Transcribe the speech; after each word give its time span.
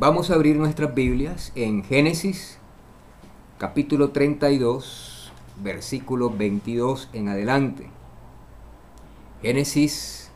Vamos 0.00 0.30
a 0.30 0.34
abrir 0.34 0.56
nuestras 0.56 0.94
Biblias 0.94 1.52
en 1.54 1.84
Génesis 1.84 2.58
capítulo 3.58 4.12
32, 4.12 5.30
versículo 5.62 6.30
22 6.30 7.10
en 7.12 7.28
adelante. 7.28 7.90
Génesis 9.42 10.30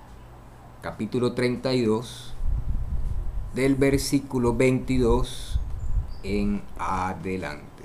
capítulo 0.82 1.32
32 1.32 2.34
del 3.55 3.74
versículo 3.77 4.55
22 4.55 5.58
en 6.24 6.60
adelante. 6.78 7.84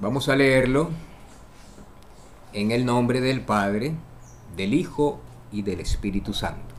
Vamos 0.00 0.30
a 0.30 0.36
leerlo 0.36 0.88
en 2.54 2.70
el 2.70 2.86
nombre 2.86 3.20
del 3.20 3.42
Padre, 3.42 3.96
del 4.56 4.72
Hijo 4.72 5.20
y 5.52 5.60
del 5.60 5.80
Espíritu 5.80 6.32
Santo. 6.32 6.71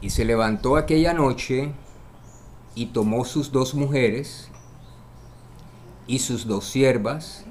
Y 0.00 0.10
se 0.10 0.24
levantó 0.24 0.76
aquella 0.76 1.14
noche 1.14 1.72
y 2.74 2.86
tomó 2.86 3.24
sus 3.24 3.50
dos 3.50 3.74
mujeres 3.74 4.50
y 6.06 6.18
sus 6.20 6.46
dos 6.46 6.66
siervas 6.66 7.44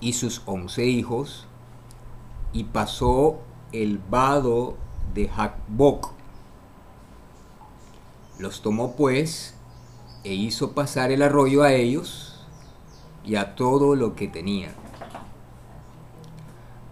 y 0.00 0.12
sus 0.12 0.42
once 0.44 0.84
hijos 0.84 1.46
y 2.52 2.64
pasó 2.64 3.40
el 3.72 3.98
vado 3.98 4.76
de 5.14 5.28
Jacboc. 5.28 6.12
Los 8.38 8.60
tomó 8.60 8.94
pues 8.94 9.54
e 10.22 10.34
hizo 10.34 10.72
pasar 10.72 11.10
el 11.10 11.22
arroyo 11.22 11.62
a 11.62 11.72
ellos 11.72 12.46
y 13.24 13.36
a 13.36 13.54
todo 13.54 13.96
lo 13.96 14.14
que 14.14 14.28
tenía. 14.28 14.74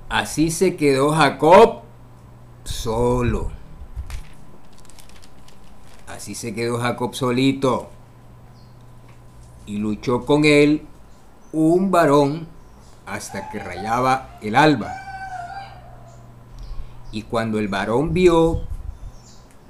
Así 0.08 0.50
se 0.50 0.76
quedó 0.76 1.10
Jacob 1.12 1.82
solo 2.64 3.61
Así 6.22 6.36
se 6.36 6.54
quedó 6.54 6.78
Jacob 6.78 7.16
solito. 7.16 7.90
Y 9.66 9.78
luchó 9.78 10.24
con 10.24 10.44
él 10.44 10.82
un 11.52 11.90
varón 11.90 12.46
hasta 13.06 13.50
que 13.50 13.58
rayaba 13.58 14.38
el 14.40 14.54
alba. 14.54 14.92
Y 17.10 17.22
cuando 17.22 17.58
el 17.58 17.66
varón 17.66 18.14
vio 18.14 18.60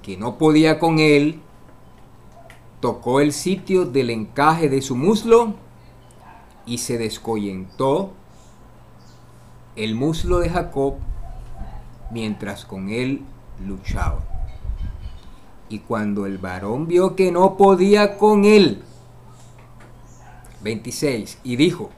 que 0.02 0.18
no 0.18 0.36
podía 0.36 0.78
con 0.78 0.98
él, 0.98 1.40
tocó 2.80 3.20
el 3.20 3.32
sitio 3.32 3.86
del 3.86 4.10
encaje 4.10 4.68
de 4.68 4.82
su 4.82 4.94
muslo 4.94 5.54
y 6.66 6.76
se 6.76 6.98
descoyentó 6.98 8.12
el 9.74 9.94
muslo 9.94 10.40
de 10.40 10.50
Jacob 10.50 10.96
mientras 12.10 12.66
con 12.66 12.90
él 12.90 13.22
luchaba. 13.66 14.31
Y 15.72 15.78
cuando 15.78 16.26
el 16.26 16.36
varón 16.36 16.86
vio 16.86 17.16
que 17.16 17.32
no 17.32 17.56
podía 17.56 18.18
con 18.18 18.44
él, 18.44 18.82
26, 20.62 21.38
y 21.44 21.56
dijo, 21.56 21.88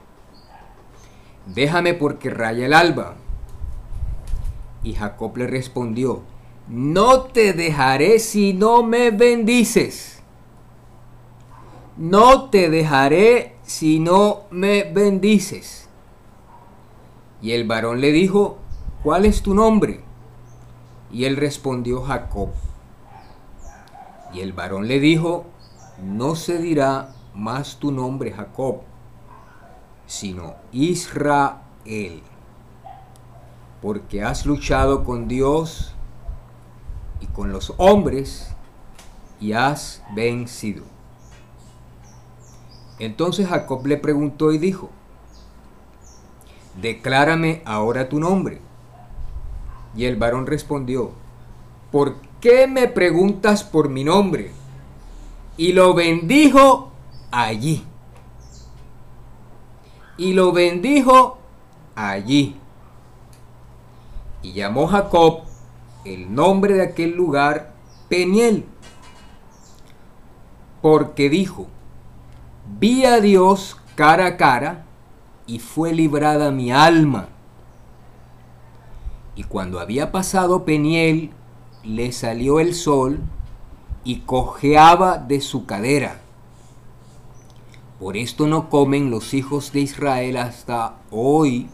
déjame 1.47 1.93
porque 1.95 2.31
raya 2.31 2.67
el 2.67 2.73
alba. 2.73 3.17
Y 4.85 4.93
Jacob 4.93 5.37
le 5.39 5.49
respondió, 5.49 6.23
no 6.69 7.23
te 7.23 7.53
dejaré 7.53 8.21
si 8.21 8.53
no 8.53 8.85
me 8.85 9.11
bendices. 9.11 10.23
No 11.97 12.51
te 12.51 12.71
dejaré 12.71 13.57
si 13.65 13.99
no 13.99 14.43
me 14.53 14.85
bendices. 14.85 15.89
Y 17.43 17.51
el 17.51 17.65
varón 17.65 18.01
le 18.01 18.13
dijo, 18.13 18.59
¿cuál 19.03 19.25
es 19.25 19.43
tu 19.43 19.53
nombre? 19.53 20.01
Y 21.13 21.25
él 21.25 21.37
respondió 21.37 22.03
Jacob. 22.03 22.51
Y 24.35 24.41
el 24.41 24.53
varón 24.53 24.89
le 24.89 24.99
dijo, 24.99 25.47
no 26.03 26.35
se 26.35 26.59
dirá 26.59 27.15
más 27.35 27.77
tu 27.77 27.93
nombre 27.93 28.33
Jacob, 28.33 28.81
sino 30.07 30.57
Israel, 30.73 32.21
porque 33.81 34.25
has 34.25 34.45
luchado 34.45 35.05
con 35.05 35.29
Dios 35.29 35.95
y 37.21 37.27
con 37.27 37.53
los 37.53 37.75
hombres 37.77 38.55
y 39.39 39.53
has 39.53 40.03
vencido. 40.17 40.83
Entonces 42.99 43.49
Jacob 43.49 43.87
le 43.87 43.99
preguntó 43.99 44.51
y 44.51 44.59
dijo, 44.59 44.91
declárame 46.81 47.63
ahora 47.65 48.09
tu 48.09 48.19
nombre. 48.19 48.61
Y 49.97 50.07
el 50.07 50.17
varón 50.17 50.47
respondió, 50.47 51.13
¿por 51.93 52.17
qué 52.45 52.67
me 52.67 52.89
preguntas 52.89 53.65
por 53.65 53.89
mi 53.89 54.05
nombre? 54.05 54.53
Y 55.57 55.73
lo 55.73 55.95
bendijo 55.95 56.93
allí. 57.31 57.83
Y 60.19 60.35
lo 60.35 60.53
bendijo 60.53 61.39
allí. 61.95 62.55
Y 64.43 64.53
llamó 64.53 64.89
Jacob 64.89 65.45
el 66.05 66.35
nombre 66.35 66.75
de 66.75 66.83
aquel 66.83 67.13
lugar 67.13 67.73
Peniel. 68.11 68.67
Porque 70.83 71.31
dijo, 71.31 71.67
vi 72.79 73.07
a 73.07 73.21
Dios 73.21 73.81
cara 73.95 74.27
a 74.27 74.37
cara 74.37 74.85
y 75.47 75.61
fue 75.61 75.95
librada 75.95 76.51
mi 76.51 76.71
alma. 76.71 77.29
Y 79.35 79.45
cuando 79.45 79.81
había 79.81 80.13
pasado 80.13 80.67
Peniel 80.67 81.33
le 81.85 82.13
salió 82.13 82.61
el 82.61 82.75
sol 82.75 83.21
y 84.05 84.21
cojeaba 84.21 85.19
de 85.19 85.41
su 85.41 85.67
cadera. 85.67 86.21
Por 87.99 88.17
esto 88.17 88.47
no 88.47 88.71
comen 88.71 89.11
los 89.11 89.35
hijos 89.35 89.73
de 89.73 89.81
Israel 89.81 90.37
hasta 90.39 90.97
hoy 91.11 91.69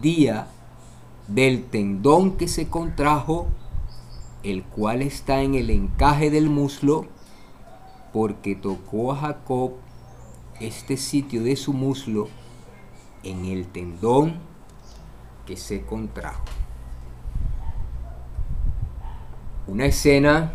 día 0.00 0.48
del 1.28 1.64
tendón 1.64 2.36
que 2.36 2.48
se 2.48 2.68
contrajo, 2.68 3.46
el 4.42 4.64
cual 4.64 5.02
está 5.02 5.42
en 5.42 5.54
el 5.54 5.70
encaje 5.70 6.30
del 6.30 6.50
muslo, 6.50 7.06
porque 8.12 8.54
tocó 8.54 9.12
a 9.12 9.16
Jacob 9.16 9.72
este 10.60 10.96
sitio 10.96 11.42
de 11.42 11.56
su 11.56 11.72
muslo 11.72 12.28
en 13.22 13.44
el 13.44 13.66
tendón 13.66 14.40
que 15.46 15.56
se 15.56 15.82
contrajo 15.82 16.61
una 19.66 19.86
escena 19.86 20.52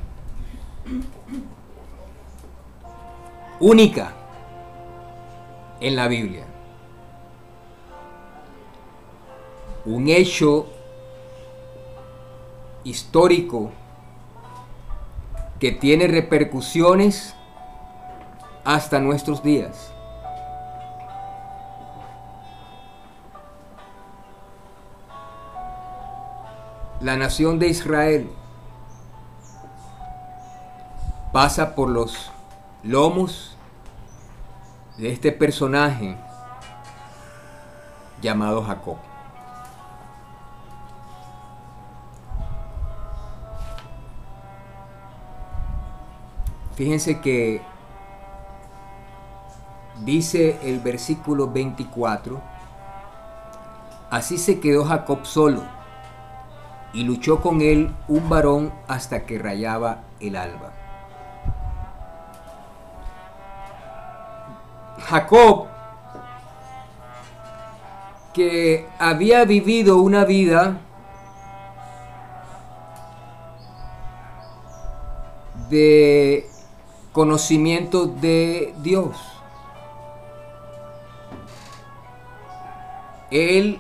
única 3.60 4.12
en 5.80 5.96
la 5.96 6.08
Biblia. 6.08 6.46
Un 9.86 10.10
hecho 10.10 10.68
histórico 12.84 13.72
que 15.60 15.72
tiene 15.72 16.08
repercusiones 16.08 17.36
hasta 18.64 19.00
nuestros 19.00 19.42
días. 19.44 19.94
La 27.00 27.16
nación 27.16 27.60
de 27.60 27.68
Israel 27.68 28.30
pasa 31.38 31.76
por 31.76 31.88
los 31.88 32.32
lomos 32.82 33.56
de 34.98 35.12
este 35.12 35.32
personaje 35.32 36.18
llamado 38.24 38.64
Jacob. 38.64 38.98
Fíjense 46.74 47.22
que 47.22 47.62
dice 50.04 50.60
el 50.64 50.80
versículo 50.80 51.52
24, 51.52 52.42
así 54.10 54.40
se 54.40 54.60
quedó 54.60 54.86
Jacob 54.86 55.24
solo 55.24 55.62
y 56.94 57.04
luchó 57.04 57.42
con 57.42 57.62
él 57.62 57.96
un 58.08 58.28
varón 58.28 58.74
hasta 58.88 59.28
que 59.28 59.38
rayaba 59.38 60.00
el 60.20 60.36
alba. 60.36 60.87
Jacob, 65.10 65.68
que 68.34 68.88
había 69.00 69.46
vivido 69.46 69.98
una 69.98 70.26
vida 70.26 70.82
de 75.70 76.46
conocimiento 77.14 78.06
de 78.06 78.74
Dios. 78.80 79.18
Él 83.32 83.80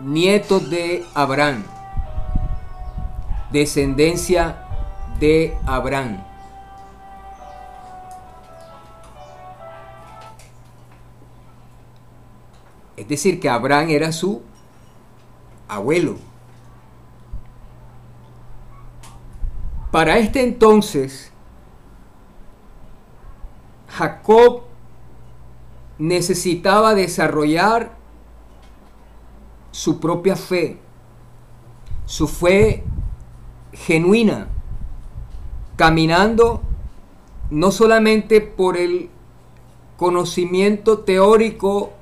nieto 0.00 0.60
de 0.60 1.04
Abraham, 1.12 1.64
descendencia 3.50 4.64
de 5.18 5.56
Abraham. 5.66 6.33
Es 13.04 13.08
decir, 13.08 13.38
que 13.38 13.50
Abraham 13.50 13.90
era 13.90 14.12
su 14.12 14.40
abuelo. 15.68 16.16
Para 19.90 20.16
este 20.16 20.42
entonces, 20.42 21.30
Jacob 23.88 24.62
necesitaba 25.98 26.94
desarrollar 26.94 27.94
su 29.70 30.00
propia 30.00 30.34
fe, 30.34 30.78
su 32.06 32.26
fe 32.26 32.84
genuina, 33.74 34.48
caminando 35.76 36.62
no 37.50 37.70
solamente 37.70 38.40
por 38.40 38.78
el 38.78 39.10
conocimiento 39.98 41.00
teórico 41.00 41.92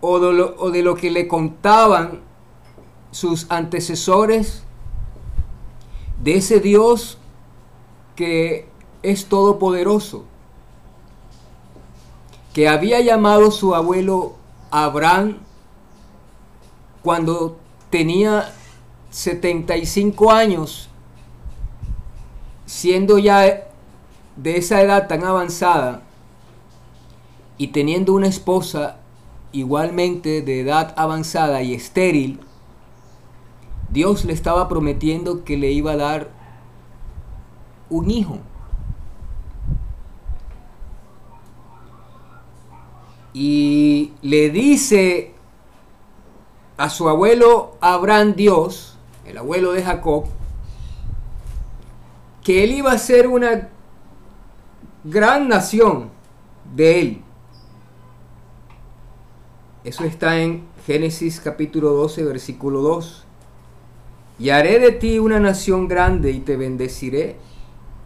o 0.00 0.18
de, 0.20 0.32
lo, 0.32 0.54
o 0.58 0.70
de 0.70 0.82
lo, 0.82 0.94
que 0.94 1.10
le 1.10 1.26
contaban 1.28 2.20
sus 3.10 3.46
antecesores, 3.50 4.62
de 6.22 6.36
ese 6.36 6.60
Dios 6.60 7.18
que 8.16 8.68
es 9.02 9.26
todopoderoso, 9.26 10.24
que 12.52 12.68
había 12.68 13.00
llamado 13.00 13.50
su 13.50 13.74
abuelo 13.74 14.34
Abraham 14.70 15.38
cuando 17.02 17.56
tenía 17.90 18.52
75 19.10 20.30
años, 20.32 20.88
siendo 22.66 23.18
ya 23.18 23.68
de 24.36 24.56
esa 24.56 24.82
edad 24.82 25.08
tan 25.08 25.24
avanzada 25.24 26.02
y 27.56 27.68
teniendo 27.68 28.12
una 28.12 28.28
esposa 28.28 28.98
igualmente 29.52 30.42
de 30.42 30.60
edad 30.60 30.94
avanzada 30.96 31.62
y 31.62 31.74
estéril, 31.74 32.40
Dios 33.90 34.24
le 34.24 34.32
estaba 34.32 34.68
prometiendo 34.68 35.44
que 35.44 35.56
le 35.56 35.70
iba 35.72 35.92
a 35.92 35.96
dar 35.96 36.30
un 37.88 38.10
hijo. 38.10 38.38
Y 43.32 44.12
le 44.20 44.50
dice 44.50 45.34
a 46.76 46.90
su 46.90 47.08
abuelo 47.08 47.76
Abraham 47.80 48.34
Dios, 48.34 48.96
el 49.26 49.38
abuelo 49.38 49.72
de 49.72 49.82
Jacob, 49.82 50.26
que 52.42 52.64
él 52.64 52.72
iba 52.72 52.92
a 52.92 52.98
ser 52.98 53.28
una 53.28 53.68
gran 55.04 55.48
nación 55.48 56.10
de 56.74 57.00
él. 57.00 57.22
Eso 59.84 60.04
está 60.04 60.40
en 60.40 60.64
Génesis 60.86 61.40
capítulo 61.40 61.90
12, 61.90 62.24
versículo 62.24 62.82
2. 62.82 63.24
Y 64.40 64.50
haré 64.50 64.78
de 64.78 64.92
ti 64.92 65.18
una 65.18 65.40
nación 65.40 65.88
grande 65.88 66.30
y 66.32 66.40
te 66.40 66.56
bendeciré 66.56 67.36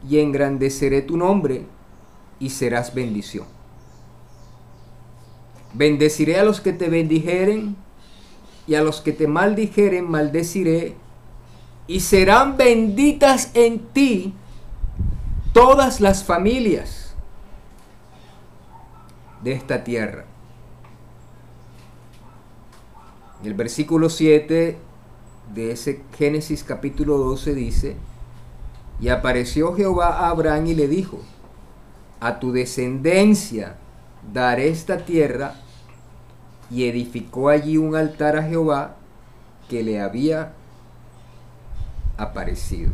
y 0.08 0.18
engrandeceré 0.18 1.02
tu 1.02 1.16
nombre 1.16 1.66
y 2.38 2.50
serás 2.50 2.94
bendición. 2.94 3.46
Bendeciré 5.74 6.38
a 6.38 6.44
los 6.44 6.60
que 6.60 6.72
te 6.72 6.88
bendijeren 6.88 7.76
y 8.66 8.74
a 8.74 8.82
los 8.82 9.00
que 9.00 9.12
te 9.12 9.26
maldijeren 9.26 10.08
maldeciré, 10.08 10.94
y 11.86 12.00
serán 12.00 12.56
benditas 12.56 13.50
en 13.54 13.80
ti 13.80 14.34
todas 15.52 16.00
las 16.00 16.24
familias 16.24 17.14
de 19.42 19.52
esta 19.52 19.82
tierra. 19.82 20.31
El 23.44 23.54
versículo 23.54 24.08
7 24.08 24.78
de 25.52 25.72
ese 25.72 26.04
Génesis 26.16 26.62
capítulo 26.62 27.18
12 27.18 27.54
dice, 27.54 27.96
y 29.00 29.08
apareció 29.08 29.74
Jehová 29.74 30.18
a 30.18 30.28
Abraham 30.28 30.66
y 30.68 30.74
le 30.74 30.86
dijo, 30.86 31.20
a 32.20 32.38
tu 32.38 32.52
descendencia 32.52 33.76
daré 34.32 34.68
esta 34.68 34.98
tierra 34.98 35.56
y 36.70 36.84
edificó 36.88 37.48
allí 37.48 37.76
un 37.76 37.96
altar 37.96 38.36
a 38.36 38.44
Jehová 38.44 38.94
que 39.68 39.82
le 39.82 40.00
había 40.00 40.52
aparecido. 42.16 42.92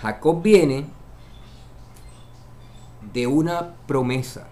Jacob 0.00 0.42
viene 0.42 0.86
de 3.12 3.26
una 3.26 3.74
promesa. 3.86 4.48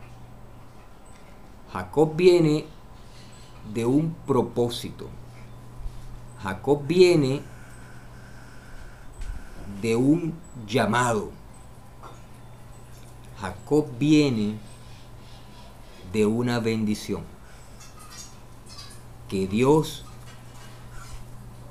Jacob 1.72 2.16
viene 2.16 2.66
de 3.72 3.86
un 3.86 4.14
propósito. 4.26 5.08
Jacob 6.42 6.86
viene 6.86 7.42
de 9.80 9.96
un 9.96 10.34
llamado. 10.66 11.30
Jacob 13.40 13.86
viene 13.98 14.58
de 16.12 16.26
una 16.26 16.58
bendición 16.58 17.22
que 19.28 19.46
Dios 19.46 20.04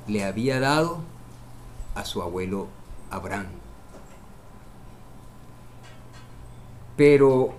le 0.08 0.24
había 0.24 0.60
dado 0.60 1.00
a 1.94 2.06
su 2.06 2.22
abuelo 2.22 2.68
Abraham. 3.12 3.48
Pero 6.96 7.59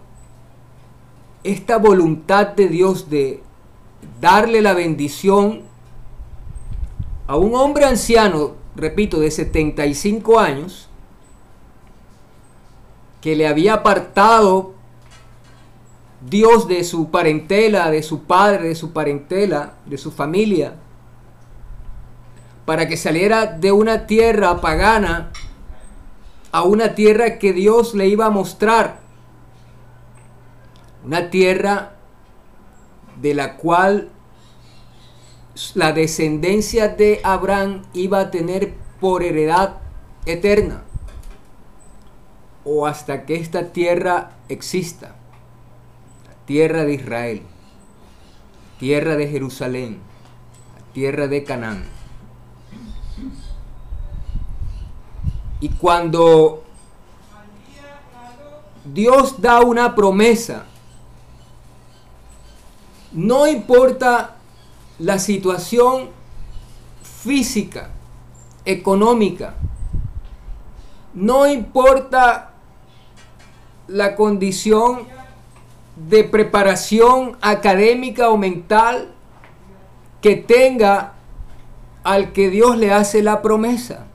esta 1.45 1.79
voluntad 1.79 2.49
de 2.49 2.69
Dios 2.69 3.09
de 3.11 3.43
darle 4.21 4.61
la 4.63 4.75
bendición 4.75 5.63
a 7.27 7.37
un 7.37 7.55
hombre 7.55 7.85
anciano, 7.85 8.53
repito, 8.77 9.21
de 9.21 9.31
75 9.31 10.39
años, 10.39 10.89
que 13.21 13.37
le 13.37 13.47
había 13.47 13.75
apartado 13.75 14.75
Dios 16.29 16.69
de 16.69 16.85
su 16.85 17.11
parentela, 17.11 17.91
de 17.91 18.03
su 18.03 18.25
padre, 18.25 18.69
de 18.69 18.75
su 18.75 18.93
parentela, 18.93 19.75
de 19.87 19.97
su 19.97 20.11
familia, 20.11 20.75
para 22.67 22.89
que 22.89 22.97
saliera 22.97 23.47
de 23.47 23.73
una 23.73 24.07
tierra 24.07 24.61
pagana 24.61 25.33
a 26.53 26.63
una 26.63 26.95
tierra 26.95 27.39
que 27.39 27.53
Dios 27.53 27.95
le 27.95 28.09
iba 28.09 28.27
a 28.27 28.31
mostrar. 28.31 29.00
Una 31.05 31.31
tierra 31.31 31.93
de 33.21 33.35
la 33.35 33.57
cual 33.57 34.11
la 35.75 35.93
descendencia 35.93 36.89
de 36.89 37.21
Abraham 37.25 37.83
iba 37.93 38.21
a 38.21 38.31
tener 38.31 38.75
por 39.01 39.23
heredad 39.23 39.77
eterna 40.27 40.83
o 42.65 42.87
hasta 42.87 43.25
que 43.25 43.37
esta 43.37 43.73
tierra 43.73 44.33
exista, 44.49 45.15
la 46.27 46.47
tierra 46.47 46.85
de 46.85 46.95
Israel, 46.95 47.43
tierra 48.79 49.17
de 49.17 49.29
Jerusalén, 49.29 49.99
la 50.77 50.93
tierra 50.93 51.27
de 51.27 51.45
Canaán. 51.45 51.85
Y 55.61 55.69
cuando 55.71 56.65
Dios 58.85 59.41
da 59.41 59.61
una 59.61 59.95
promesa, 59.95 60.67
no 63.13 63.47
importa 63.47 64.37
la 64.99 65.19
situación 65.19 66.11
física, 67.03 67.91
económica, 68.65 69.55
no 71.15 71.47
importa 71.47 72.53
la 73.89 74.15
condición 74.15 75.09
de 75.97 76.25
preparación 76.25 77.37
académica 77.41 78.31
o 78.31 78.37
mental 78.37 79.13
que 80.21 80.37
tenga 80.37 81.15
al 82.05 82.33
que 82.33 82.49
Dios 82.49 82.77
le 82.77 82.93
hace 82.93 83.23
la 83.23 83.43
promesa. 83.43 84.07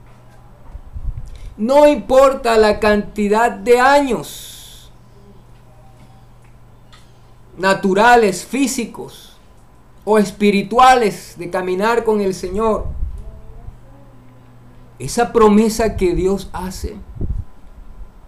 No 1.58 1.88
importa 1.88 2.58
la 2.58 2.80
cantidad 2.80 3.52
de 3.52 3.80
años 3.80 4.55
naturales, 7.58 8.46
físicos 8.46 9.38
o 10.04 10.18
espirituales 10.18 11.36
de 11.38 11.50
caminar 11.50 12.04
con 12.04 12.22
el 12.22 12.34
Señor. 12.34 12.86
Esa 15.00 15.34
promesa 15.34 15.98
que 15.98 16.16
Dios 16.16 16.50
hace, 16.54 16.96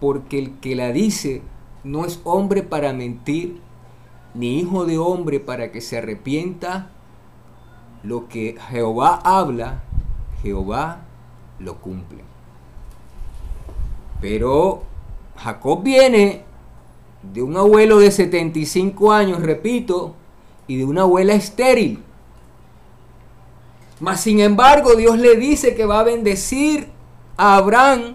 porque 0.00 0.38
el 0.38 0.58
que 0.58 0.74
la 0.74 0.92
dice 0.92 1.42
no 1.84 2.04
es 2.04 2.20
hombre 2.24 2.62
para 2.62 2.92
mentir, 2.92 3.60
ni 4.34 4.58
hijo 4.58 4.84
de 4.84 4.98
hombre 4.98 5.40
para 5.40 5.72
que 5.72 5.80
se 5.80 5.98
arrepienta, 5.98 6.90
lo 8.02 8.28
que 8.28 8.56
Jehová 8.70 9.20
habla, 9.24 9.82
Jehová 10.42 11.00
lo 11.58 11.76
cumple. 11.76 12.22
Pero 14.20 14.82
Jacob 15.36 15.82
viene 15.82 16.44
de 17.32 17.42
un 17.42 17.56
abuelo 17.56 17.98
de 17.98 18.10
75 18.10 19.12
años, 19.12 19.40
repito, 19.40 20.14
y 20.66 20.76
de 20.76 20.84
una 20.84 21.02
abuela 21.02 21.34
estéril. 21.34 22.02
Mas 24.00 24.20
sin 24.20 24.40
embargo, 24.40 24.94
Dios 24.94 25.18
le 25.18 25.36
dice 25.36 25.74
que 25.74 25.84
va 25.84 26.00
a 26.00 26.04
bendecir 26.04 26.88
a 27.36 27.56
Abraham 27.56 28.14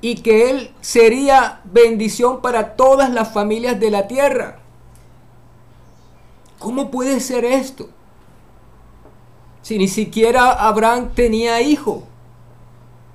y 0.00 0.16
que 0.16 0.50
él 0.50 0.70
sería 0.80 1.60
bendición 1.64 2.40
para 2.40 2.76
todas 2.76 3.10
las 3.10 3.32
familias 3.32 3.78
de 3.78 3.90
la 3.90 4.08
tierra. 4.08 4.58
¿Cómo 6.58 6.90
puede 6.90 7.20
ser 7.20 7.44
esto? 7.44 7.88
Si 9.62 9.78
ni 9.78 9.88
siquiera 9.88 10.52
Abraham 10.52 11.10
tenía 11.14 11.60
hijo 11.60 12.04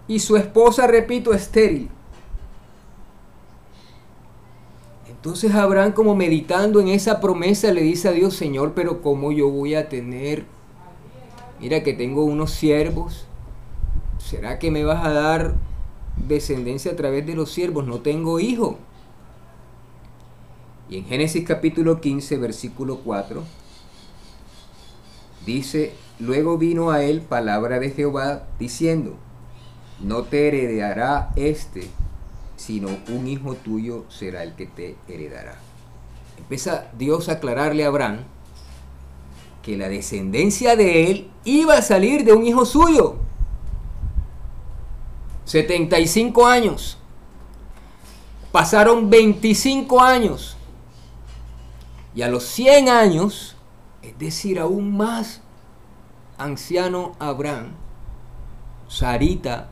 y 0.07 0.19
su 0.19 0.35
esposa, 0.35 0.87
repito, 0.87 1.33
estéril. 1.33 1.89
Entonces 5.21 5.53
Abraham 5.53 5.91
como 5.91 6.15
meditando 6.15 6.79
en 6.79 6.87
esa 6.87 7.19
promesa 7.19 7.71
le 7.71 7.83
dice 7.83 8.09
a 8.09 8.11
Dios, 8.11 8.35
Señor, 8.35 8.73
pero 8.73 9.03
¿cómo 9.03 9.31
yo 9.31 9.51
voy 9.51 9.75
a 9.75 9.87
tener? 9.87 10.45
Mira 11.59 11.83
que 11.83 11.93
tengo 11.93 12.23
unos 12.23 12.49
siervos. 12.49 13.27
¿Será 14.17 14.57
que 14.57 14.71
me 14.71 14.83
vas 14.83 15.05
a 15.05 15.11
dar 15.11 15.53
descendencia 16.15 16.93
a 16.93 16.95
través 16.95 17.27
de 17.27 17.35
los 17.35 17.51
siervos? 17.51 17.85
No 17.85 17.99
tengo 17.99 18.39
hijo. 18.39 18.79
Y 20.89 20.97
en 20.97 21.05
Génesis 21.05 21.45
capítulo 21.45 22.01
15, 22.01 22.37
versículo 22.37 22.97
4, 22.97 23.43
dice, 25.45 25.93
luego 26.17 26.57
vino 26.57 26.89
a 26.89 27.03
él 27.03 27.21
palabra 27.21 27.79
de 27.79 27.91
Jehová 27.91 28.47
diciendo, 28.57 29.17
no 29.99 30.23
te 30.23 30.47
heredará 30.47 31.31
este 31.35 31.91
sino 32.61 32.89
un 33.09 33.27
hijo 33.27 33.55
tuyo 33.55 34.05
será 34.09 34.43
el 34.43 34.53
que 34.53 34.67
te 34.67 34.95
heredará. 35.07 35.57
Empieza 36.37 36.91
Dios 36.95 37.27
a 37.27 37.33
aclararle 37.33 37.83
a 37.83 37.87
Abraham 37.87 38.19
que 39.63 39.77
la 39.77 39.89
descendencia 39.89 40.75
de 40.75 41.09
él 41.09 41.31
iba 41.43 41.73
a 41.73 41.81
salir 41.81 42.23
de 42.23 42.33
un 42.33 42.45
hijo 42.45 42.63
suyo. 42.65 43.15
75 45.45 46.45
años. 46.45 46.99
Pasaron 48.51 49.09
25 49.09 49.99
años. 49.99 50.55
Y 52.13 52.21
a 52.21 52.27
los 52.27 52.43
100 52.43 52.89
años, 52.89 53.55
es 54.03 54.19
decir, 54.19 54.59
aún 54.59 54.95
más 54.95 55.41
anciano 56.37 57.13
Abraham, 57.17 57.71
Sarita 58.87 59.70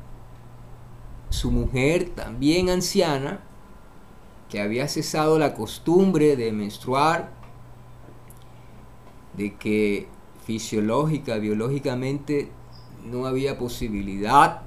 su 1.29 1.51
mujer, 1.51 2.09
también 2.09 2.69
anciana, 2.69 3.41
que 4.49 4.61
había 4.61 4.87
cesado 4.87 5.37
la 5.37 5.53
costumbre 5.53 6.35
de 6.35 6.51
menstruar, 6.51 7.31
de 9.37 9.55
que 9.55 10.07
fisiológica, 10.45 11.37
biológicamente 11.37 12.51
no 13.05 13.25
había 13.25 13.57
posibilidad 13.57 14.61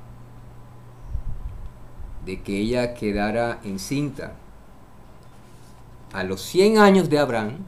de 2.24 2.40
que 2.42 2.58
ella 2.58 2.94
quedara 2.94 3.60
encinta. 3.64 4.36
A 6.12 6.22
los 6.22 6.42
100 6.42 6.78
años 6.78 7.10
de 7.10 7.18
Abraham, 7.18 7.58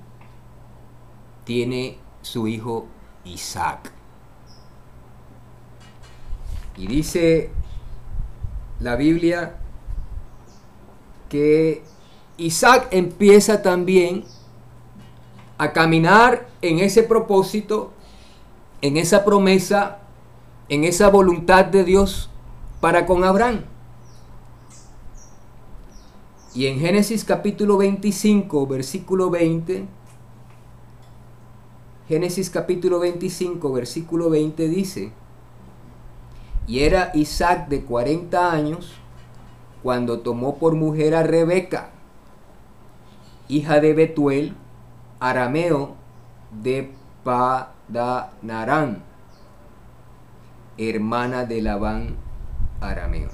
tiene 1.45 1.99
su 2.23 2.47
hijo 2.47 2.87
Isaac. 3.25 3.91
Y 6.77 6.87
dice 6.87 7.51
la 8.81 8.97
Biblia 8.97 9.57
que 11.29 11.83
Isaac 12.37 12.89
empieza 12.91 13.63
también 13.63 14.25
a 15.59 15.73
caminar 15.73 16.49
en 16.63 16.79
ese 16.79 17.03
propósito, 17.03 17.93
en 18.83 18.97
esa 18.97 19.25
promesa, 19.25 19.99
en 20.69 20.85
esa 20.85 21.09
voluntad 21.09 21.65
de 21.65 21.85
Dios 21.85 22.31
para 22.81 23.07
con 23.07 23.25
Abraham. 23.25 23.65
Y 26.55 26.67
en 26.67 26.79
Génesis 26.79 27.25
capítulo 27.25 27.79
25, 27.79 28.67
versículo 28.67 29.31
20, 29.31 29.87
Génesis 32.09 32.51
capítulo 32.51 33.01
25, 33.01 33.73
versículo 33.73 34.31
20 34.31 34.69
dice, 34.69 35.13
y 36.67 36.81
era 36.81 37.11
Isaac 37.15 37.69
de 37.69 37.85
40 37.85 38.53
años 38.53 38.93
cuando 39.83 40.21
tomó 40.21 40.57
por 40.57 40.75
mujer 40.75 41.15
a 41.15 41.23
Rebeca, 41.23 41.91
hija 43.49 43.81
de 43.81 43.93
Betuel, 43.93 44.57
arameo 45.21 45.95
de 46.63 46.91
Padanarán, 47.23 49.03
hermana 50.79 51.45
de 51.45 51.61
Labán 51.61 52.17
arameo. 52.81 53.29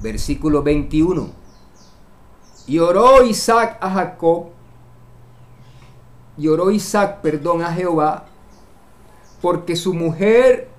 Versículo 0.00 0.64
21. 0.64 1.30
Y 2.66 2.78
oró 2.78 3.24
Isaac 3.24 3.78
a 3.80 3.90
Jacob, 3.90 4.46
y 6.36 6.48
oró 6.48 6.70
Isaac, 6.70 7.20
perdón, 7.20 7.62
a 7.62 7.72
Jehová, 7.72 8.26
porque 9.40 9.76
su 9.76 9.94
mujer 9.94 10.71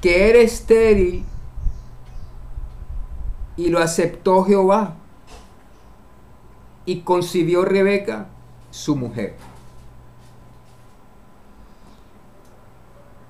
que 0.00 0.30
era 0.30 0.38
estéril 0.38 1.24
y 3.56 3.68
lo 3.68 3.80
aceptó 3.80 4.44
Jehová 4.44 4.94
y 6.86 7.00
concibió 7.00 7.64
Rebeca, 7.64 8.28
su 8.70 8.96
mujer. 8.96 9.36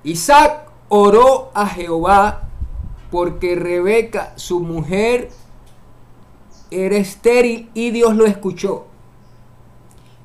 Isaac 0.03 0.69
oró 0.87 1.51
a 1.53 1.67
Jehová 1.67 2.43
porque 3.11 3.55
Rebeca, 3.55 4.33
su 4.37 4.59
mujer, 4.61 5.29
era 6.71 6.95
estéril 6.95 7.69
y 7.73 7.91
Dios 7.91 8.15
lo 8.15 8.25
escuchó. 8.25 8.85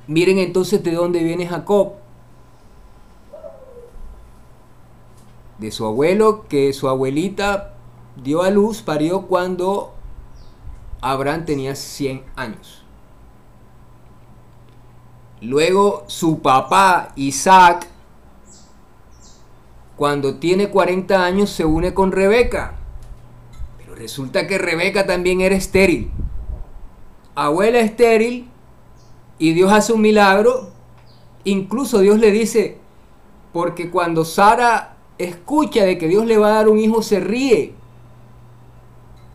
Miren 0.07 0.37
entonces 0.37 0.83
de 0.83 0.91
dónde 0.91 1.23
viene 1.23 1.47
Jacob. 1.47 1.93
De 5.57 5.71
su 5.71 5.85
abuelo 5.85 6.45
que 6.47 6.73
su 6.73 6.89
abuelita 6.89 7.73
dio 8.21 8.43
a 8.43 8.49
luz, 8.49 8.81
parió 8.81 9.23
cuando 9.23 9.93
Abraham 11.01 11.45
tenía 11.45 11.75
100 11.75 12.23
años. 12.35 12.83
Luego 15.41 16.05
su 16.07 16.41
papá 16.41 17.11
Isaac, 17.15 17.87
cuando 19.95 20.35
tiene 20.35 20.69
40 20.69 21.23
años, 21.23 21.49
se 21.49 21.65
une 21.65 21.93
con 21.93 22.11
Rebeca. 22.11 22.75
Pero 23.77 23.95
resulta 23.95 24.47
que 24.47 24.57
Rebeca 24.57 25.05
también 25.05 25.41
era 25.41 25.55
estéril. 25.55 26.11
Abuela 27.35 27.79
estéril 27.79 28.49
y 29.37 29.53
Dios 29.53 29.71
hace 29.71 29.93
un 29.93 30.01
milagro. 30.01 30.71
Incluso 31.43 31.99
Dios 31.99 32.19
le 32.19 32.31
dice, 32.31 32.79
porque 33.53 33.91
cuando 33.91 34.25
Sara 34.25 34.94
escucha 35.17 35.83
de 35.83 35.97
que 35.97 36.07
Dios 36.07 36.25
le 36.25 36.37
va 36.37 36.49
a 36.49 36.55
dar 36.55 36.69
un 36.69 36.79
hijo, 36.79 37.01
se 37.01 37.19
ríe. 37.19 37.73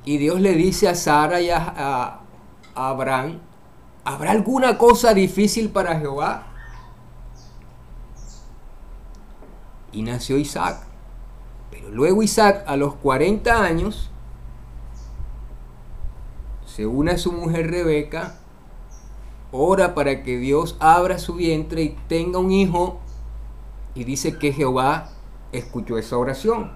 Y 0.05 0.19
Dios 0.19 0.41
le 0.41 0.55
dice 0.55 0.89
a 0.89 0.95
Sara 0.95 1.41
y 1.41 1.51
a, 1.51 2.21
Abraham, 2.75 3.41
¿habrá 4.05 4.31
alguna 4.31 4.79
cosa 4.79 5.13
difícil 5.13 5.71
para 5.71 5.99
Jehová? 5.99 6.47
Y 9.93 10.03
nació 10.03 10.39
Isaac. 10.39 10.87
Pero 11.71 11.91
luego 11.91 12.23
Isaac 12.23 12.65
a 12.67 12.77
los 12.77 12.95
40 12.97 13.63
años 13.63 14.11
se 16.65 16.87
une 16.87 17.13
a 17.13 17.19
su 17.19 17.33
mujer 17.33 17.71
Rebeca 17.71 18.37
ora 19.53 19.95
para 19.95 20.23
que 20.23 20.39
Dios 20.39 20.77
abra 20.79 21.19
su 21.19 21.35
vientre 21.35 21.83
y 21.83 21.97
tenga 22.09 22.39
un 22.39 22.53
hijo 22.53 23.01
y 23.95 24.05
dice 24.05 24.39
que 24.39 24.53
Jehová 24.53 25.11
escuchó 25.53 25.99
esa 25.99 26.17
oración. 26.19 26.73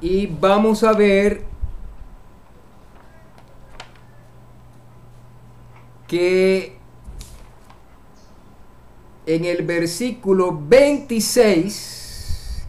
Y 0.00 0.26
vamos 0.26 0.84
a 0.84 0.92
ver 0.92 1.44
que 6.06 6.76
en 9.26 9.44
el 9.46 9.64
versículo 9.64 10.60
26 10.68 12.66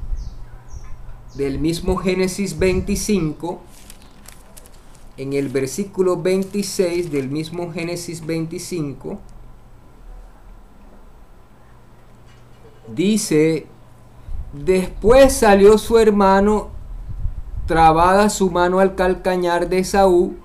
del 1.35 1.59
mismo 1.59 1.97
Génesis 1.97 2.57
25, 2.57 3.62
en 5.17 5.33
el 5.33 5.50
versículo 5.50 6.21
26 6.21 7.12
del 7.12 7.29
mismo 7.29 7.71
Génesis 7.74 8.25
25, 8.25 9.19
dice, 12.94 13.68
después 14.54 15.34
salió 15.34 15.77
su 15.77 15.98
hermano, 15.98 16.70
trabada 17.65 18.30
su 18.30 18.51
mano 18.51 18.80
al 18.80 18.96
calcañar 18.96 19.70
de 19.70 19.84
Saúl, 19.84 20.38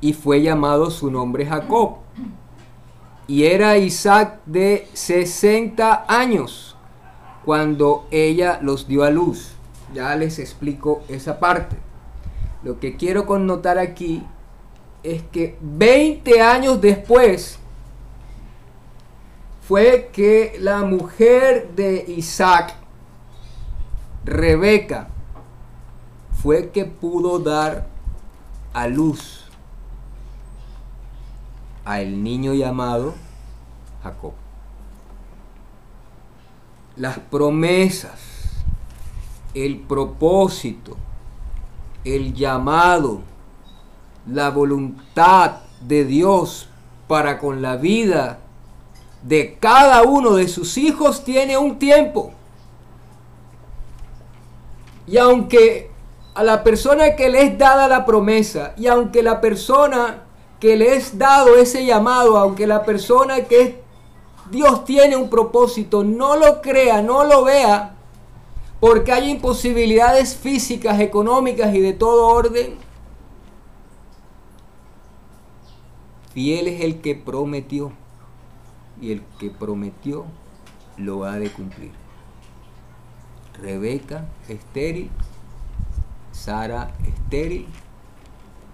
y 0.00 0.12
fue 0.12 0.42
llamado 0.42 0.90
su 0.90 1.10
nombre 1.10 1.46
Jacob. 1.46 1.96
Y 3.26 3.44
era 3.44 3.78
Isaac 3.78 4.40
de 4.44 4.86
60 4.92 6.04
años 6.08 6.76
cuando 7.44 8.06
ella 8.10 8.58
los 8.60 8.86
dio 8.86 9.02
a 9.02 9.10
luz. 9.10 9.52
Ya 9.94 10.14
les 10.16 10.38
explico 10.38 11.02
esa 11.08 11.38
parte. 11.40 11.76
Lo 12.62 12.80
que 12.80 12.96
quiero 12.96 13.24
connotar 13.24 13.78
aquí 13.78 14.22
es 15.02 15.22
que 15.22 15.56
20 15.62 16.40
años 16.40 16.80
después 16.80 17.58
fue 19.66 20.10
que 20.12 20.56
la 20.60 20.82
mujer 20.82 21.70
de 21.74 22.04
Isaac, 22.08 22.74
Rebeca, 24.24 25.08
fue 26.42 26.68
que 26.68 26.84
pudo 26.84 27.38
dar 27.38 27.86
a 28.74 28.86
luz 28.88 29.46
al 31.86 32.22
niño 32.22 32.52
llamado 32.52 33.14
Jacob. 34.02 34.34
Las 36.96 37.18
promesas, 37.18 38.20
el 39.54 39.80
propósito, 39.80 40.96
el 42.04 42.34
llamado, 42.34 43.22
la 44.26 44.50
voluntad 44.50 45.62
de 45.80 46.04
Dios 46.04 46.68
para 47.08 47.38
con 47.38 47.62
la 47.62 47.76
vida 47.76 48.40
de 49.24 49.56
cada 49.58 50.02
uno 50.02 50.34
de 50.34 50.48
sus 50.48 50.76
hijos 50.76 51.24
tiene 51.24 51.56
un 51.56 51.78
tiempo. 51.78 52.32
Y 55.06 55.16
aunque 55.16 55.90
a 56.34 56.42
la 56.42 56.62
persona 56.62 57.16
que 57.16 57.30
le 57.30 57.42
es 57.42 57.58
dada 57.58 57.88
la 57.88 58.04
promesa, 58.04 58.74
y 58.76 58.86
aunque 58.86 59.22
la 59.22 59.40
persona 59.40 60.24
que 60.60 60.76
le 60.76 60.94
es 60.96 61.18
dado 61.18 61.56
ese 61.56 61.86
llamado, 61.86 62.36
aunque 62.36 62.66
la 62.66 62.84
persona 62.84 63.44
que 63.44 63.82
Dios 64.50 64.84
tiene 64.84 65.16
un 65.16 65.30
propósito, 65.30 66.04
no 66.04 66.36
lo 66.36 66.60
crea, 66.60 67.00
no 67.00 67.24
lo 67.24 67.44
vea, 67.44 67.94
porque 68.78 69.12
hay 69.12 69.30
imposibilidades 69.30 70.36
físicas, 70.36 71.00
económicas 71.00 71.74
y 71.74 71.80
de 71.80 71.94
todo 71.94 72.26
orden, 72.28 72.76
fiel 76.34 76.68
es 76.68 76.82
el 76.82 77.00
que 77.00 77.14
prometió 77.14 77.92
y 79.04 79.12
el 79.12 79.22
que 79.38 79.50
prometió 79.50 80.24
lo 80.96 81.24
ha 81.24 81.38
de 81.38 81.50
cumplir. 81.50 81.92
Rebeca 83.60 84.26
estéril, 84.48 85.10
Sara 86.32 86.94
estéril, 87.06 87.66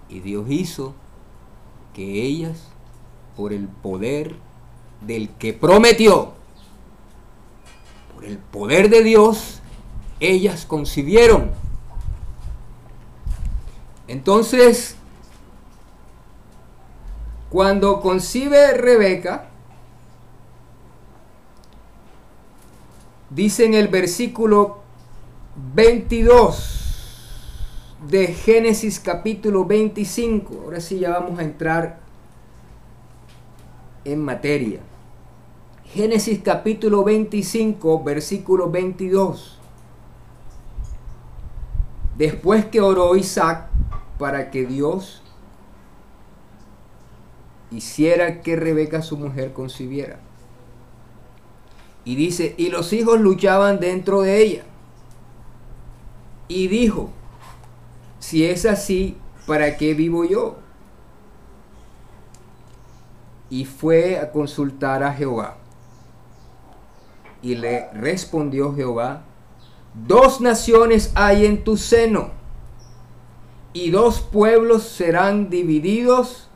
y 0.07 0.21
Dios 0.21 0.45
hizo 0.49 0.93
que 1.93 2.23
ellas, 2.23 2.69
por 3.35 3.51
el 3.51 3.67
poder 3.67 4.37
del 5.01 5.29
que 5.31 5.51
prometió, 5.51 6.31
por 8.13 8.23
el 8.23 8.37
poder 8.37 8.89
de 8.89 9.03
Dios, 9.03 9.59
ellas 10.21 10.65
concibieron. 10.65 11.51
Entonces, 14.07 14.95
cuando 17.49 17.99
concibe 17.99 18.77
Rebeca, 18.77 19.50
dice 23.31 23.65
en 23.65 23.73
el 23.73 23.87
versículo 23.87 24.79
22 25.73 26.77
de 28.09 28.27
Génesis 28.27 28.99
capítulo 28.99 29.65
25, 29.65 30.61
ahora 30.65 30.81
sí 30.81 30.99
ya 30.99 31.11
vamos 31.11 31.39
a 31.39 31.43
entrar 31.43 31.99
en 34.03 34.23
materia. 34.23 34.81
Génesis 35.85 36.39
capítulo 36.43 37.03
25, 37.03 38.03
versículo 38.03 38.69
22. 38.69 39.59
Después 42.17 42.65
que 42.65 42.81
oró 42.81 43.15
Isaac 43.15 43.67
para 44.17 44.51
que 44.51 44.65
Dios 44.65 45.21
hiciera 47.71 48.41
que 48.41 48.55
Rebeca 48.55 49.01
su 49.01 49.17
mujer 49.17 49.53
concibiera. 49.53 50.19
Y 52.03 52.15
dice, 52.15 52.55
y 52.57 52.69
los 52.69 52.93
hijos 52.93 53.19
luchaban 53.19 53.79
dentro 53.79 54.21
de 54.21 54.41
ella. 54.41 54.63
Y 56.47 56.67
dijo, 56.67 57.09
si 58.19 58.45
es 58.45 58.65
así, 58.65 59.17
¿para 59.45 59.77
qué 59.77 59.93
vivo 59.93 60.25
yo? 60.25 60.57
Y 63.49 63.65
fue 63.65 64.19
a 64.19 64.31
consultar 64.31 65.03
a 65.03 65.13
Jehová. 65.13 65.57
Y 67.41 67.55
le 67.55 67.89
respondió 67.91 68.73
Jehová, 68.75 69.23
dos 69.93 70.41
naciones 70.41 71.11
hay 71.15 71.45
en 71.45 71.63
tu 71.63 71.77
seno, 71.77 72.31
y 73.73 73.89
dos 73.89 74.21
pueblos 74.21 74.83
serán 74.83 75.49
divididos 75.49 76.49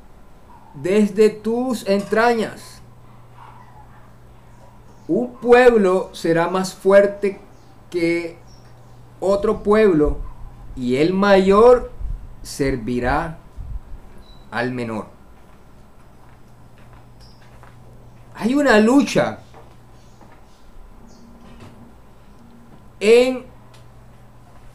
desde 0.76 1.30
tus 1.30 1.88
entrañas. 1.88 2.75
Un 5.08 5.36
pueblo 5.36 6.10
será 6.14 6.48
más 6.50 6.74
fuerte 6.74 7.40
que 7.92 8.38
otro 9.20 9.64
pueblo, 9.64 10.18
y 10.76 10.98
el 10.98 11.14
mayor 11.14 11.92
servirá 12.42 13.38
al 14.52 14.72
menor. 14.72 15.08
Hay 18.36 18.54
una 18.54 18.80
lucha 18.80 19.40
en 23.00 23.46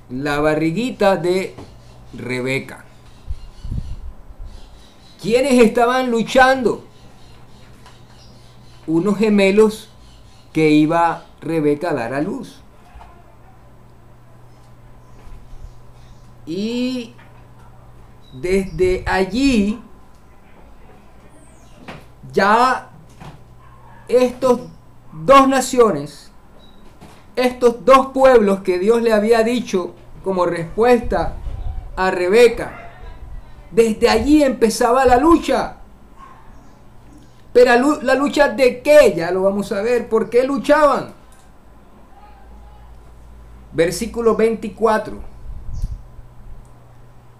la 0.08 0.40
barriguita 0.40 1.16
de 1.16 1.54
Rebeca. 2.14 2.84
¿Quiénes 5.20 5.62
estaban 5.62 6.10
luchando? 6.10 6.84
Unos 8.86 9.18
gemelos 9.18 9.89
que 10.52 10.70
iba 10.70 11.24
Rebeca 11.40 11.90
a 11.90 11.94
dar 11.94 12.14
a 12.14 12.20
luz. 12.20 12.60
Y 16.46 17.14
desde 18.32 19.04
allí 19.06 19.80
ya 22.32 22.90
estos 24.08 24.60
dos 25.12 25.48
naciones 25.48 26.30
estos 27.40 27.84
dos 27.84 28.08
pueblos 28.08 28.60
que 28.60 28.78
Dios 28.78 29.02
le 29.02 29.12
había 29.12 29.42
dicho 29.42 29.94
como 30.22 30.46
respuesta 30.46 31.36
a 31.96 32.10
Rebeca. 32.10 32.90
Desde 33.70 34.08
allí 34.08 34.42
empezaba 34.42 35.04
la 35.04 35.16
lucha. 35.16 35.76
Pero 37.52 38.00
la 38.02 38.14
lucha 38.14 38.48
de 38.48 38.80
qué, 38.80 39.14
ya 39.16 39.30
lo 39.30 39.42
vamos 39.42 39.72
a 39.72 39.82
ver, 39.82 40.08
¿por 40.08 40.30
qué 40.30 40.44
luchaban? 40.44 41.12
Versículo 43.72 44.36
24. 44.36 45.18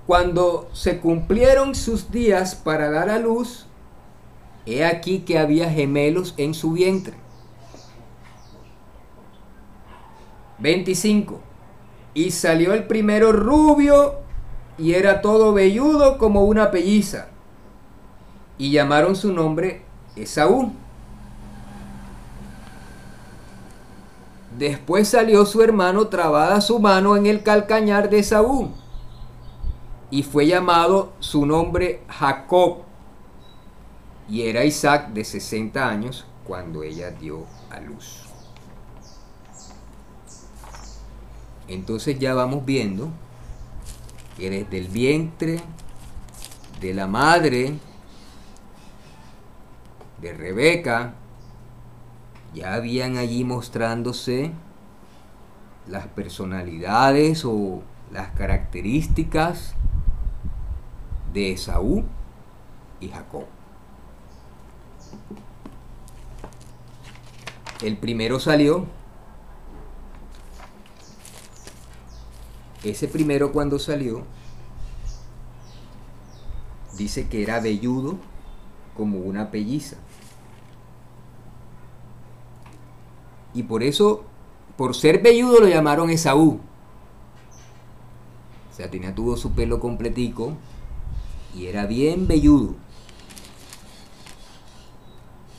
Cuando 0.07 0.69
se 0.73 0.99
cumplieron 0.99 1.77
sus 1.77 2.11
días 2.11 2.57
para 2.57 2.91
dar 2.91 3.09
a 3.09 3.19
luz, 3.19 3.67
he 4.67 4.85
aquí 4.85 5.21
que 5.21 5.39
había 5.39 5.71
gemelos 5.71 6.35
en 6.37 6.55
su 6.55 6.73
vientre. 6.73 7.15
25. 10.59 11.41
Y 12.15 12.33
salió 12.33 12.75
el 12.75 12.89
primero 12.89 13.31
rubio 13.31 14.17
y 14.77 14.95
era 14.95 15.21
todo 15.21 15.53
velludo 15.53 16.19
como 16.19 16.43
una 16.43 16.73
pelliza. 16.73 17.29
Y 18.59 18.73
llamaron 18.73 19.15
su 19.15 19.33
nombre 19.33 19.83
Esaú. 20.23 20.73
Después 24.59 25.09
salió 25.09 25.47
su 25.47 25.63
hermano 25.63 26.09
trabada 26.09 26.61
su 26.61 26.79
mano 26.79 27.17
en 27.17 27.27
el 27.27 27.43
calcañar 27.43 28.11
de 28.11 28.19
Esaú. 28.19 28.71
Y 30.11 30.23
fue 30.23 30.47
llamado 30.47 31.13
su 31.21 31.47
nombre 31.47 32.03
Jacob. 32.09 32.79
Y 34.29 34.43
era 34.43 34.65
Isaac 34.65 35.11
de 35.11 35.25
60 35.25 35.89
años 35.89 36.27
cuando 36.45 36.83
ella 36.83 37.11
dio 37.11 37.47
a 37.71 37.81
luz. 37.81 38.25
Entonces 41.69 42.19
ya 42.19 42.35
vamos 42.35 42.65
viendo 42.65 43.09
que 44.37 44.51
desde 44.51 44.79
el 44.79 44.89
vientre 44.89 45.61
de 46.81 46.95
la 46.95 47.07
madre 47.07 47.79
de 50.21 50.33
Rebeca 50.33 51.15
ya 52.55 52.75
habían 52.75 53.17
allí 53.17 53.45
mostrándose 53.45 54.53
las 55.87 56.07
personalidades 56.09 57.45
o 57.45 57.83
las 58.13 58.31
características 58.33 59.75
de 61.33 61.53
Esaú 61.53 62.05
y 63.01 63.09
Jacob. 63.09 63.47
El 67.83 67.97
primero 67.97 68.41
salió. 68.41 68.87
Ese 72.83 73.09
primero 73.09 73.53
cuando 73.53 73.79
salió, 73.79 74.25
dice 76.97 77.29
que 77.29 77.43
era 77.43 77.61
velludo 77.61 78.19
como 78.97 79.19
una 79.19 79.51
pelliza. 79.51 79.97
Y 83.55 83.65
por 83.65 83.83
eso, 83.83 84.25
por 84.77 84.95
ser 84.95 85.23
velludo 85.23 85.61
lo 85.61 85.69
llamaron 85.69 86.11
Esaú. 86.11 86.61
O 88.71 88.75
sea, 88.75 88.91
tenía 88.91 89.15
todo 89.15 89.37
su 89.37 89.53
pelo 89.53 89.81
completico 89.81 90.55
y 91.55 91.67
era 91.67 91.87
bien 91.87 92.27
velludo. 92.27 92.75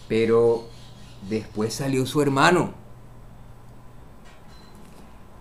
Pero 0.08 0.66
después 1.30 1.74
salió 1.74 2.06
su 2.06 2.22
hermano. 2.22 2.74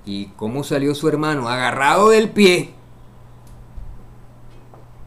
¿Y 0.05 0.27
cómo 0.37 0.65
salió 0.65 0.95
su 0.95 1.09
hermano? 1.09 1.49
Agarrado 1.49 2.11
del 2.11 2.31
pie. 2.31 2.75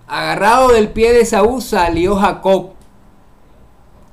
Agarrado 0.07 0.69
del 0.69 0.89
pie 0.89 1.11
de 1.13 1.25
Saúl 1.25 1.61
salió 1.61 2.15
Jacob. 2.15 2.71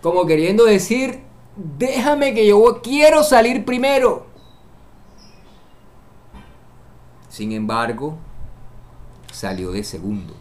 Como 0.03 0.27
queriendo 0.27 0.65
decir, 0.65 1.23
déjame 1.57 2.35
que 2.35 2.47
yo 2.47 2.81
quiero 2.83 3.23
salir 3.23 3.65
primero. 3.65 4.27
Sin 7.29 7.53
embargo, 7.53 8.19
salió 9.33 9.73
de 9.73 9.85
segundo. 9.85 10.35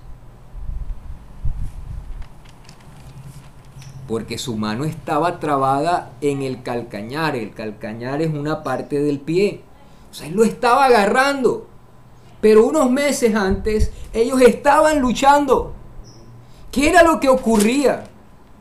Porque 4.08 4.40
su 4.40 4.58
mano 4.58 4.86
estaba 4.86 5.40
trabada 5.40 6.12
en 6.20 6.42
el 6.42 6.64
calcañar. 6.64 7.36
El 7.36 7.54
calcañar 7.54 8.24
es 8.24 8.34
una 8.34 8.64
parte 8.64 9.00
del 9.00 9.20
pie. 9.20 9.62
O 10.10 10.14
sea, 10.14 10.28
él 10.28 10.34
lo 10.34 10.44
estaba 10.44 10.86
agarrando. 10.86 11.68
Pero 12.42 12.66
unos 12.66 12.90
meses 12.90 13.36
antes, 13.36 13.92
ellos 14.12 14.42
estaban 14.42 15.00
luchando. 15.00 15.76
¿Qué 16.72 16.90
era 16.90 17.04
lo 17.04 17.20
que 17.20 17.30
ocurría? 17.30 18.09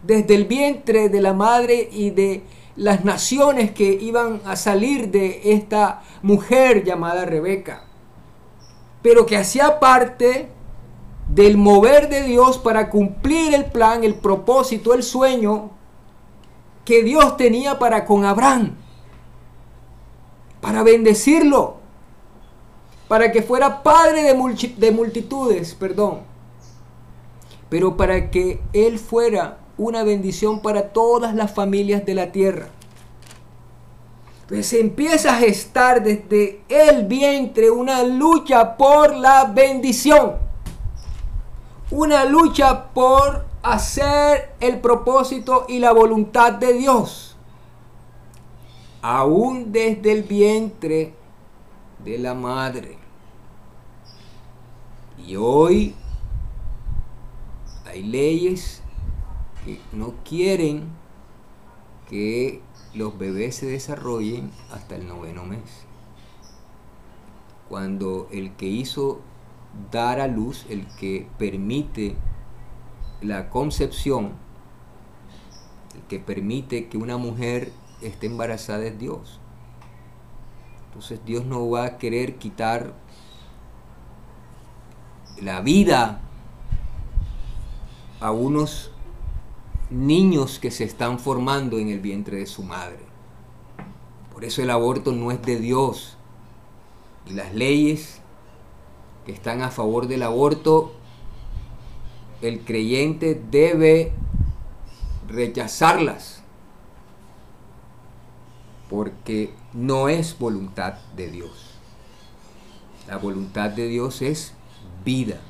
Desde 0.08 0.36
el 0.36 0.46
vientre 0.46 1.10
de 1.10 1.20
la 1.20 1.34
madre 1.34 1.86
y 1.92 2.08
de 2.08 2.42
las 2.76 3.04
naciones 3.04 3.72
que 3.72 3.92
iban 3.92 4.40
a 4.46 4.56
salir 4.56 5.10
de 5.10 5.52
esta 5.52 6.02
mujer 6.22 6.82
llamada 6.82 7.26
Rebeca, 7.26 7.84
pero 9.02 9.26
que 9.26 9.36
hacía 9.36 9.78
parte 9.78 10.48
del 11.28 11.58
mover 11.58 12.08
de 12.08 12.22
Dios 12.22 12.56
para 12.56 12.88
cumplir 12.88 13.52
el 13.52 13.66
plan, 13.66 14.02
el 14.02 14.14
propósito, 14.14 14.94
el 14.94 15.02
sueño 15.02 15.72
que 16.86 17.02
Dios 17.02 17.36
tenía 17.36 17.78
para 17.78 18.06
con 18.06 18.24
Abraham, 18.24 18.76
para 20.62 20.82
bendecirlo, 20.82 21.76
para 23.08 23.30
que 23.30 23.42
fuera 23.42 23.82
padre 23.82 24.22
de, 24.22 24.72
de 24.74 24.90
multitudes, 24.90 25.74
perdón, 25.74 26.20
pero 27.68 27.94
para 27.94 28.30
que 28.30 28.62
él 28.72 28.98
fuera 28.98 29.58
una 29.78 30.02
bendición 30.02 30.60
para 30.60 30.88
todas 30.90 31.34
las 31.34 31.52
familias 31.52 32.04
de 32.04 32.14
la 32.14 32.32
tierra. 32.32 32.68
Entonces 34.42 34.80
empieza 34.80 35.34
a 35.34 35.38
gestar 35.38 36.02
desde 36.02 36.62
el 36.68 37.06
vientre 37.06 37.70
una 37.70 38.02
lucha 38.02 38.76
por 38.76 39.14
la 39.14 39.44
bendición. 39.44 40.36
Una 41.90 42.24
lucha 42.24 42.88
por 42.92 43.46
hacer 43.62 44.54
el 44.60 44.80
propósito 44.80 45.66
y 45.68 45.78
la 45.78 45.92
voluntad 45.92 46.54
de 46.54 46.72
Dios. 46.72 47.36
Aún 49.00 49.70
desde 49.70 50.12
el 50.12 50.22
vientre 50.24 51.14
de 52.04 52.18
la 52.18 52.34
madre. 52.34 52.98
Y 55.26 55.36
hoy 55.36 55.94
hay 57.84 58.02
leyes 58.02 58.77
no 59.92 60.14
quieren 60.24 60.88
que 62.08 62.62
los 62.94 63.18
bebés 63.18 63.56
se 63.56 63.66
desarrollen 63.66 64.50
hasta 64.72 64.96
el 64.96 65.06
noveno 65.06 65.44
mes. 65.44 65.86
Cuando 67.68 68.28
el 68.32 68.52
que 68.52 68.66
hizo 68.66 69.20
dar 69.90 70.20
a 70.20 70.26
luz, 70.26 70.64
el 70.70 70.86
que 70.96 71.28
permite 71.38 72.16
la 73.20 73.50
concepción, 73.50 74.32
el 75.94 76.02
que 76.08 76.18
permite 76.18 76.88
que 76.88 76.96
una 76.96 77.18
mujer 77.18 77.72
esté 78.00 78.26
embarazada 78.26 78.86
es 78.86 78.98
Dios. 78.98 79.40
Entonces 80.86 81.20
Dios 81.24 81.44
no 81.44 81.68
va 81.68 81.84
a 81.84 81.98
querer 81.98 82.36
quitar 82.36 82.94
la 85.40 85.60
vida 85.60 86.20
a 88.20 88.32
unos 88.32 88.90
niños 89.90 90.58
que 90.58 90.70
se 90.70 90.84
están 90.84 91.18
formando 91.18 91.78
en 91.78 91.88
el 91.88 92.00
vientre 92.00 92.38
de 92.38 92.46
su 92.46 92.62
madre. 92.62 93.00
Por 94.32 94.44
eso 94.44 94.62
el 94.62 94.70
aborto 94.70 95.10
no 95.10 95.32
es 95.32 95.42
de 95.42 95.58
Dios. 95.58 96.16
Y 97.26 97.32
las 97.32 97.54
leyes 97.54 98.20
que 99.26 99.32
están 99.32 99.62
a 99.62 99.70
favor 99.70 100.06
del 100.06 100.22
aborto, 100.22 100.92
el 102.40 102.60
creyente 102.60 103.42
debe 103.50 104.12
rechazarlas. 105.26 106.42
Porque 108.88 109.52
no 109.72 110.08
es 110.08 110.38
voluntad 110.38 110.94
de 111.16 111.30
Dios. 111.30 111.74
La 113.08 113.16
voluntad 113.16 113.70
de 113.70 113.88
Dios 113.88 114.22
es 114.22 114.54
vida. 115.04 115.40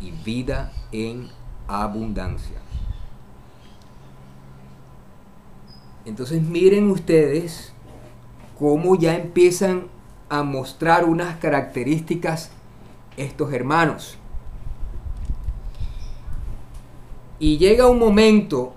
Y 0.00 0.10
vida 0.10 0.72
en 0.90 1.28
abundancia. 1.68 2.61
Entonces 6.04 6.42
miren 6.42 6.90
ustedes 6.90 7.72
cómo 8.58 8.96
ya 8.96 9.16
empiezan 9.16 9.88
a 10.28 10.42
mostrar 10.42 11.04
unas 11.04 11.36
características 11.36 12.50
estos 13.16 13.52
hermanos. 13.52 14.18
Y 17.38 17.58
llega 17.58 17.88
un 17.88 17.98
momento 17.98 18.72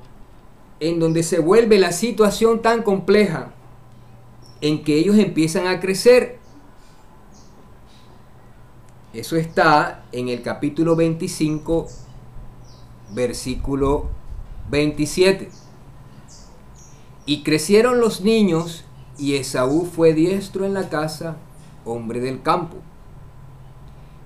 en 0.80 1.00
donde 1.00 1.24
se 1.24 1.40
vuelve 1.40 1.80
la 1.80 1.92
situación 1.92 2.62
tan 2.62 2.84
compleja 2.84 3.52
en 4.62 4.84
que 4.84 4.98
ellos 4.98 5.18
empiezan 5.18 5.68
a 5.68 5.80
crecer. 5.80 6.40
Eso 9.14 9.36
está 9.38 10.04
en 10.12 10.28
el 10.28 10.42
capítulo 10.42 10.96
25, 10.96 11.88
versículo 13.14 14.08
27. 14.70 15.65
Y 17.26 17.42
crecieron 17.42 18.00
los 18.00 18.22
niños, 18.22 18.84
y 19.18 19.36
Esaú 19.36 19.86
fue 19.86 20.14
diestro 20.14 20.66
en 20.66 20.76
la 20.76 20.90
casa, 20.90 21.38
hombre 21.84 22.20
del 22.20 22.44
campo. 22.44 22.78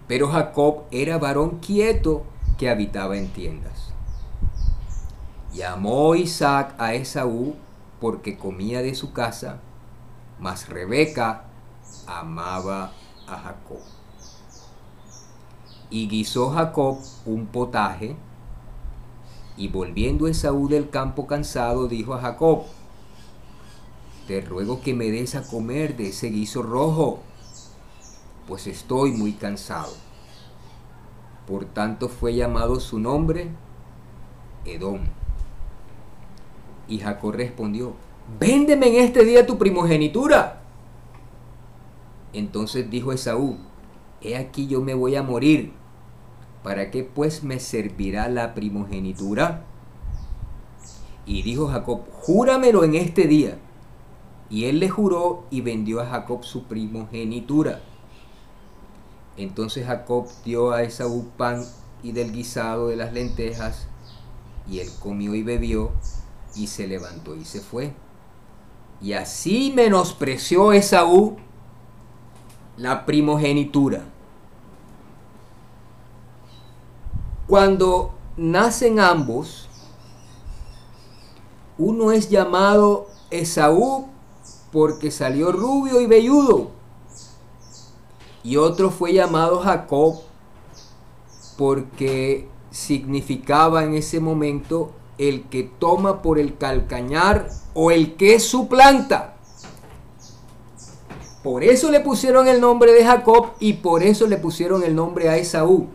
Pero 0.08 0.28
Jacob 0.28 0.84
era 0.92 1.18
varón 1.18 1.60
quieto 1.60 2.24
que 2.58 2.70
habitaba 2.70 3.18
en 3.18 3.30
tiendas. 3.30 3.94
Llamó 5.54 6.16
Isaac 6.16 6.76
a 6.78 6.94
Esaú 6.94 7.56
porque 8.02 8.38
comía 8.38 8.82
de 8.82 8.96
su 8.96 9.14
casa, 9.14 9.60
mas 10.40 10.68
Rebeca 10.68 11.44
amaba 12.06 12.92
a 13.28 13.38
Jacob. 13.38 13.80
Y 15.90 16.08
guisó 16.08 16.50
Jacob 16.50 16.98
un 17.26 17.48
potaje, 17.48 18.16
y 19.56 19.68
volviendo 19.70 20.28
Esaú 20.28 20.68
del 20.68 20.90
campo 20.90 21.28
cansado, 21.28 21.88
dijo 21.88 22.14
a 22.14 22.22
Jacob, 22.22 22.64
te 24.30 24.42
ruego 24.42 24.80
que 24.80 24.94
me 24.94 25.10
des 25.10 25.34
a 25.34 25.42
comer 25.42 25.98
de 25.98 26.10
ese 26.10 26.30
guiso 26.30 26.62
rojo, 26.62 27.18
pues 28.48 28.68
estoy 28.68 29.12
muy 29.12 29.32
cansado. 29.32 29.92
Por 31.48 31.66
tanto 31.66 32.10
fue 32.10 32.36
llamado 32.36 32.80
su 32.80 33.00
nombre 33.00 33.50
Edom. 34.66 35.00
Y 36.88 37.00
Jacob 37.00 37.34
respondió, 37.34 37.94
véndeme 38.40 38.90
en 38.90 39.04
este 39.04 39.26
día 39.26 39.48
tu 39.48 39.58
primogenitura. 39.58 40.62
Entonces 42.32 42.88
dijo 42.88 43.12
Esaú, 43.12 43.58
he 44.22 44.38
aquí 44.38 44.68
yo 44.68 44.80
me 44.82 44.94
voy 44.94 45.16
a 45.16 45.24
morir, 45.24 45.74
¿para 46.62 46.92
qué 46.92 47.04
pues 47.04 47.44
me 47.44 47.60
servirá 47.60 48.28
la 48.28 48.54
primogenitura? 48.54 49.66
Y 51.26 51.42
dijo 51.42 51.68
Jacob, 51.70 52.02
júramelo 52.12 52.84
en 52.84 52.94
este 52.94 53.26
día. 53.26 53.58
Y 54.50 54.66
él 54.66 54.80
le 54.80 54.90
juró 54.90 55.44
y 55.52 55.62
vendió 55.62 56.02
a 56.02 56.08
Jacob 56.08 56.44
su 56.44 56.64
primogenitura. 56.64 57.82
Entonces 59.38 59.86
Jacob 59.86 60.28
dio 60.44 60.72
a 60.72 60.84
Esaú 60.84 61.30
pan 61.38 61.64
y 62.02 62.12
del 62.12 62.32
guisado 62.32 62.88
de 62.88 62.96
las 62.96 63.14
lentejas, 63.14 63.88
y 64.68 64.80
él 64.80 64.90
comió 65.00 65.36
y 65.36 65.44
bebió, 65.44 65.92
y 66.56 66.68
se 66.68 66.88
levantó 66.88 67.36
y 67.36 67.46
se 67.46 67.62
fue. 67.62 67.94
Y 69.02 69.14
así 69.14 69.72
menospreció 69.76 70.74
Esaú 70.74 71.38
la 72.78 73.06
primogenitura. 73.06 74.04
Cuando 77.48 78.14
nacen 78.38 79.00
ambos, 79.00 79.68
uno 81.78 82.12
es 82.12 82.30
llamado 82.30 83.08
Esaú 83.32 84.08
porque 84.72 85.12
salió 85.12 85.52
rubio 85.52 86.02
y 86.02 86.06
velludo, 86.06 86.72
y 88.44 88.58
otro 88.58 88.90
fue 88.90 89.14
llamado 89.14 89.60
Jacob 89.60 90.22
porque 91.58 92.48
significaba 92.72 93.84
en 93.84 93.96
ese 93.96 94.20
momento 94.20 94.92
el 95.18 95.50
que 95.50 95.64
toma 95.64 96.22
por 96.22 96.40
el 96.40 96.58
calcañar 96.58 97.50
o 97.74 97.92
el 97.92 98.16
que 98.16 98.40
suplanta. 98.40 99.36
Por 101.44 101.64
eso 101.64 101.92
le 101.92 102.00
pusieron 102.00 102.48
el 102.48 102.62
nombre 102.62 102.94
de 102.94 103.04
Jacob 103.04 103.52
y 103.60 103.74
por 103.74 104.04
eso 104.04 104.28
le 104.28 104.38
pusieron 104.38 104.84
el 104.84 104.96
nombre 104.96 105.30
a 105.30 105.38
Esaú. 105.38 105.88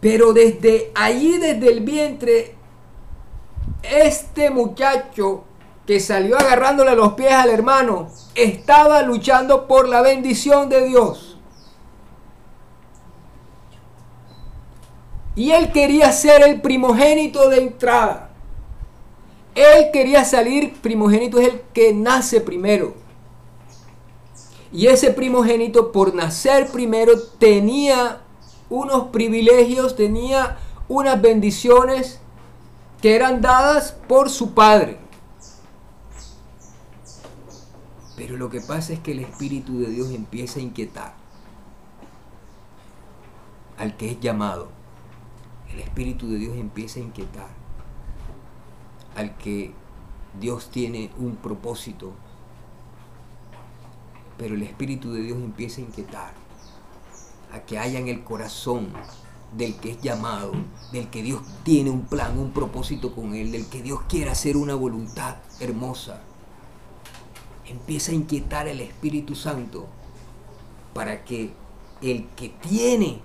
Pero 0.00 0.32
desde 0.32 0.90
allí, 0.94 1.38
desde 1.38 1.72
el 1.72 1.80
vientre, 1.80 2.54
este 3.82 4.50
muchacho 4.50 5.44
que 5.86 6.00
salió 6.00 6.36
agarrándole 6.36 6.96
los 6.96 7.12
pies 7.12 7.32
al 7.32 7.50
hermano, 7.50 8.08
estaba 8.34 9.02
luchando 9.02 9.68
por 9.68 9.88
la 9.88 10.02
bendición 10.02 10.68
de 10.68 10.84
Dios. 10.88 11.38
Y 15.36 15.52
él 15.52 15.70
quería 15.70 16.10
ser 16.12 16.42
el 16.42 16.60
primogénito 16.60 17.48
de 17.48 17.58
entrada. 17.58 18.30
Él 19.54 19.90
quería 19.92 20.24
salir, 20.24 20.74
primogénito 20.80 21.38
es 21.38 21.48
el 21.48 21.60
que 21.72 21.92
nace 21.94 22.40
primero. 22.40 22.94
Y 24.72 24.88
ese 24.88 25.12
primogénito 25.12 25.92
por 25.92 26.14
nacer 26.14 26.68
primero 26.68 27.18
tenía 27.38 28.22
unos 28.68 29.08
privilegios, 29.08 29.94
tenía 29.94 30.58
unas 30.88 31.20
bendiciones 31.20 32.20
que 33.00 33.14
eran 33.14 33.40
dadas 33.40 33.92
por 34.08 34.30
su 34.30 34.52
padre. 34.52 35.05
Pero 38.16 38.38
lo 38.38 38.48
que 38.48 38.62
pasa 38.62 38.94
es 38.94 39.00
que 39.00 39.12
el 39.12 39.20
Espíritu 39.20 39.78
de 39.78 39.88
Dios 39.88 40.10
empieza 40.10 40.58
a 40.58 40.62
inquietar 40.62 41.14
al 43.76 43.96
que 43.96 44.10
es 44.10 44.20
llamado. 44.20 44.68
El 45.70 45.80
Espíritu 45.80 46.30
de 46.30 46.38
Dios 46.38 46.56
empieza 46.56 46.98
a 46.98 47.02
inquietar 47.02 47.48
al 49.14 49.36
que 49.36 49.72
Dios 50.40 50.70
tiene 50.70 51.10
un 51.18 51.36
propósito. 51.36 52.12
Pero 54.38 54.54
el 54.54 54.62
Espíritu 54.62 55.12
de 55.12 55.20
Dios 55.20 55.38
empieza 55.38 55.82
a 55.82 55.84
inquietar 55.84 56.32
a 57.52 57.60
que 57.60 57.78
haya 57.78 57.98
en 57.98 58.08
el 58.08 58.24
corazón 58.24 58.88
del 59.56 59.76
que 59.76 59.92
es 59.92 60.00
llamado, 60.00 60.52
del 60.90 61.08
que 61.08 61.22
Dios 61.22 61.42
tiene 61.64 61.90
un 61.90 62.06
plan, 62.06 62.38
un 62.38 62.52
propósito 62.52 63.14
con 63.14 63.34
él, 63.34 63.52
del 63.52 63.66
que 63.66 63.82
Dios 63.82 64.00
quiere 64.08 64.30
hacer 64.30 64.56
una 64.56 64.74
voluntad 64.74 65.36
hermosa 65.60 66.22
empieza 67.68 68.12
a 68.12 68.14
inquietar 68.14 68.68
el 68.68 68.80
Espíritu 68.80 69.34
Santo 69.34 69.86
para 70.94 71.24
que 71.24 71.52
el 72.00 72.26
que 72.36 72.48
tiene 72.48 73.20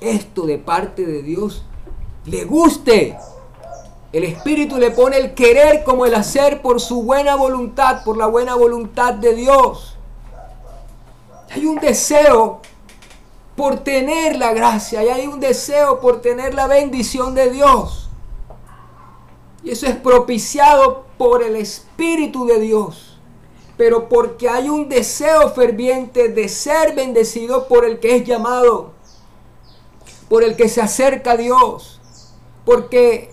esto 0.00 0.46
de 0.46 0.58
parte 0.58 1.04
de 1.04 1.22
Dios 1.22 1.64
le 2.26 2.44
guste. 2.44 3.16
El 4.12 4.24
Espíritu 4.24 4.76
le 4.78 4.90
pone 4.90 5.18
el 5.18 5.34
querer 5.34 5.84
como 5.84 6.06
el 6.06 6.14
hacer 6.14 6.62
por 6.62 6.80
su 6.80 7.02
buena 7.02 7.36
voluntad, 7.36 8.02
por 8.04 8.16
la 8.16 8.26
buena 8.26 8.54
voluntad 8.54 9.14
de 9.14 9.34
Dios. 9.34 9.96
Hay 11.50 11.66
un 11.66 11.78
deseo 11.78 12.60
por 13.56 13.80
tener 13.80 14.36
la 14.36 14.52
gracia 14.52 15.04
y 15.04 15.08
hay 15.08 15.26
un 15.26 15.40
deseo 15.40 16.00
por 16.00 16.20
tener 16.22 16.54
la 16.54 16.66
bendición 16.66 17.34
de 17.34 17.50
Dios. 17.50 18.08
Y 19.62 19.70
eso 19.70 19.86
es 19.86 19.96
propiciado 19.96 21.04
por 21.18 21.42
el 21.42 21.56
Espíritu 21.56 22.46
de 22.46 22.60
Dios 22.60 23.09
pero 23.80 24.10
porque 24.10 24.46
hay 24.46 24.68
un 24.68 24.90
deseo 24.90 25.48
ferviente 25.54 26.28
de 26.28 26.50
ser 26.50 26.94
bendecido 26.94 27.66
por 27.66 27.86
el 27.86 27.98
que 27.98 28.14
es 28.14 28.26
llamado, 28.26 28.92
por 30.28 30.44
el 30.44 30.54
que 30.54 30.68
se 30.68 30.82
acerca 30.82 31.30
a 31.30 31.36
Dios. 31.38 31.98
Porque 32.66 33.30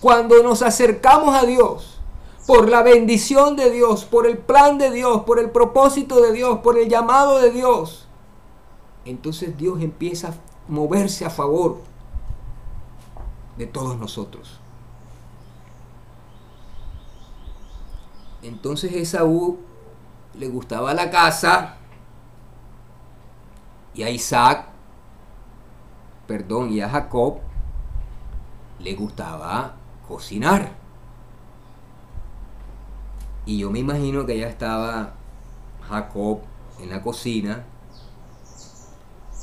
cuando 0.00 0.42
nos 0.42 0.62
acercamos 0.62 1.34
a 1.36 1.44
Dios, 1.44 2.00
por 2.46 2.70
la 2.70 2.82
bendición 2.82 3.56
de 3.56 3.70
Dios, 3.70 4.06
por 4.06 4.26
el 4.26 4.38
plan 4.38 4.78
de 4.78 4.90
Dios, 4.90 5.24
por 5.24 5.38
el 5.38 5.50
propósito 5.50 6.18
de 6.22 6.32
Dios, 6.32 6.60
por 6.60 6.78
el 6.78 6.88
llamado 6.88 7.38
de 7.40 7.50
Dios, 7.50 8.08
entonces 9.04 9.54
Dios 9.58 9.82
empieza 9.82 10.28
a 10.28 10.34
moverse 10.66 11.26
a 11.26 11.30
favor 11.30 11.76
de 13.58 13.66
todos 13.66 13.98
nosotros. 13.98 14.58
Entonces 18.42 18.94
Esaú 18.94 19.58
le 20.38 20.48
gustaba 20.48 20.94
la 20.94 21.10
casa 21.10 21.76
y 23.94 24.02
a 24.02 24.10
Isaac, 24.10 24.66
perdón, 26.26 26.72
y 26.72 26.80
a 26.80 26.88
Jacob 26.88 27.38
le 28.80 28.94
gustaba 28.94 29.76
cocinar. 30.08 30.72
Y 33.46 33.58
yo 33.58 33.70
me 33.70 33.78
imagino 33.78 34.26
que 34.26 34.38
ya 34.38 34.48
estaba 34.48 35.14
Jacob 35.88 36.40
en 36.80 36.90
la 36.90 37.02
cocina 37.02 37.64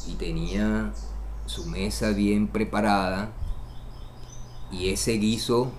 y 0.07 0.15
tenía 0.15 0.91
su 1.45 1.65
mesa 1.67 2.09
bien 2.09 2.47
preparada 2.47 3.29
y 4.71 4.89
ese 4.89 5.13
guiso 5.13 5.71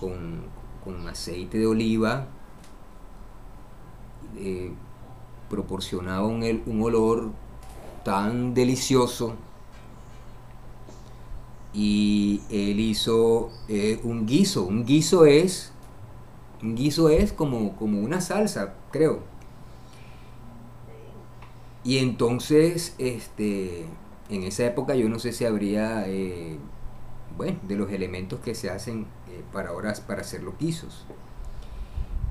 con, 0.00 0.44
con 0.84 1.08
aceite 1.08 1.58
de 1.58 1.66
oliva 1.66 2.26
eh, 4.36 4.72
proporcionaba 5.48 6.26
un, 6.26 6.82
olor 6.82 7.30
tan 8.04 8.54
delicioso 8.54 9.34
y 11.72 12.42
él 12.50 12.80
hizo 12.80 13.50
eh, 13.68 14.00
un 14.02 14.26
guiso. 14.26 14.64
Un 14.64 14.84
guiso 14.84 15.26
es 15.26 15.72
un 16.62 16.74
guiso 16.74 17.10
es 17.10 17.32
como, 17.32 17.76
como 17.76 18.00
una 18.00 18.20
salsa, 18.20 18.74
creo. 18.90 19.20
Y 21.84 21.98
entonces, 21.98 22.94
este, 22.98 23.86
en 24.30 24.42
esa 24.42 24.64
época 24.66 24.94
yo 24.96 25.08
no 25.08 25.18
sé 25.18 25.32
si 25.32 25.44
habría, 25.44 26.08
eh, 26.08 26.58
bueno, 27.36 27.58
de 27.62 27.76
los 27.76 27.92
elementos 27.92 28.40
que 28.40 28.54
se 28.54 28.70
hacen 28.70 29.06
para 29.52 29.70
ahora 29.70 29.94
para 30.06 30.22
hacer 30.22 30.42
los 30.42 30.58
guisos. 30.58 31.04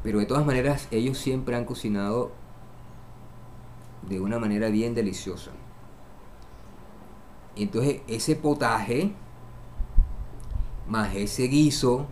Pero 0.05 0.19
de 0.19 0.27
todas 0.27 0.45
maneras, 0.45 0.87
ellos 0.91 1.17
siempre 1.17 1.55
han 1.55 1.65
cocinado 1.65 2.31
de 4.07 4.19
una 4.19 4.37
manera 4.37 4.69
bien 4.69 4.93
deliciosa. 4.93 5.49
Entonces, 7.55 8.01
ese 8.07 8.35
potaje, 8.35 9.13
más 10.87 11.15
ese 11.15 11.47
guiso, 11.47 12.05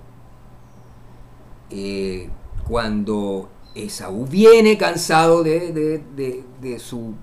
eh, 1.69 2.31
cuando 2.67 3.49
Esaú 3.75 4.25
viene 4.25 4.75
cansado 4.75 5.43
de, 5.43 5.71
de, 5.71 6.79
su 6.79 7.13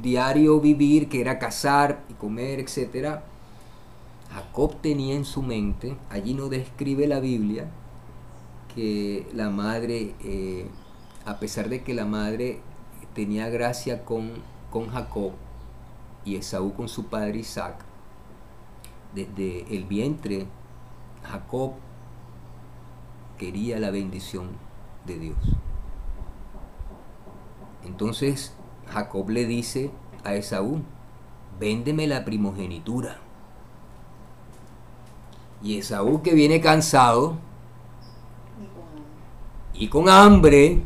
diario 0.00 0.60
vivir, 0.60 1.08
que 1.08 1.20
era 1.20 1.40
cazar 1.40 2.04
y 2.08 2.14
comer, 2.14 2.60
etc., 2.60 3.18
Jacob 4.32 4.76
tenía 4.80 5.16
en 5.16 5.24
su 5.24 5.42
mente, 5.42 5.96
allí 6.08 6.34
no 6.34 6.48
describe 6.48 7.08
la 7.08 7.18
Biblia, 7.18 7.68
que 8.74 9.26
la 9.34 9.50
madre, 9.50 10.14
eh, 10.20 10.66
a 11.24 11.38
pesar 11.38 11.68
de 11.68 11.82
que 11.82 11.94
la 11.94 12.06
madre 12.06 12.60
tenía 13.14 13.48
gracia 13.48 14.04
con, 14.04 14.32
con 14.70 14.88
Jacob 14.88 15.32
y 16.24 16.36
Esaú 16.36 16.74
con 16.74 16.88
su 16.88 17.06
padre 17.06 17.38
Isaac, 17.38 17.84
desde 19.14 19.74
el 19.74 19.84
vientre 19.84 20.46
Jacob 21.24 21.72
quería 23.38 23.78
la 23.78 23.90
bendición 23.90 24.50
de 25.06 25.18
Dios. 25.18 25.38
Entonces 27.84 28.54
Jacob 28.88 29.30
le 29.30 29.46
dice 29.46 29.90
a 30.24 30.34
Esaú, 30.34 30.82
véndeme 31.58 32.06
la 32.06 32.24
primogenitura. 32.24 33.18
Y 35.62 35.78
Esaú 35.78 36.22
que 36.22 36.34
viene 36.34 36.60
cansado 36.60 37.36
y 39.80 39.88
con 39.88 40.10
hambre, 40.10 40.82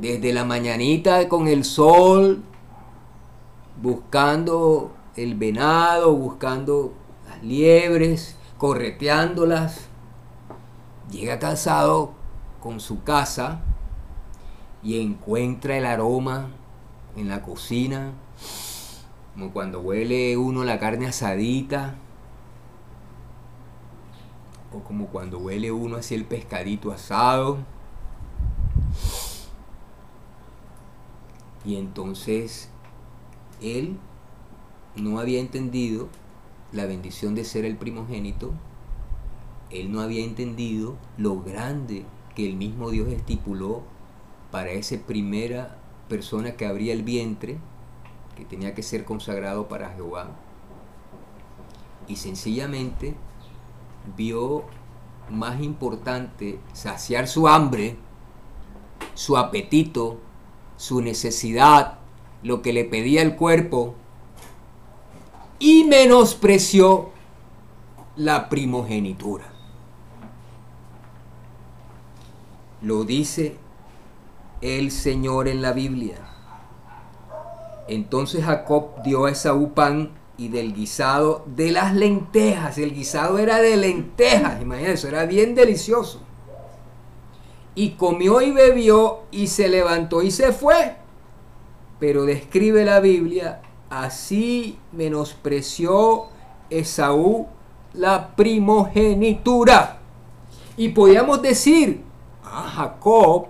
desde 0.00 0.32
la 0.32 0.44
mañanita 0.44 1.28
con 1.28 1.48
el 1.48 1.64
sol, 1.64 2.44
buscando 3.82 4.92
el 5.16 5.34
venado, 5.34 6.14
buscando 6.14 6.94
las 7.28 7.42
liebres, 7.42 8.36
correteándolas, 8.56 9.88
llega 11.10 11.40
cansado 11.40 12.12
con 12.62 12.78
su 12.78 13.02
casa 13.02 13.62
y 14.80 15.02
encuentra 15.02 15.76
el 15.76 15.86
aroma 15.86 16.50
en 17.16 17.28
la 17.28 17.42
cocina, 17.42 18.12
como 19.34 19.52
cuando 19.52 19.80
huele 19.80 20.36
uno 20.36 20.62
la 20.62 20.78
carne 20.78 21.08
asadita, 21.08 21.96
o 24.74 24.80
como 24.80 25.06
cuando 25.06 25.38
huele 25.38 25.70
uno 25.72 25.96
así 25.96 26.14
el 26.14 26.24
pescadito 26.24 26.92
asado. 26.92 27.58
Y 31.64 31.76
entonces 31.76 32.68
él 33.60 33.98
no 34.96 35.20
había 35.20 35.40
entendido 35.40 36.08
la 36.72 36.86
bendición 36.86 37.34
de 37.34 37.44
ser 37.44 37.64
el 37.64 37.76
primogénito, 37.76 38.52
él 39.70 39.92
no 39.92 40.00
había 40.00 40.24
entendido 40.24 40.96
lo 41.16 41.40
grande 41.40 42.04
que 42.34 42.48
el 42.48 42.56
mismo 42.56 42.90
Dios 42.90 43.08
estipuló 43.08 43.82
para 44.50 44.70
esa 44.72 44.96
primera 44.98 45.78
persona 46.08 46.56
que 46.56 46.66
abría 46.66 46.92
el 46.92 47.02
vientre, 47.02 47.58
que 48.36 48.44
tenía 48.44 48.74
que 48.74 48.82
ser 48.82 49.04
consagrado 49.04 49.68
para 49.68 49.90
Jehová. 49.90 50.30
Y 52.08 52.16
sencillamente 52.16 53.14
vio 54.16 54.64
más 55.30 55.60
importante 55.60 56.58
saciar 56.72 57.28
su 57.28 57.48
hambre, 57.48 57.96
su 59.14 59.36
apetito, 59.36 60.18
su 60.76 61.00
necesidad, 61.00 61.98
lo 62.42 62.62
que 62.62 62.72
le 62.72 62.84
pedía 62.84 63.22
el 63.22 63.36
cuerpo, 63.36 63.94
y 65.58 65.84
menospreció 65.84 67.10
la 68.16 68.48
primogenitura. 68.48 69.44
Lo 72.80 73.04
dice 73.04 73.56
el 74.60 74.90
Señor 74.90 75.46
en 75.46 75.62
la 75.62 75.72
Biblia. 75.72 76.18
Entonces 77.88 78.44
Jacob 78.44 79.02
dio 79.04 79.26
a 79.26 79.30
Esaú 79.30 79.72
pan 79.72 80.10
y 80.42 80.48
del 80.48 80.74
guisado 80.74 81.44
de 81.46 81.70
las 81.70 81.94
lentejas. 81.94 82.76
El 82.76 82.92
guisado 82.92 83.38
era 83.38 83.60
de 83.60 83.76
lentejas, 83.76 84.60
imagínense, 84.60 85.06
era 85.06 85.24
bien 85.24 85.54
delicioso. 85.54 86.20
Y 87.76 87.90
comió 87.90 88.42
y 88.42 88.50
bebió 88.50 89.20
y 89.30 89.46
se 89.46 89.68
levantó 89.68 90.20
y 90.22 90.32
se 90.32 90.52
fue. 90.52 90.96
Pero 92.00 92.24
describe 92.24 92.84
la 92.84 92.98
Biblia, 92.98 93.62
así 93.88 94.78
menospreció 94.90 96.26
Esaú 96.70 97.46
la 97.94 98.34
primogenitura. 98.34 99.98
Y 100.76 100.88
podíamos 100.88 101.40
decir, 101.40 102.02
a 102.44 102.62
Jacob 102.68 103.46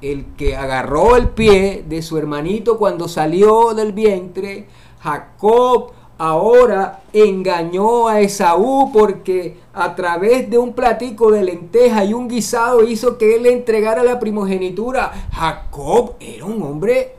el 0.00 0.34
que 0.34 0.56
agarró 0.56 1.14
el 1.16 1.28
pie 1.28 1.84
de 1.88 2.02
su 2.02 2.18
hermanito 2.18 2.76
cuando 2.76 3.06
salió 3.06 3.72
del 3.74 3.92
vientre, 3.92 4.66
Jacob 4.98 5.92
ahora 6.22 7.02
engañó 7.12 8.06
a 8.06 8.20
Esaú 8.20 8.92
porque 8.92 9.58
a 9.72 9.96
través 9.96 10.48
de 10.48 10.56
un 10.56 10.72
platico 10.72 11.32
de 11.32 11.42
lenteja 11.42 12.04
y 12.04 12.14
un 12.14 12.28
guisado 12.28 12.84
hizo 12.84 13.18
que 13.18 13.34
él 13.34 13.42
le 13.42 13.52
entregara 13.52 14.04
la 14.04 14.20
primogenitura. 14.20 15.10
Jacob 15.32 16.14
era 16.20 16.44
un 16.44 16.62
hombre 16.62 17.16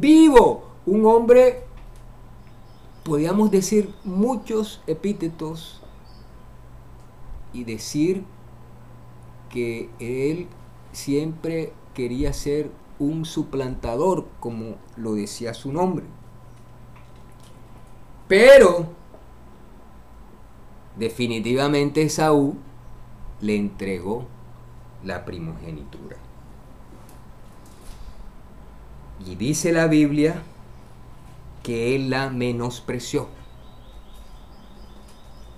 vivo, 0.00 0.70
un 0.86 1.04
hombre, 1.04 1.64
podríamos 3.04 3.50
decir 3.50 3.92
muchos 4.04 4.80
epítetos 4.86 5.82
y 7.52 7.64
decir 7.64 8.24
que 9.50 9.90
él 9.98 10.48
siempre 10.92 11.74
quería 11.92 12.32
ser 12.32 12.70
un 12.98 13.26
suplantador, 13.26 14.28
como 14.40 14.76
lo 14.96 15.12
decía 15.12 15.52
su 15.52 15.74
nombre. 15.74 16.06
Pero 18.28 18.86
definitivamente 20.96 22.08
Saúl 22.08 22.54
le 23.40 23.56
entregó 23.56 24.26
la 25.04 25.24
primogenitura. 25.24 26.16
Y 29.26 29.34
dice 29.34 29.72
la 29.72 29.86
Biblia 29.86 30.42
que 31.62 31.96
él 31.96 32.10
la 32.10 32.30
menospreció. 32.30 33.28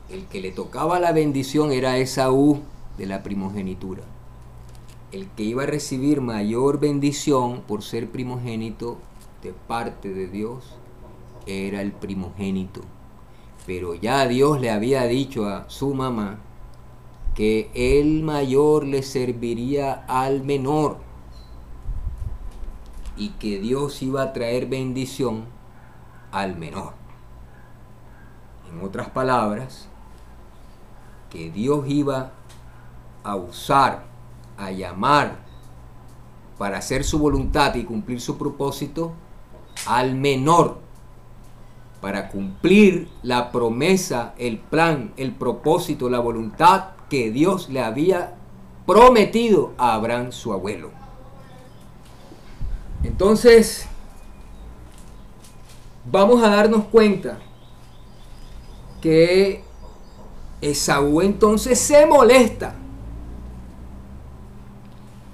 El 0.08 0.26
que 0.26 0.40
le 0.40 0.50
tocaba 0.50 0.98
la 0.98 1.12
bendición 1.12 1.72
era 1.72 1.98
Esaú 1.98 2.62
de 2.96 3.06
la 3.06 3.22
primogenitura 3.22 4.02
el 5.12 5.28
que 5.30 5.42
iba 5.42 5.64
a 5.64 5.66
recibir 5.66 6.20
mayor 6.20 6.78
bendición 6.78 7.62
por 7.62 7.82
ser 7.82 8.10
primogénito 8.10 8.98
de 9.42 9.52
parte 9.52 10.12
de 10.12 10.28
Dios 10.28 10.76
era 11.46 11.80
el 11.80 11.92
primogénito. 11.92 12.80
Pero 13.66 13.94
ya 13.94 14.26
Dios 14.26 14.60
le 14.60 14.70
había 14.70 15.04
dicho 15.04 15.46
a 15.46 15.68
su 15.68 15.94
mamá 15.94 16.40
que 17.34 17.70
el 17.74 18.22
mayor 18.22 18.84
le 18.86 19.02
serviría 19.02 20.04
al 20.08 20.42
menor 20.42 20.98
y 23.16 23.30
que 23.30 23.60
Dios 23.60 24.02
iba 24.02 24.22
a 24.22 24.32
traer 24.32 24.66
bendición 24.66 25.44
al 26.32 26.56
menor. 26.56 26.94
En 28.70 28.84
otras 28.84 29.10
palabras, 29.10 29.88
que 31.28 31.50
Dios 31.50 31.84
iba 31.88 32.32
a 33.22 33.36
usar 33.36 34.04
a 34.56 34.70
llamar 34.70 35.38
para 36.58 36.78
hacer 36.78 37.04
su 37.04 37.18
voluntad 37.18 37.74
y 37.74 37.84
cumplir 37.84 38.20
su 38.20 38.36
propósito 38.36 39.12
al 39.86 40.14
menor, 40.14 40.78
para 42.00 42.28
cumplir 42.28 43.08
la 43.22 43.52
promesa, 43.52 44.34
el 44.38 44.58
plan, 44.58 45.12
el 45.16 45.32
propósito, 45.32 46.08
la 46.08 46.20
voluntad 46.20 46.90
que 47.08 47.30
Dios 47.30 47.68
le 47.68 47.82
había 47.82 48.34
prometido 48.86 49.72
a 49.76 49.94
Abraham, 49.94 50.32
su 50.32 50.52
abuelo. 50.52 50.90
Entonces, 53.02 53.86
vamos 56.10 56.42
a 56.42 56.48
darnos 56.48 56.84
cuenta 56.86 57.38
que 59.00 59.64
Esaú 60.60 61.22
entonces 61.22 61.78
se 61.78 62.04
molesta 62.06 62.74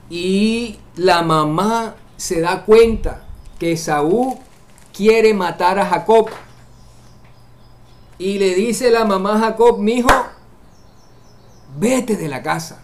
y 0.09 0.79
la 0.95 1.23
mamá 1.23 1.97
se 2.17 2.41
da 2.41 2.65
cuenta 2.65 3.25
que 3.59 3.77
Saúl 3.77 4.35
quiere 4.93 5.35
matar 5.35 5.79
a 5.79 5.87
Jacob. 5.87 6.29
Y 8.19 8.39
le 8.39 8.55
dice 8.55 8.91
la 8.91 9.05
mamá 9.05 9.39
Jacob, 9.39 9.79
mi 9.79 9.95
hijo, 9.95 10.09
vete 11.79 12.17
de 12.17 12.29
la 12.29 12.43
casa, 12.43 12.83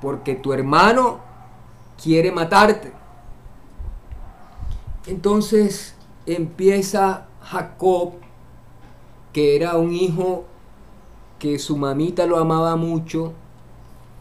porque 0.00 0.34
tu 0.34 0.52
hermano 0.52 1.20
quiere 2.02 2.32
matarte. 2.32 2.92
Entonces 5.06 5.94
empieza 6.26 7.26
Jacob, 7.42 8.14
que 9.32 9.56
era 9.56 9.76
un 9.76 9.92
hijo 9.92 10.44
que 11.38 11.58
su 11.58 11.76
mamita 11.76 12.26
lo 12.26 12.38
amaba 12.38 12.76
mucho, 12.76 13.32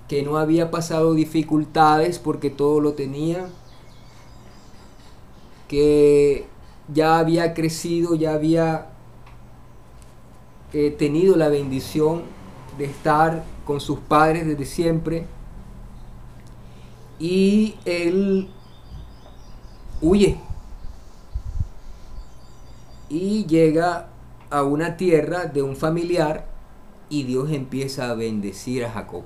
que 0.07 0.23
no 0.23 0.37
había 0.37 0.69
pasado 0.71 1.13
dificultades 1.13 2.19
porque 2.19 2.49
todo 2.49 2.79
lo 2.79 2.93
tenía, 2.93 3.49
que 5.67 6.47
ya 6.93 7.17
había 7.17 7.53
crecido, 7.53 8.15
ya 8.15 8.33
había 8.33 8.90
eh, 10.73 10.91
tenido 10.91 11.35
la 11.35 11.49
bendición 11.49 12.23
de 12.77 12.85
estar 12.85 13.43
con 13.65 13.79
sus 13.79 13.99
padres 13.99 14.45
desde 14.45 14.65
siempre. 14.65 15.25
Y 17.19 17.75
él 17.85 18.49
huye 20.01 20.39
y 23.09 23.45
llega 23.45 24.07
a 24.49 24.63
una 24.63 24.97
tierra 24.97 25.45
de 25.45 25.61
un 25.61 25.75
familiar 25.75 26.47
y 27.09 27.23
Dios 27.23 27.51
empieza 27.51 28.09
a 28.09 28.15
bendecir 28.15 28.85
a 28.85 28.91
Jacob. 28.91 29.23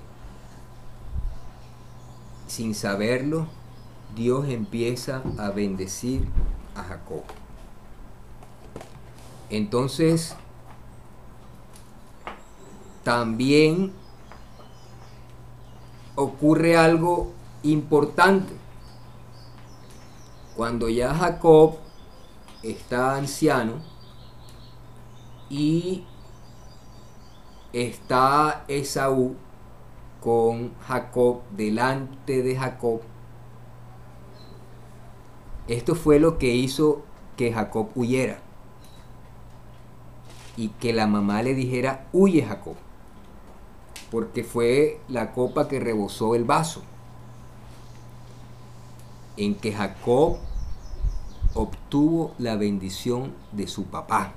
Sin 2.47 2.73
saberlo, 2.73 3.47
Dios 4.15 4.49
empieza 4.49 5.21
a 5.37 5.51
bendecir 5.51 6.27
a 6.75 6.83
Jacob. 6.83 7.23
Entonces, 9.49 10.35
también 13.05 13.93
ocurre 16.15 16.75
algo 16.75 17.31
importante. 17.61 18.51
Cuando 20.57 20.89
ya 20.89 21.13
Jacob 21.13 21.75
está 22.63 23.15
anciano 23.15 23.73
y 25.51 26.03
está 27.73 28.65
Esaú 28.67 29.35
con 30.19 30.73
Jacob 30.87 31.43
delante 31.51 32.41
de 32.41 32.55
Jacob. 32.55 33.01
Esto 35.67 35.93
fue 35.93 36.19
lo 36.19 36.39
que 36.39 36.55
hizo 36.55 37.03
que 37.37 37.53
Jacob 37.53 37.89
huyera 37.93 38.39
y 40.57 40.69
que 40.69 40.91
la 40.91 41.05
mamá 41.05 41.43
le 41.43 41.53
dijera, 41.53 42.07
huye 42.11 42.43
Jacob, 42.43 42.77
porque 44.15 44.45
fue 44.45 45.01
la 45.09 45.33
copa 45.33 45.67
que 45.67 45.77
rebosó 45.77 46.35
el 46.35 46.45
vaso, 46.45 46.81
en 49.35 49.55
que 49.55 49.73
Jacob 49.73 50.37
obtuvo 51.53 52.31
la 52.37 52.55
bendición 52.55 53.33
de 53.51 53.67
su 53.67 53.83
papá. 53.87 54.31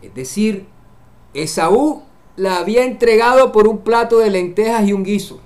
Es 0.00 0.14
decir, 0.14 0.66
Esaú 1.34 2.04
la 2.36 2.56
había 2.56 2.86
entregado 2.86 3.52
por 3.52 3.68
un 3.68 3.80
plato 3.80 4.20
de 4.20 4.30
lentejas 4.30 4.88
y 4.88 4.94
un 4.94 5.04
guiso. 5.04 5.40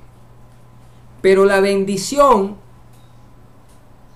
Pero 1.22 1.46
la 1.46 1.58
bendición 1.58 2.58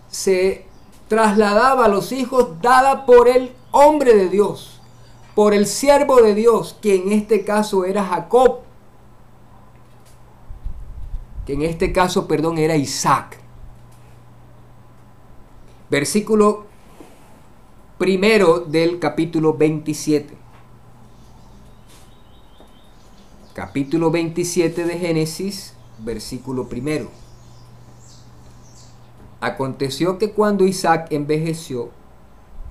se 0.09 0.67
trasladaba 1.09 1.87
a 1.87 1.89
los 1.89 2.13
hijos 2.13 2.63
dada 2.63 3.07
por 3.07 3.27
el 3.27 3.57
hombre 3.73 4.15
de 4.15 4.29
Dios, 4.29 4.80
por 5.41 5.55
el 5.55 5.67
siervo 5.67 6.21
de 6.21 6.35
Dios, 6.35 6.77
que 6.83 6.97
en 6.97 7.13
este 7.13 7.47
caso 7.47 7.87
era 7.87 8.05
Jacob, 8.05 8.59
que 11.47 11.55
en 11.55 11.63
este 11.63 11.95
caso, 11.95 12.29
perdón, 12.29 12.59
era 12.59 12.77
Isaac 12.77 13.39
versículo 15.89 16.67
primero 17.97 18.59
del 18.61 18.99
capítulo 18.99 19.55
27. 19.55 20.37
Capítulo 23.55 24.11
27 24.11 24.85
de 24.85 24.99
Génesis, 24.99 25.73
versículo 26.01 26.69
primero. 26.69 27.09
Aconteció 29.41 30.19
que 30.19 30.33
cuando 30.33 30.67
Isaac 30.67 31.07
envejeció 31.11 31.89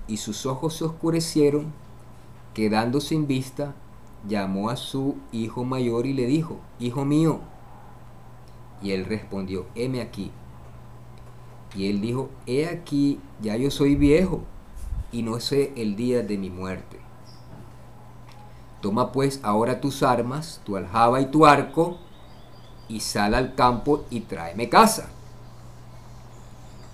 y 0.08 0.18
sus 0.18 0.46
ojos 0.46 0.76
se 0.76 0.84
oscurecieron, 0.84 1.89
quedando 2.54 3.02
sin 3.02 3.28
vista, 3.28 3.74
llamó 4.28 4.70
a 4.70 4.76
su 4.76 5.18
hijo 5.32 5.64
mayor 5.64 6.06
y 6.06 6.14
le 6.14 6.26
dijo, 6.26 6.60
Hijo 6.80 7.06
mío. 7.06 7.40
Y 8.82 8.92
él 8.92 9.06
respondió, 9.06 9.66
heme 9.76 10.02
aquí. 10.02 10.32
Y 11.76 11.90
él 11.90 12.02
dijo, 12.02 12.30
he 12.48 12.68
aquí, 12.68 13.20
ya 13.42 13.56
yo 13.56 13.70
soy 13.70 13.96
viejo 13.96 14.42
y 15.12 15.24
no 15.24 15.40
sé 15.40 15.74
el 15.76 15.96
día 15.96 16.24
de 16.24 16.38
mi 16.38 16.50
muerte. 16.50 17.00
Toma 18.82 19.12
pues 19.12 19.40
ahora 19.44 19.82
tus 19.82 20.04
armas, 20.04 20.62
tu 20.64 20.78
aljaba 20.78 21.20
y 21.22 21.26
tu 21.26 21.46
arco, 21.46 21.98
y 22.88 23.02
sal 23.02 23.36
al 23.36 23.56
campo 23.56 24.06
y 24.10 24.22
tráeme 24.22 24.70
casa. 24.70 25.10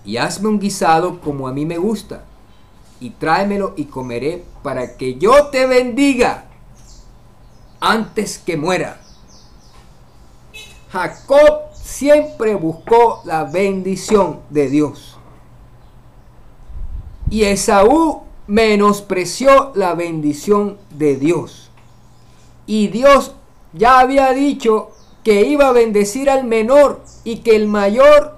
Y 0.04 0.18
hazme 0.18 0.50
un 0.50 0.60
guisado 0.60 1.22
como 1.22 1.48
a 1.48 1.54
mí 1.54 1.66
me 1.66 1.78
gusta, 1.78 2.26
y 3.00 3.12
tráemelo 3.12 3.74
y 3.76 3.86
comeré 3.86 4.44
para 4.64 4.98
que 4.98 5.16
yo 5.16 5.48
te 5.48 5.66
bendiga 5.66 6.46
antes 7.80 8.40
que 8.40 8.58
muera. 8.58 9.02
Jacob 10.92 11.74
siempre 11.74 12.56
buscó 12.56 13.22
la 13.26 13.44
bendición 13.44 14.40
de 14.50 14.70
Dios. 14.70 15.18
Y 17.30 17.44
Esaú 17.44 18.24
menospreció 18.48 19.72
la 19.76 19.94
bendición 19.94 20.78
de 20.92 21.16
Dios. 21.18 21.70
Y 22.66 22.88
Dios 22.88 23.36
ya 23.74 24.00
había 24.00 24.32
dicho 24.32 24.92
que 25.24 25.42
iba 25.42 25.68
a 25.68 25.74
bendecir 25.74 26.30
al 26.30 26.46
menor 26.46 27.04
y 27.24 27.38
que 27.38 27.56
el 27.56 27.68
mayor 27.68 28.38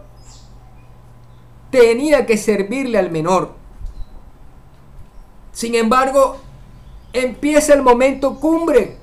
tenía 1.70 2.26
que 2.26 2.38
servirle 2.38 2.98
al 2.98 3.12
menor. 3.12 3.52
Sin 5.58 5.74
embargo, 5.74 6.38
empieza 7.14 7.74
el 7.74 7.82
momento 7.82 8.40
cumbre 8.40 8.96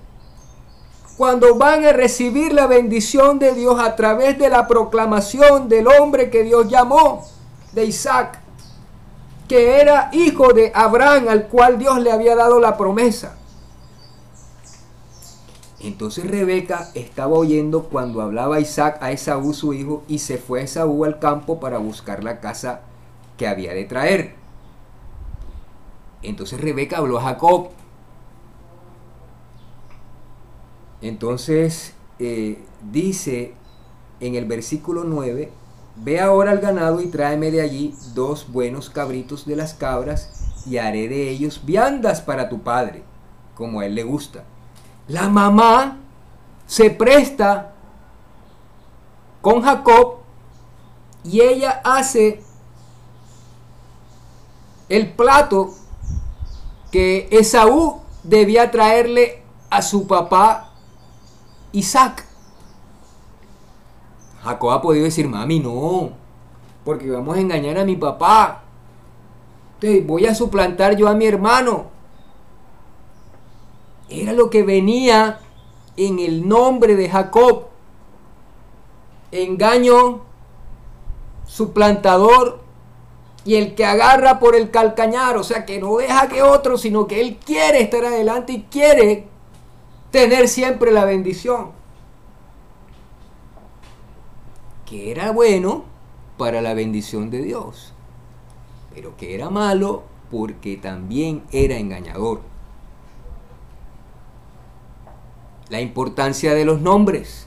cuando 1.17 1.57
van 1.57 1.85
a 1.85 1.93
recibir 1.93 2.53
la 2.53 2.69
bendición 2.69 3.41
de 3.41 3.55
Dios 3.55 3.81
a 3.81 3.97
través 3.97 4.39
de 4.39 4.49
la 4.51 4.69
proclamación 4.69 5.69
del 5.69 5.89
hombre 5.89 6.31
que 6.31 6.45
Dios 6.45 6.69
llamó, 6.69 7.27
de 7.73 7.87
Isaac, 7.87 8.39
que 9.49 9.81
era 9.81 10.11
hijo 10.13 10.53
de 10.53 10.71
Abraham, 10.73 11.27
al 11.29 11.49
cual 11.49 11.77
Dios 11.77 11.99
le 11.99 12.13
había 12.13 12.37
dado 12.37 12.61
la 12.61 12.77
promesa. 12.77 13.37
Entonces 15.81 16.25
Rebeca 16.25 16.89
estaba 16.95 17.35
oyendo 17.35 17.87
cuando 17.87 18.23
hablaba 18.23 18.61
Isaac 18.61 18.99
a 19.01 19.11
Esaú 19.11 19.55
su 19.55 19.75
hijo 19.75 20.05
y 20.07 20.21
se 20.21 20.39
fue 20.39 20.63
Esaú 20.63 21.05
al 21.05 21.19
campo 21.19 21.59
para 21.59 21.79
buscar 21.79 22.23
la 22.23 22.39
casa 22.39 22.83
que 23.37 23.49
había 23.49 23.75
de 23.75 23.87
traer. 23.87 24.44
Entonces 26.25 26.61
Rebeca 26.61 26.99
habló 26.99 27.19
a 27.19 27.23
Jacob 27.23 27.71
Entonces 31.05 31.93
eh, 32.19 32.65
dice 32.91 33.53
en 34.21 34.37
el 34.37 34.47
versículo 34.47 35.05
9, 35.05 35.53
ve 35.97 36.19
ahora 36.19 36.53
al 36.53 36.61
ganado 36.61 37.03
y 37.03 37.09
tráeme 37.09 37.51
de 37.51 37.61
allí 37.61 37.95
dos 38.15 38.51
buenos 38.51 38.89
cabritos 38.89 39.45
de 39.45 39.55
las 39.55 39.75
cabras 39.75 40.65
y 40.65 40.79
haré 40.79 41.11
de 41.11 41.29
ellos 41.29 41.61
viandas 41.63 42.23
para 42.23 42.49
tu 42.49 42.63
padre, 42.63 43.03
como 43.55 43.81
a 43.81 43.87
él 43.87 43.95
le 43.95 44.03
gusta. 44.03 44.45
La 45.07 45.29
mamá 45.29 45.99
se 46.67 46.89
presta 46.89 47.75
con 49.43 49.61
Jacob 49.61 50.21
y 51.23 51.43
ella 51.43 51.83
hace 51.85 52.41
el 54.89 55.13
plato 55.13 55.75
que 56.95 57.27
Esaú 57.33 58.03
debía 58.23 58.71
traerle 58.71 59.43
a 59.69 59.83
su 59.83 60.07
papá 60.07 60.71
Isaac. 61.73 62.25
Jacob 64.45 64.71
ha 64.71 64.81
podido 64.81 65.03
decir, 65.03 65.27
mami, 65.27 65.59
no, 65.59 66.11
porque 66.85 67.11
vamos 67.11 67.37
a 67.37 67.41
engañar 67.41 67.79
a 67.79 67.85
mi 67.85 67.97
papá. 67.97 68.63
Entonces 69.75 70.07
voy 70.07 70.27
a 70.27 70.37
suplantar 70.37 70.97
yo 70.97 71.09
a 71.09 71.15
mi 71.15 71.27
hermano. 71.27 71.87
Era 74.09 74.33
lo 74.33 74.49
que 74.49 74.63
venía 74.63 75.41
en 75.97 76.21
el 76.21 76.49
nombre 76.49 76.95
de 76.95 77.09
Jacob. 77.09 77.71
Engaño, 79.33 80.21
suplantador 81.45 82.64
y 83.45 83.57
el 83.57 83.75
que 83.75 83.85
agarra 83.85 84.39
por 84.39 84.57
el 84.57 84.71
calcañar, 84.71 85.37
o 85.37 85.45
sea, 85.45 85.67
que 85.67 85.79
no 85.79 85.97
deja 85.97 86.29
que 86.29 86.43
otro, 86.43 86.79
sino 86.79 87.07
que 87.07 87.21
él 87.21 87.37
quiere 87.45 87.83
estar 87.83 88.05
adelante 88.05 88.53
y 88.53 88.63
quiere 88.63 89.27
tener 90.11 90.49
siempre 90.49 90.91
la 90.93 91.05
bendición. 91.05 91.73
Que 94.87 95.11
era 95.11 95.31
bueno 95.31 95.85
para 96.39 96.63
la 96.63 96.73
bendición 96.73 97.31
de 97.31 97.43
Dios, 97.43 97.93
pero 98.95 99.17
que 99.17 99.35
era 99.35 99.51
malo 99.51 100.05
porque 100.31 100.77
también 100.77 101.43
era 101.53 101.77
engañador. 101.77 102.41
La 105.69 105.81
importancia 105.81 106.55
de 106.55 106.65
los 106.65 106.81
nombres. 106.81 107.44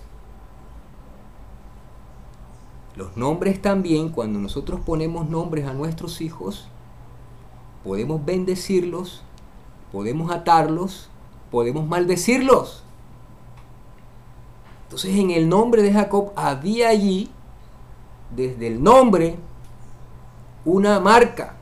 Los 2.97 3.15
nombres 3.15 3.61
también, 3.61 4.09
cuando 4.09 4.39
nosotros 4.39 4.79
ponemos 4.83 5.29
nombres 5.29 5.67
a 5.67 5.73
nuestros 5.73 6.19
hijos, 6.19 6.67
podemos 7.83 8.25
bendecirlos, 8.25 9.21
podemos 9.91 10.31
atarlos, 10.31 11.07
podemos 11.51 11.87
maldecirlos. 11.87 12.83
Entonces 14.85 15.15
en 15.15 15.29
el 15.29 15.47
nombre 15.47 15.83
de 15.83 15.93
Jacob 15.93 16.31
había 16.35 16.89
allí, 16.89 17.29
desde 18.35 18.65
el 18.65 18.81
nombre, 18.81 19.35
una 20.65 20.99
marca 20.99 21.55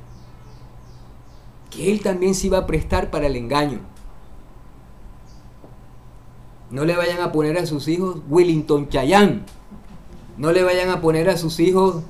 que 1.69 1.91
él 1.91 2.01
también 2.01 2.33
se 2.33 2.47
iba 2.47 2.59
a 2.59 2.65
prestar 2.65 3.11
para 3.11 3.27
el 3.27 3.35
engaño. 3.35 3.81
No 6.71 6.85
le 6.85 6.95
vayan 6.95 7.19
a 7.19 7.33
poner 7.33 7.57
a 7.57 7.65
sus 7.65 7.89
hijos 7.89 8.21
Willington 8.29 8.87
Chayán. 8.87 9.45
No 10.37 10.51
le 10.51 10.63
vayan 10.63 10.89
a 10.89 11.01
poner 11.01 11.29
a 11.29 11.37
sus 11.37 11.59
hijos 11.59 12.03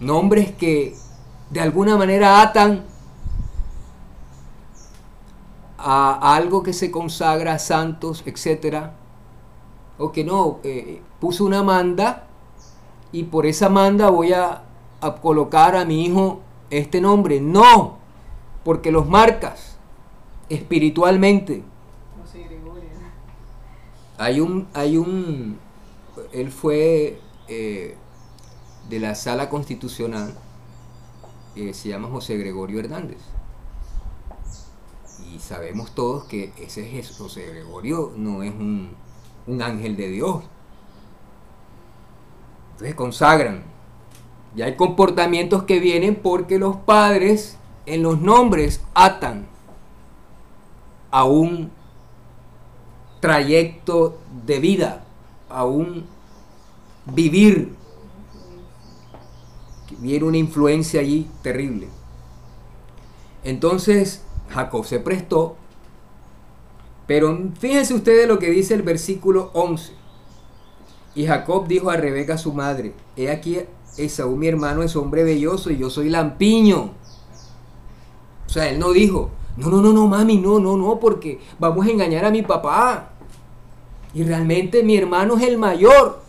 nombres 0.00 0.52
que 0.52 0.94
de 1.50 1.60
alguna 1.60 1.96
manera 1.96 2.42
atan 2.42 2.84
a 5.78 6.34
algo 6.34 6.62
que 6.62 6.72
se 6.72 6.90
consagra 6.90 7.54
a 7.54 7.58
santos, 7.58 8.24
etc. 8.26 8.88
O 9.98 10.10
que 10.10 10.24
no, 10.24 10.58
eh, 10.64 11.00
puso 11.20 11.44
una 11.44 11.62
manda 11.62 12.26
y 13.12 13.24
por 13.24 13.46
esa 13.46 13.68
manda 13.68 14.10
voy 14.10 14.32
a, 14.32 14.62
a 15.00 15.14
colocar 15.14 15.76
a 15.76 15.84
mi 15.84 16.04
hijo 16.04 16.40
este 16.70 17.00
nombre. 17.00 17.40
No, 17.40 17.98
porque 18.64 18.90
los 18.90 19.08
marcas 19.08 19.76
espiritualmente. 20.48 21.62
Hay 24.18 24.40
un, 24.40 24.66
hay 24.72 24.96
un, 24.96 25.58
él 26.36 26.52
fue 26.52 27.18
eh, 27.48 27.96
de 28.90 29.00
la 29.00 29.14
sala 29.14 29.48
constitucional, 29.48 30.34
eh, 31.54 31.72
se 31.72 31.88
llama 31.88 32.08
José 32.08 32.36
Gregorio 32.36 32.78
Hernández. 32.78 33.20
Y 35.32 35.38
sabemos 35.38 35.94
todos 35.94 36.24
que 36.24 36.52
ese 36.58 36.98
es 36.98 37.16
José 37.16 37.46
Gregorio 37.46 38.12
no 38.16 38.42
es 38.42 38.52
un, 38.52 38.90
un 39.46 39.62
ángel 39.62 39.96
de 39.96 40.10
Dios. 40.10 40.44
Entonces 42.72 42.94
consagran. 42.94 43.62
Y 44.54 44.60
hay 44.60 44.76
comportamientos 44.76 45.62
que 45.62 45.80
vienen 45.80 46.16
porque 46.16 46.58
los 46.58 46.76
padres 46.76 47.56
en 47.86 48.02
los 48.02 48.20
nombres 48.20 48.82
atan 48.92 49.46
a 51.10 51.24
un 51.24 51.70
trayecto 53.20 54.18
de 54.44 54.60
vida, 54.60 55.04
a 55.48 55.64
un 55.64 56.15
vivir. 57.06 57.74
Viene 59.98 60.24
una 60.24 60.36
influencia 60.36 61.00
allí 61.00 61.28
terrible. 61.42 61.88
Entonces 63.44 64.22
Jacob 64.50 64.84
se 64.84 64.98
prestó, 64.98 65.56
pero 67.06 67.38
fíjense 67.58 67.94
ustedes 67.94 68.28
lo 68.28 68.38
que 68.38 68.50
dice 68.50 68.74
el 68.74 68.82
versículo 68.82 69.50
11. 69.54 69.92
Y 71.14 71.26
Jacob 71.26 71.66
dijo 71.66 71.90
a 71.90 71.96
Rebeca 71.96 72.36
su 72.36 72.52
madre, 72.52 72.92
he 73.16 73.30
aquí 73.30 73.60
Esaú 73.96 74.36
mi 74.36 74.48
hermano 74.48 74.82
es 74.82 74.94
hombre 74.96 75.24
belloso 75.24 75.70
y 75.70 75.78
yo 75.78 75.88
soy 75.88 76.10
lampiño. 76.10 76.90
O 78.46 78.48
sea, 78.48 78.68
él 78.68 78.78
no 78.78 78.92
dijo, 78.92 79.30
no, 79.56 79.70
no, 79.70 79.80
no, 79.80 79.92
no, 79.92 80.06
mami, 80.06 80.36
no, 80.36 80.60
no, 80.60 80.76
no, 80.76 81.00
porque 81.00 81.40
vamos 81.58 81.86
a 81.86 81.90
engañar 81.90 82.24
a 82.24 82.30
mi 82.30 82.42
papá. 82.42 83.10
Y 84.12 84.22
realmente 84.22 84.82
mi 84.82 84.96
hermano 84.96 85.36
es 85.36 85.44
el 85.44 85.58
mayor. 85.58 86.25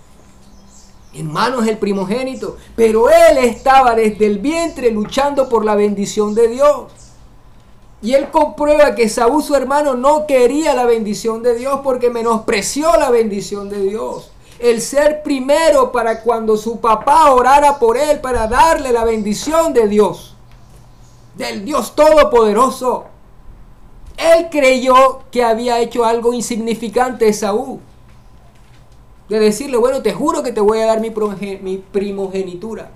Hermano 1.18 1.62
es 1.62 1.68
el 1.68 1.78
primogénito. 1.78 2.58
Pero 2.76 3.10
él 3.10 3.38
estaba 3.40 3.96
desde 3.96 4.26
el 4.26 4.40
vientre 4.40 4.92
luchando 4.92 5.50
por 5.50 5.66
la 5.66 5.76
bendición 5.76 6.36
de 6.36 6.48
Dios. 6.48 6.92
Y 8.02 8.14
él 8.14 8.30
comprueba 8.30 8.94
que 8.94 9.10
Saúl, 9.10 9.42
su 9.42 9.56
hermano, 9.56 9.96
no 9.96 10.28
quería 10.28 10.76
la 10.76 10.86
bendición 10.86 11.42
de 11.42 11.56
Dios 11.56 11.80
porque 11.84 12.12
menospreció 12.12 12.96
la 12.98 13.10
bendición 13.10 13.70
de 13.70 13.82
Dios. 13.82 14.32
El 14.60 14.82
ser 14.82 15.24
primero 15.24 15.92
para 15.92 16.22
cuando 16.22 16.58
su 16.58 16.80
papá 16.80 17.32
orara 17.32 17.80
por 17.80 17.98
él 17.98 18.20
para 18.20 18.48
darle 18.48 18.92
la 18.92 19.04
bendición 19.04 19.74
de 19.74 19.88
Dios. 19.88 20.36
Del 21.36 21.66
Dios 21.66 21.96
Todopoderoso. 21.96 23.06
Él 24.18 24.48
creyó 24.50 25.22
que 25.32 25.44
había 25.44 25.80
hecho 25.80 26.06
algo 26.06 26.34
insignificante 26.34 27.32
Saúl. 27.34 27.80
De 29.30 29.40
decirle, 29.40 29.78
bueno, 29.78 30.02
te 30.02 30.14
juro 30.14 30.44
que 30.44 30.52
te 30.52 30.62
voy 30.62 30.80
a 30.80 30.86
dar 30.86 31.02
mi, 31.02 31.14
mi 31.62 31.78
primogenitura. 31.78 32.92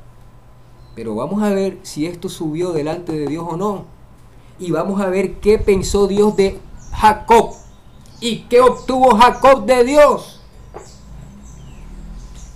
Pero 0.95 1.15
vamos 1.15 1.43
a 1.43 1.49
ver 1.49 1.77
si 1.83 2.05
esto 2.05 2.29
subió 2.29 2.71
delante 2.71 3.13
de 3.13 3.27
Dios 3.27 3.45
o 3.49 3.57
no. 3.57 3.85
Y 4.59 4.71
vamos 4.71 5.01
a 5.01 5.07
ver 5.07 5.35
qué 5.35 5.57
pensó 5.57 6.07
Dios 6.07 6.35
de 6.35 6.59
Jacob. 6.93 7.53
Y 8.19 8.43
qué 8.43 8.61
obtuvo 8.61 9.15
Jacob 9.15 9.65
de 9.65 9.83
Dios. 9.83 10.41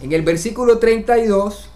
En 0.01 0.11
el 0.11 0.21
versículo 0.21 0.77
32 0.77 1.69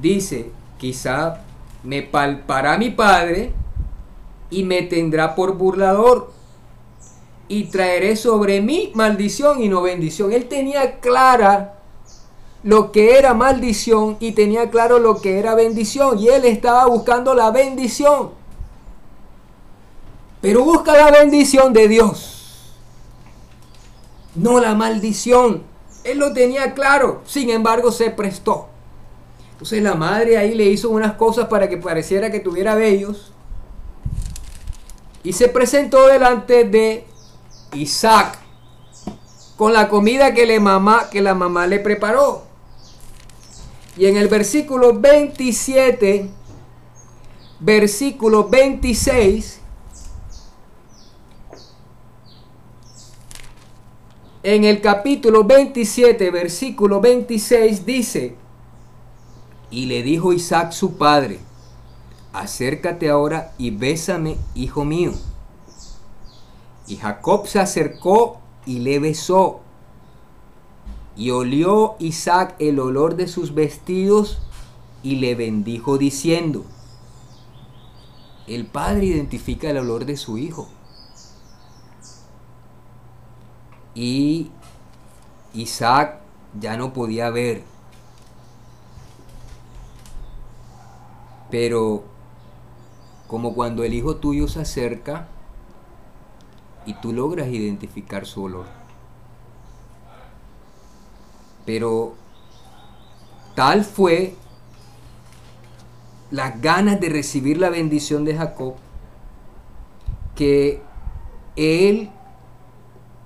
dice, 0.00 0.50
quizá 0.78 1.42
me 1.82 2.02
palpará 2.02 2.76
mi 2.76 2.90
padre 2.90 3.52
y 4.50 4.64
me 4.64 4.82
tendrá 4.82 5.34
por 5.34 5.56
burlador 5.56 6.32
y 7.52 7.64
traeré 7.64 8.16
sobre 8.16 8.62
mí 8.62 8.92
maldición 8.94 9.62
y 9.62 9.68
no 9.68 9.82
bendición. 9.82 10.32
Él 10.32 10.48
tenía 10.48 11.00
clara 11.00 11.74
lo 12.62 12.92
que 12.92 13.18
era 13.18 13.34
maldición 13.34 14.16
y 14.20 14.32
tenía 14.32 14.70
claro 14.70 14.98
lo 14.98 15.20
que 15.20 15.38
era 15.38 15.54
bendición 15.54 16.18
y 16.18 16.28
él 16.28 16.46
estaba 16.46 16.86
buscando 16.86 17.34
la 17.34 17.50
bendición. 17.50 18.30
Pero 20.40 20.64
busca 20.64 20.96
la 20.96 21.10
bendición 21.10 21.74
de 21.74 21.88
Dios, 21.88 22.72
no 24.34 24.58
la 24.58 24.74
maldición. 24.74 25.62
Él 26.04 26.18
lo 26.18 26.32
tenía 26.32 26.72
claro, 26.72 27.20
sin 27.26 27.50
embargo 27.50 27.92
se 27.92 28.10
prestó. 28.10 28.68
Entonces 29.52 29.82
la 29.82 29.94
madre 29.94 30.38
ahí 30.38 30.54
le 30.54 30.64
hizo 30.64 30.88
unas 30.88 31.12
cosas 31.16 31.48
para 31.48 31.68
que 31.68 31.76
pareciera 31.76 32.30
que 32.30 32.40
tuviera 32.40 32.74
bellos 32.74 33.30
y 35.22 35.34
se 35.34 35.48
presentó 35.48 36.06
delante 36.08 36.64
de 36.64 37.11
Isaac 37.74 38.38
con 39.56 39.72
la 39.72 39.88
comida 39.88 40.34
que, 40.34 40.46
le 40.46 40.60
mamá, 40.60 41.08
que 41.10 41.20
la 41.20 41.34
mamá 41.34 41.66
le 41.66 41.78
preparó. 41.78 42.42
Y 43.96 44.06
en 44.06 44.16
el 44.16 44.28
versículo 44.28 44.98
27, 44.98 46.28
versículo 47.60 48.48
26, 48.48 49.60
en 54.42 54.64
el 54.64 54.80
capítulo 54.80 55.44
27, 55.44 56.30
versículo 56.30 57.00
26 57.00 57.86
dice, 57.86 58.36
y 59.70 59.86
le 59.86 60.02
dijo 60.02 60.32
Isaac 60.32 60.72
su 60.72 60.96
padre, 60.96 61.38
acércate 62.32 63.10
ahora 63.10 63.52
y 63.58 63.70
bésame, 63.70 64.38
hijo 64.54 64.84
mío. 64.84 65.12
Y 66.92 66.98
Jacob 66.98 67.46
se 67.46 67.58
acercó 67.58 68.38
y 68.66 68.80
le 68.80 68.98
besó. 68.98 69.60
Y 71.16 71.30
olió 71.30 71.96
Isaac 71.98 72.54
el 72.58 72.78
olor 72.78 73.16
de 73.16 73.28
sus 73.28 73.54
vestidos 73.54 74.42
y 75.02 75.16
le 75.16 75.34
bendijo 75.34 75.96
diciendo, 75.96 76.66
el 78.46 78.66
padre 78.66 79.06
identifica 79.06 79.70
el 79.70 79.78
olor 79.78 80.04
de 80.04 80.18
su 80.18 80.36
hijo. 80.36 80.68
Y 83.94 84.50
Isaac 85.54 86.20
ya 86.60 86.76
no 86.76 86.92
podía 86.92 87.30
ver. 87.30 87.64
Pero 91.50 92.04
como 93.28 93.54
cuando 93.54 93.82
el 93.82 93.94
hijo 93.94 94.16
tuyo 94.16 94.46
se 94.46 94.60
acerca 94.60 95.31
y 96.86 96.94
tú 96.94 97.12
logras 97.12 97.48
identificar 97.48 98.26
su 98.26 98.44
olor. 98.44 98.66
Pero 101.64 102.14
tal 103.54 103.84
fue 103.84 104.34
las 106.30 106.60
ganas 106.60 107.00
de 107.00 107.08
recibir 107.08 107.58
la 107.58 107.70
bendición 107.70 108.24
de 108.24 108.36
Jacob 108.36 108.74
que 110.34 110.82
él 111.56 112.10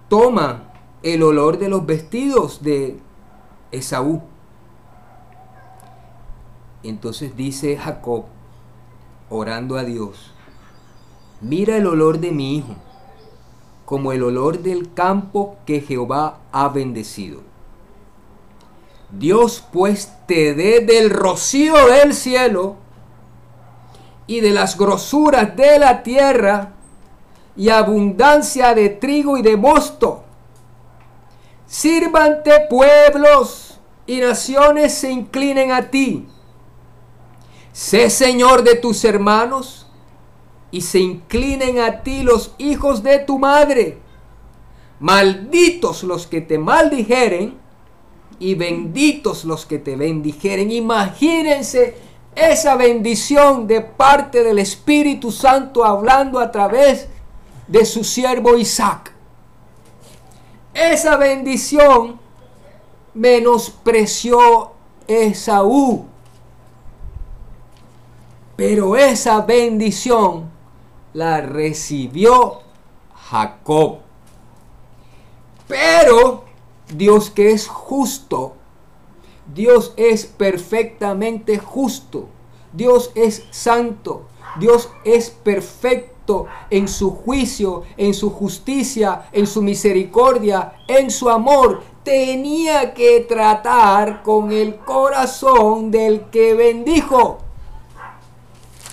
toma 0.08 0.72
el 1.02 1.22
olor 1.22 1.58
de 1.58 1.68
los 1.68 1.86
vestidos 1.86 2.62
de 2.62 2.98
Esaú. 3.70 4.22
Entonces 6.82 7.36
dice 7.36 7.76
Jacob, 7.76 8.26
orando 9.30 9.76
a 9.76 9.84
Dios, 9.84 10.32
mira 11.40 11.76
el 11.76 11.86
olor 11.86 12.18
de 12.18 12.32
mi 12.32 12.56
hijo 12.56 12.74
como 13.86 14.12
el 14.12 14.24
olor 14.24 14.58
del 14.58 14.92
campo 14.92 15.56
que 15.64 15.80
Jehová 15.80 16.40
ha 16.52 16.68
bendecido. 16.68 17.40
Dios 19.10 19.64
pues 19.72 20.12
te 20.26 20.54
dé 20.54 20.80
del 20.80 21.08
rocío 21.08 21.86
del 21.86 22.12
cielo 22.12 22.74
y 24.26 24.40
de 24.40 24.50
las 24.50 24.76
grosuras 24.76 25.56
de 25.56 25.78
la 25.78 26.02
tierra 26.02 26.72
y 27.56 27.68
abundancia 27.68 28.74
de 28.74 28.88
trigo 28.88 29.38
y 29.38 29.42
de 29.42 29.56
mosto. 29.56 30.24
Sírvante 31.66 32.66
pueblos 32.68 33.78
y 34.04 34.18
naciones 34.18 34.94
se 34.94 35.12
inclinen 35.12 35.70
a 35.70 35.90
ti. 35.90 36.26
Sé 37.72 38.10
Señor 38.10 38.64
de 38.64 38.74
tus 38.74 39.04
hermanos 39.04 39.85
y 40.76 40.82
se 40.82 40.98
inclinen 40.98 41.78
a 41.78 42.02
ti 42.02 42.22
los 42.22 42.54
hijos 42.58 43.02
de 43.02 43.18
tu 43.20 43.38
madre. 43.38 43.96
Malditos 45.00 46.02
los 46.02 46.26
que 46.26 46.42
te 46.42 46.58
maldijeren 46.58 47.56
y 48.38 48.56
benditos 48.56 49.46
los 49.46 49.64
que 49.64 49.78
te 49.78 49.96
bendijeren. 49.96 50.70
Imagínense 50.70 51.96
esa 52.34 52.76
bendición 52.76 53.66
de 53.66 53.80
parte 53.80 54.42
del 54.42 54.58
Espíritu 54.58 55.32
Santo 55.32 55.82
hablando 55.82 56.38
a 56.38 56.52
través 56.52 57.08
de 57.66 57.86
su 57.86 58.04
siervo 58.04 58.58
Isaac. 58.58 59.14
Esa 60.74 61.16
bendición 61.16 62.20
menospreció 63.14 64.72
Esaú. 65.08 66.04
Pero 68.56 68.94
esa 68.94 69.40
bendición 69.40 70.54
la 71.16 71.40
recibió 71.40 72.58
Jacob. 73.30 74.00
Pero 75.66 76.44
Dios 76.94 77.30
que 77.30 77.52
es 77.52 77.66
justo, 77.68 78.52
Dios 79.54 79.94
es 79.96 80.26
perfectamente 80.26 81.58
justo, 81.58 82.28
Dios 82.74 83.12
es 83.14 83.44
santo, 83.50 84.26
Dios 84.60 84.90
es 85.04 85.30
perfecto 85.30 86.48
en 86.68 86.86
su 86.86 87.10
juicio, 87.12 87.84
en 87.96 88.12
su 88.12 88.28
justicia, 88.28 89.30
en 89.32 89.46
su 89.46 89.62
misericordia, 89.62 90.74
en 90.86 91.10
su 91.10 91.30
amor. 91.30 91.80
Tenía 92.04 92.92
que 92.92 93.20
tratar 93.20 94.22
con 94.22 94.52
el 94.52 94.76
corazón 94.76 95.90
del 95.90 96.28
que 96.28 96.52
bendijo 96.52 97.45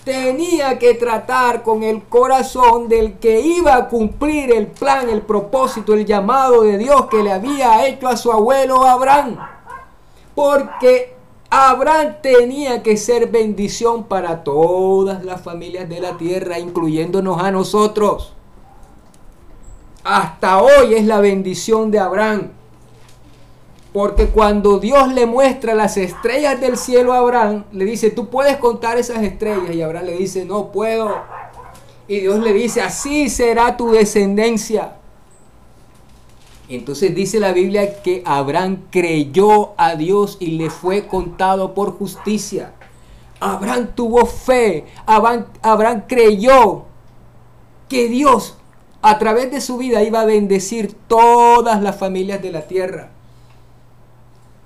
tenía 0.03 0.77
que 0.79 0.95
tratar 0.95 1.63
con 1.63 1.83
el 1.83 2.03
corazón 2.03 2.89
del 2.89 3.13
que 3.19 3.39
iba 3.39 3.75
a 3.75 3.87
cumplir 3.87 4.51
el 4.51 4.67
plan, 4.67 5.09
el 5.09 5.21
propósito, 5.21 5.93
el 5.93 6.05
llamado 6.05 6.63
de 6.63 6.77
Dios 6.77 7.07
que 7.07 7.23
le 7.23 7.31
había 7.31 7.87
hecho 7.87 8.07
a 8.07 8.17
su 8.17 8.31
abuelo 8.31 8.85
Abraham. 8.85 9.37
Porque 10.35 11.15
Abraham 11.49 12.15
tenía 12.21 12.81
que 12.83 12.97
ser 12.97 13.29
bendición 13.29 14.05
para 14.05 14.43
todas 14.43 15.23
las 15.23 15.41
familias 15.41 15.87
de 15.87 15.99
la 15.99 16.17
tierra, 16.17 16.59
incluyéndonos 16.59 17.41
a 17.41 17.51
nosotros. 17.51 18.33
Hasta 20.03 20.61
hoy 20.61 20.95
es 20.95 21.05
la 21.05 21.21
bendición 21.21 21.91
de 21.91 21.99
Abraham. 21.99 22.49
Porque 23.93 24.27
cuando 24.27 24.79
Dios 24.79 25.13
le 25.13 25.27
muestra 25.27 25.75
las 25.75 25.97
estrellas 25.97 26.59
del 26.59 26.77
cielo 26.77 27.13
a 27.13 27.19
Abraham, 27.19 27.65
le 27.71 27.85
dice, 27.85 28.09
tú 28.09 28.27
puedes 28.27 28.57
contar 28.57 28.97
esas 28.97 29.21
estrellas. 29.21 29.75
Y 29.75 29.83
Abraham 29.83 30.07
le 30.07 30.17
dice, 30.17 30.45
no 30.45 30.71
puedo. 30.71 31.15
Y 32.07 32.21
Dios 32.21 32.39
le 32.39 32.53
dice, 32.53 32.81
así 32.81 33.29
será 33.29 33.77
tu 33.77 33.91
descendencia. 33.91 34.95
Entonces 36.69 37.13
dice 37.13 37.39
la 37.39 37.51
Biblia 37.51 38.01
que 38.01 38.23
Abraham 38.25 38.85
creyó 38.89 39.73
a 39.77 39.95
Dios 39.95 40.37
y 40.39 40.51
le 40.57 40.69
fue 40.69 41.07
contado 41.07 41.73
por 41.73 41.97
justicia. 41.97 42.73
Abraham 43.39 43.89
tuvo 43.93 44.25
fe. 44.25 44.85
Abraham, 45.05 46.03
creyó 46.07 46.85
que 47.89 48.07
Dios 48.07 48.57
a 49.01 49.19
través 49.19 49.51
de 49.51 49.61
su 49.61 49.77
vida 49.77 50.01
iba 50.01 50.21
a 50.21 50.25
bendecir 50.25 50.95
todas 51.07 51.81
las 51.81 51.97
familias 51.97 52.41
de 52.41 52.51
la 52.51 52.61
tierra. 52.67 53.12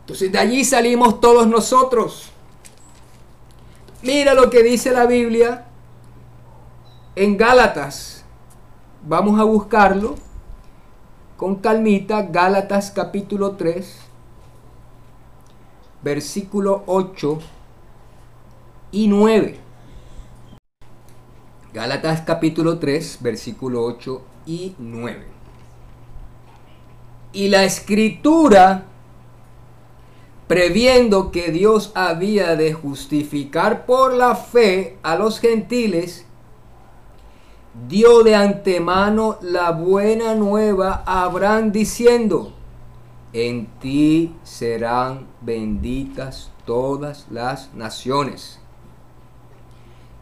Entonces 0.08 0.32
de 0.32 0.39
allí 0.39 0.64
salimos 0.64 1.20
todos 1.20 1.47
nosotros. 1.47 2.30
Mira 4.03 4.34
lo 4.34 4.49
que 4.49 4.64
dice 4.64 4.93
la 4.93 5.05
Biblia 5.05 5.66
en 7.18 7.36
Gálatas. 7.36 8.24
Vamos 9.05 9.38
a 9.38 9.43
buscarlo 9.43 10.16
con 11.36 11.55
calmita. 11.55 12.22
Gálatas 12.22 12.89
capítulo 12.91 13.58
3, 13.58 13.97
versículo 16.01 16.84
8 16.86 17.39
y 18.93 19.10
9. 19.10 19.60
Gálatas 21.74 22.22
capítulo 22.22 22.80
3, 22.80 23.18
versículo 23.20 23.84
8 23.84 24.22
y 24.45 24.74
9. 24.80 25.28
Y 27.34 27.49
la 27.49 27.66
escritura 27.66 28.86
previendo 30.48 31.32
que 31.32 31.52
Dios 31.52 31.91
había 31.93 32.56
de 32.56 32.74
justificar 32.74 33.86
por 33.86 34.14
la 34.14 34.36
fe 34.36 34.98
a 35.04 35.16
los 35.16 35.39
gentiles, 35.39 36.26
dio 37.88 38.24
de 38.24 38.36
antemano 38.36 39.38
la 39.41 39.72
buena 39.72 40.36
nueva 40.36 41.04
a 41.06 41.24
Abraham 41.24 41.72
diciendo, 41.72 42.54
en 43.34 43.68
ti 43.80 44.34
serán 44.43 45.28
benditas 45.41 46.52
todas 46.66 47.28
las 47.30 47.74
naciones. 47.74 48.60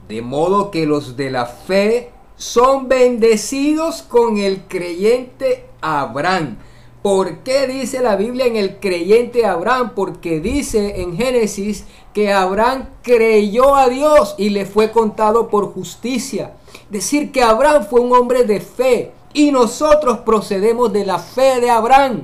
De 0.07 0.21
modo 0.21 0.71
que 0.71 0.85
los 0.85 1.15
de 1.15 1.31
la 1.31 1.45
fe 1.45 2.11
son 2.35 2.87
bendecidos 2.87 4.01
con 4.01 4.37
el 4.37 4.63
creyente 4.67 5.69
Abraham. 5.81 6.57
¿Por 7.05 7.43
qué 7.43 7.67
dice 7.67 8.01
la 8.01 8.15
Biblia 8.15 8.47
en 8.47 8.55
el 8.55 8.79
creyente 8.79 9.45
Abraham? 9.45 9.91
Porque 9.93 10.39
dice 10.39 11.03
en 11.03 11.15
Génesis 11.15 11.85
que 12.15 12.33
Abraham 12.33 12.89
creyó 13.03 13.75
a 13.75 13.89
Dios 13.89 14.33
y 14.39 14.49
le 14.49 14.65
fue 14.65 14.91
contado 14.91 15.47
por 15.47 15.71
justicia. 15.71 16.53
Decir 16.89 17.31
que 17.31 17.43
Abraham 17.43 17.85
fue 17.87 18.01
un 18.01 18.11
hombre 18.11 18.43
de 18.43 18.59
fe 18.59 19.11
y 19.35 19.51
nosotros 19.51 20.21
procedemos 20.25 20.91
de 20.93 21.05
la 21.05 21.19
fe 21.19 21.61
de 21.61 21.69
Abraham. 21.69 22.23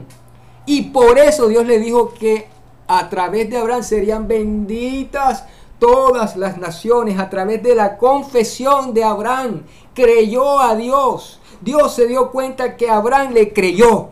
Y 0.66 0.82
por 0.90 1.20
eso 1.20 1.48
Dios 1.48 1.68
le 1.68 1.78
dijo 1.78 2.16
que 2.16 2.48
a 2.88 3.08
través 3.08 3.52
de 3.52 3.58
Abraham 3.58 3.84
serían 3.84 4.28
benditas 4.28 5.46
todas 5.78 6.36
las 6.36 6.58
naciones 6.58 7.20
a 7.20 7.30
través 7.30 7.62
de 7.62 7.76
la 7.76 7.98
confesión 7.98 8.96
de 8.96 9.04
Abraham. 9.04 9.62
Creyó 9.94 10.60
a 10.60 10.74
Dios. 10.74 11.40
Dios 11.62 11.94
se 11.94 12.08
dio 12.08 12.32
cuenta 12.32 12.78
que 12.78 12.90
Abraham 12.90 13.34
le 13.34 13.54
creyó 13.54 14.10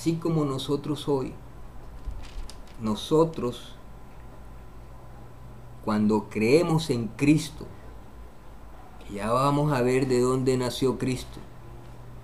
así 0.00 0.14
como 0.14 0.46
nosotros 0.46 1.08
hoy, 1.08 1.34
nosotros 2.80 3.74
cuando 5.84 6.30
creemos 6.30 6.88
en 6.88 7.08
Cristo, 7.08 7.66
ya 9.12 9.30
vamos 9.30 9.74
a 9.74 9.82
ver 9.82 10.08
de 10.08 10.22
dónde 10.22 10.56
nació 10.56 10.96
Cristo, 10.96 11.38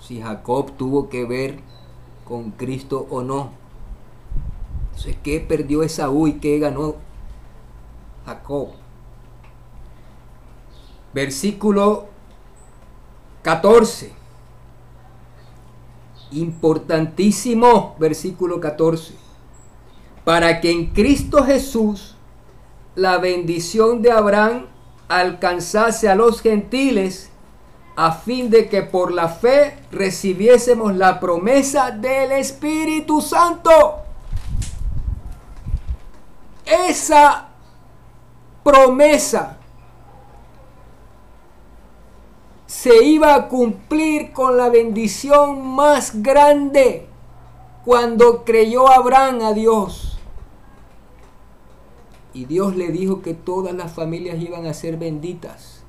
si 0.00 0.22
Jacob 0.22 0.72
tuvo 0.78 1.10
que 1.10 1.26
ver 1.26 1.60
con 2.26 2.50
Cristo 2.52 3.06
o 3.10 3.20
no. 3.20 3.50
Entonces, 4.86 5.18
¿qué 5.22 5.40
perdió 5.40 5.82
Esaú 5.82 6.28
y 6.28 6.38
qué 6.38 6.58
ganó 6.58 6.94
Jacob? 8.24 8.70
Versículo 11.12 12.06
14 13.42 14.25
importantísimo, 16.32 17.96
versículo 17.98 18.60
14, 18.60 19.14
para 20.24 20.60
que 20.60 20.70
en 20.70 20.86
Cristo 20.86 21.44
Jesús 21.44 22.16
la 22.94 23.18
bendición 23.18 24.02
de 24.02 24.10
Abraham 24.10 24.66
alcanzase 25.08 26.08
a 26.08 26.14
los 26.14 26.40
gentiles, 26.40 27.30
a 27.94 28.12
fin 28.12 28.50
de 28.50 28.68
que 28.68 28.82
por 28.82 29.12
la 29.12 29.28
fe 29.28 29.78
recibiésemos 29.90 30.96
la 30.96 31.18
promesa 31.18 31.90
del 31.90 32.32
Espíritu 32.32 33.20
Santo. 33.20 33.70
Esa 36.64 37.48
promesa 38.62 39.55
se 42.66 43.04
iba 43.04 43.34
a 43.34 43.48
cumplir 43.48 44.32
con 44.32 44.56
la 44.56 44.68
bendición 44.68 45.66
más 45.66 46.22
grande 46.22 47.06
cuando 47.84 48.44
creyó 48.44 48.90
Abraham 48.90 49.40
a 49.42 49.52
Dios. 49.52 50.18
Y 52.34 52.44
Dios 52.44 52.76
le 52.76 52.90
dijo 52.90 53.22
que 53.22 53.34
todas 53.34 53.74
las 53.74 53.94
familias 53.94 54.40
iban 54.40 54.66
a 54.66 54.74
ser 54.74 54.96
benditas. 54.98 55.84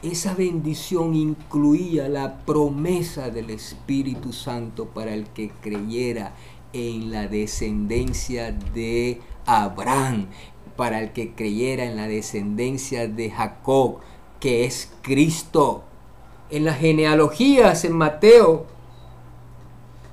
esa 0.00 0.32
bendición 0.32 1.16
incluía 1.16 2.08
la 2.08 2.38
promesa 2.46 3.30
del 3.30 3.50
Espíritu 3.50 4.32
Santo 4.32 4.86
para 4.86 5.12
el 5.12 5.26
que 5.26 5.50
creyera 5.50 6.34
en 6.72 7.10
la 7.10 7.26
descendencia 7.26 8.52
de 8.52 9.20
Abraham, 9.44 10.28
para 10.76 11.00
el 11.00 11.12
que 11.12 11.34
creyera 11.34 11.84
en 11.84 11.96
la 11.96 12.06
descendencia 12.06 13.08
de 13.08 13.30
Jacob, 13.30 13.98
que 14.40 14.64
es 14.64 14.92
Cristo. 15.02 15.82
En 16.50 16.64
las 16.64 16.78
genealogías 16.78 17.84
en 17.84 17.92
Mateo 17.92 18.66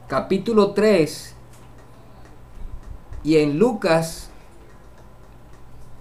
capítulo 0.08 0.72
3 0.72 1.36
y 3.24 3.38
en 3.38 3.58
Lucas, 3.58 4.30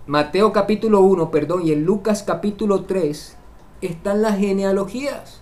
Mateo 0.06 0.52
capítulo 0.52 1.00
1, 1.00 1.30
perdón, 1.30 1.66
y 1.66 1.72
en 1.72 1.84
Lucas 1.84 2.22
capítulo 2.22 2.84
3 2.84 3.36
están 3.80 4.22
las 4.22 4.38
genealogías. 4.38 5.40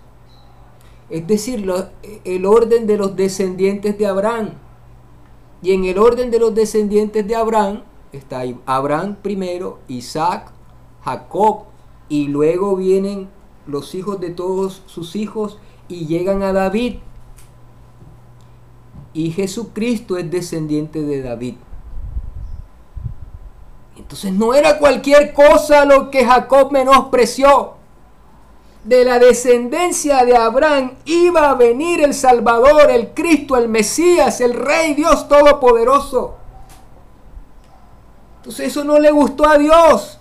Es 1.11 1.27
decir, 1.27 1.69
el 2.25 2.47
orden 2.47 2.87
de 2.87 2.97
los 2.97 3.17
descendientes 3.17 3.99
de 3.99 4.07
Abraham. 4.07 4.51
Y 5.63 5.73
en 5.73 5.85
el 5.85 5.99
orden 5.99 6.31
de 6.31 6.39
los 6.39 6.55
descendientes 6.55 7.27
de 7.27 7.37
Abraham 7.37 7.83
está 8.13 8.43
Abraham 8.67 9.17
primero, 9.23 9.79
Isaac, 9.89 10.53
Jacob, 11.05 11.72
y 12.13 12.29
luego 12.29 12.77
vienen 12.77 13.31
los 13.67 13.95
hijos 13.95 14.21
de 14.21 14.29
todos 14.29 14.83
sus 14.85 15.17
hijos 15.17 15.57
y 15.89 16.05
llegan 16.05 16.43
a 16.43 16.53
David. 16.53 16.97
Y 19.15 19.31
Jesucristo 19.31 20.19
es 20.19 20.31
descendiente 20.31 21.01
de 21.01 21.23
David. 21.23 21.55
Entonces 23.97 24.31
no 24.31 24.53
era 24.53 24.77
cualquier 24.77 25.33
cosa 25.33 25.87
lo 25.87 26.11
que 26.11 26.27
Jacob 26.27 26.71
menospreció 26.71 27.77
de 28.85 29.07
la 29.07 29.19
descendencia 29.19 30.27
de 30.27 30.37
Abraham 30.37 30.93
iba 31.07 31.49
a 31.49 31.55
venir 31.55 32.03
el 32.03 32.13
Salvador, 32.13 32.91
el 32.91 33.15
Cristo, 33.15 33.57
el 33.57 33.71
Mesías, 33.71 34.43
el 34.43 34.53
Rey 34.53 34.93
Dios 34.93 35.29
Todopoderoso. 35.29 36.35
Entonces 38.37 38.67
eso 38.67 38.85
no 38.85 38.99
le 38.99 39.11
gustó 39.11 39.49
a 39.49 39.57
Dios. 39.57 40.19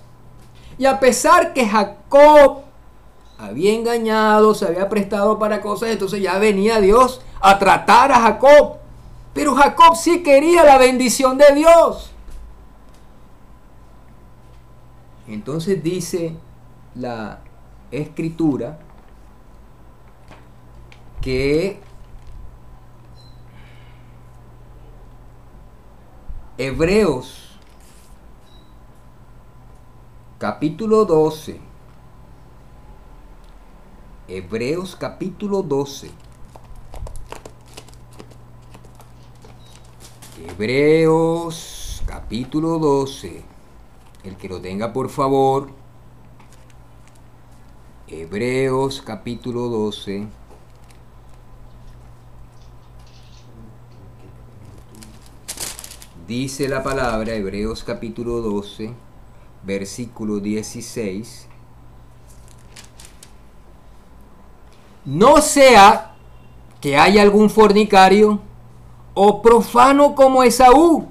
Y 0.82 0.88
a 0.88 1.00
pesar 1.00 1.54
que 1.54 1.70
Jacob 1.70 2.64
había 3.38 3.72
engañado, 3.72 4.56
se 4.56 4.66
había 4.66 4.90
prestado 4.90 5.38
para 5.38 5.62
cosas, 5.62 5.90
entonces 5.90 6.24
ya 6.24 6.40
venía 6.40 6.82
Dios 6.82 7.22
a 7.40 7.60
tratar 7.60 8.12
a 8.12 8.20
Jacob. 8.20 8.78
Pero 9.32 9.54
Jacob 9.54 9.96
sí 9.96 10.24
quería 10.24 10.64
la 10.64 10.80
bendición 10.80 11.38
de 11.38 11.54
Dios. 11.54 12.12
Entonces 15.28 15.84
dice 15.84 16.36
la 16.96 17.42
escritura 17.92 18.80
que 21.22 21.80
Hebreos 26.58 27.51
capítulo 30.42 31.06
12 31.06 31.62
Hebreos 34.28 34.96
capítulo 34.96 35.62
12 35.62 36.10
Hebreos 40.48 42.02
capítulo 42.08 42.80
12 42.80 43.52
el 44.24 44.38
que 44.38 44.50
lo 44.50 44.62
tenga 44.62 44.94
por 44.94 45.10
favor. 45.10 45.70
Hebreos 48.08 49.02
capítulo 49.02 49.68
12. 49.70 50.28
Dice 56.28 56.70
la 56.70 56.84
palabra, 56.84 57.34
Hebreos 57.34 57.84
capítulo 57.84 58.42
12, 58.42 58.94
versículo 59.64 60.40
16. 60.40 61.48
No 65.06 65.42
sea 65.42 66.16
que 66.80 66.98
haya 66.98 67.22
algún 67.22 67.50
fornicario 67.50 68.40
o 69.14 69.42
profano 69.42 70.16
como 70.16 70.44
Esaú, 70.44 71.08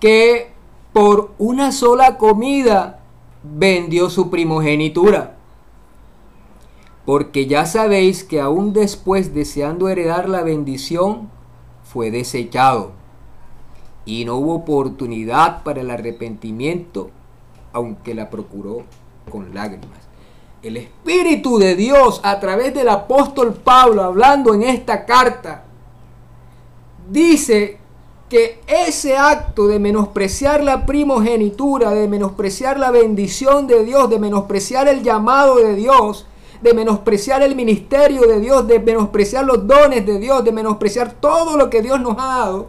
que 0.00 0.52
por 0.92 1.32
una 1.38 1.72
sola 1.72 2.18
comida 2.18 3.00
vendió 3.42 4.10
su 4.10 4.30
primogenitura. 4.30 5.36
Porque 7.04 7.46
ya 7.46 7.66
sabéis 7.66 8.24
que 8.24 8.40
aún 8.40 8.72
después 8.72 9.34
deseando 9.34 9.88
heredar 9.88 10.28
la 10.28 10.42
bendición, 10.42 11.30
fue 11.82 12.10
desechado. 12.10 12.92
Y 14.04 14.24
no 14.24 14.36
hubo 14.36 14.54
oportunidad 14.54 15.62
para 15.62 15.80
el 15.80 15.90
arrepentimiento, 15.90 17.10
aunque 17.72 18.14
la 18.14 18.30
procuró 18.30 18.84
con 19.30 19.54
lágrimas. 19.54 19.98
El 20.62 20.76
Espíritu 20.76 21.58
de 21.58 21.74
Dios 21.74 22.20
a 22.22 22.38
través 22.38 22.74
del 22.74 22.88
apóstol 22.88 23.54
Pablo 23.54 24.02
hablando 24.02 24.52
en 24.52 24.62
esta 24.62 25.06
carta, 25.06 25.64
dice 27.10 27.78
que 28.28 28.60
ese 28.66 29.16
acto 29.16 29.66
de 29.66 29.78
menospreciar 29.78 30.62
la 30.62 30.86
primogenitura, 30.86 31.90
de 31.90 32.06
menospreciar 32.06 32.78
la 32.78 32.90
bendición 32.90 33.66
de 33.66 33.84
Dios, 33.84 34.08
de 34.08 34.18
menospreciar 34.18 34.86
el 34.86 35.02
llamado 35.02 35.56
de 35.56 35.74
Dios, 35.74 36.26
de 36.62 36.74
menospreciar 36.74 37.42
el 37.42 37.56
ministerio 37.56 38.22
de 38.22 38.38
Dios, 38.38 38.68
de 38.68 38.78
menospreciar 38.78 39.44
los 39.44 39.66
dones 39.66 40.06
de 40.06 40.18
Dios, 40.18 40.44
de 40.44 40.52
menospreciar 40.52 41.14
todo 41.14 41.56
lo 41.56 41.70
que 41.70 41.82
Dios 41.82 42.00
nos 42.00 42.16
ha 42.18 42.26
dado, 42.26 42.68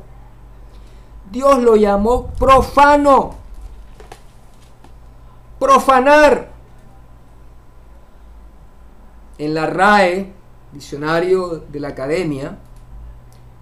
Dios 1.32 1.64
lo 1.64 1.78
llamó 1.78 2.28
profano. 2.28 3.36
Profanar. 5.58 6.52
En 9.38 9.54
la 9.54 9.66
RAE, 9.66 10.34
diccionario 10.74 11.64
de 11.72 11.80
la 11.80 11.88
academia, 11.88 12.58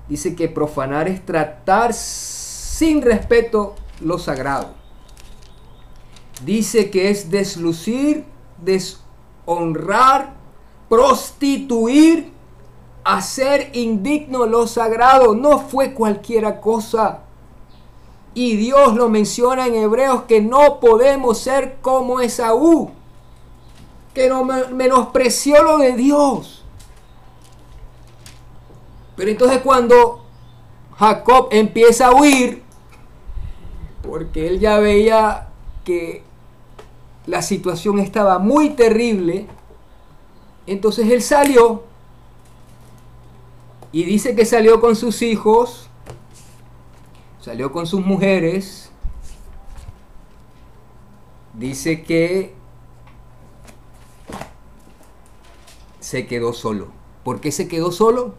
dice 0.09 0.35
que 0.35 0.49
profanar 0.49 1.07
es 1.07 1.23
tratar 1.23 1.93
sin 1.93 3.01
respeto 3.01 3.75
lo 4.01 4.17
sagrado. 4.17 4.73
Dice 6.43 6.89
que 6.89 7.11
es 7.11 7.29
deslucir, 7.29 8.25
deshonrar, 8.57 10.33
prostituir, 10.89 12.31
hacer 13.03 13.69
indigno 13.73 14.45
lo 14.47 14.65
sagrado. 14.65 15.35
No 15.35 15.59
fue 15.59 15.93
cualquiera 15.93 16.59
cosa. 16.59 17.25
Y 18.39 18.55
Dios 18.55 18.95
lo 18.95 19.09
menciona 19.09 19.67
en 19.67 19.75
Hebreos 19.75 20.23
que 20.23 20.39
no 20.39 20.79
podemos 20.79 21.39
ser 21.39 21.79
como 21.81 22.21
Esaú, 22.21 22.89
que 24.13 24.29
no 24.29 24.45
menospreció 24.45 25.61
lo 25.61 25.77
de 25.77 25.91
Dios. 25.91 26.63
Pero 29.17 29.29
entonces 29.29 29.59
cuando 29.61 30.23
Jacob 30.95 31.49
empieza 31.51 32.07
a 32.07 32.13
huir, 32.13 32.63
porque 34.03 34.47
él 34.47 34.61
ya 34.61 34.79
veía 34.79 35.49
que 35.83 36.23
la 37.25 37.41
situación 37.41 37.99
estaba 37.99 38.39
muy 38.39 38.69
terrible, 38.69 39.47
entonces 40.65 41.11
él 41.11 41.21
salió 41.21 41.83
y 43.91 44.05
dice 44.05 44.33
que 44.33 44.45
salió 44.45 44.79
con 44.79 44.95
sus 44.95 45.21
hijos, 45.23 45.88
salió 47.41 47.71
con 47.71 47.87
sus 47.87 48.05
mujeres, 48.05 48.91
dice 51.53 52.03
que 52.03 52.53
se 55.99 56.27
quedó 56.27 56.53
solo. 56.53 56.87
¿Por 57.23 57.41
qué 57.41 57.51
se 57.51 57.67
quedó 57.67 57.91
solo? 57.91 58.35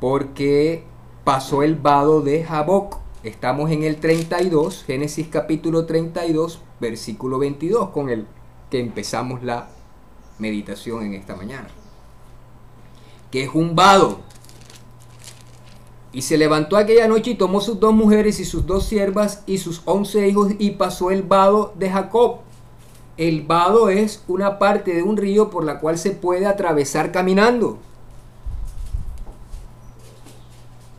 porque 0.00 0.84
pasó 1.24 1.62
el 1.62 1.74
vado 1.74 2.22
de 2.22 2.44
Jaboc. 2.44 2.98
Estamos 3.22 3.70
en 3.70 3.82
el 3.82 3.96
32, 3.96 4.84
Génesis 4.84 5.28
capítulo 5.28 5.86
32, 5.86 6.60
versículo 6.80 7.38
22, 7.38 7.90
con 7.90 8.10
el 8.10 8.26
que 8.70 8.80
empezamos 8.80 9.42
la 9.42 9.68
meditación 10.38 11.04
en 11.04 11.14
esta 11.14 11.34
mañana. 11.34 11.68
Que 13.30 13.44
es 13.44 13.50
un 13.52 13.74
vado. 13.74 14.20
Y 16.12 16.22
se 16.22 16.38
levantó 16.38 16.76
aquella 16.76 17.06
noche 17.06 17.32
y 17.32 17.34
tomó 17.34 17.60
sus 17.60 17.78
dos 17.78 17.92
mujeres 17.92 18.40
y 18.40 18.44
sus 18.44 18.66
dos 18.66 18.86
siervas 18.86 19.42
y 19.46 19.58
sus 19.58 19.82
once 19.84 20.26
hijos 20.26 20.52
y 20.58 20.72
pasó 20.72 21.10
el 21.10 21.22
vado 21.22 21.74
de 21.76 21.90
Jacob. 21.90 22.38
El 23.18 23.42
vado 23.42 23.88
es 23.88 24.22
una 24.28 24.58
parte 24.58 24.94
de 24.94 25.02
un 25.02 25.16
río 25.16 25.50
por 25.50 25.64
la 25.64 25.80
cual 25.80 25.98
se 25.98 26.12
puede 26.12 26.46
atravesar 26.46 27.12
caminando. 27.12 27.78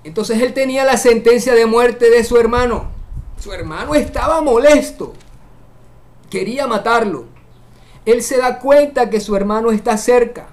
Entonces 0.03 0.41
él 0.41 0.53
tenía 0.53 0.86
la 0.86 0.97
sentencia 0.97 1.53
de 1.53 1.66
muerte 1.66 2.10
de 2.10 2.24
su 2.24 2.38
hermano. 2.38 2.89
Su 3.39 3.53
hermano 3.53 3.95
estaba 3.95 4.41
molesto. 4.41 5.14
Quería 6.30 6.68
matarlo. 6.68 7.26
él 8.05 8.22
se 8.22 8.38
da 8.38 8.60
cuenta 8.60 9.10
que 9.10 9.20
su 9.20 9.36
hermano 9.36 9.72
está 9.72 9.97
cerca. 9.97 10.47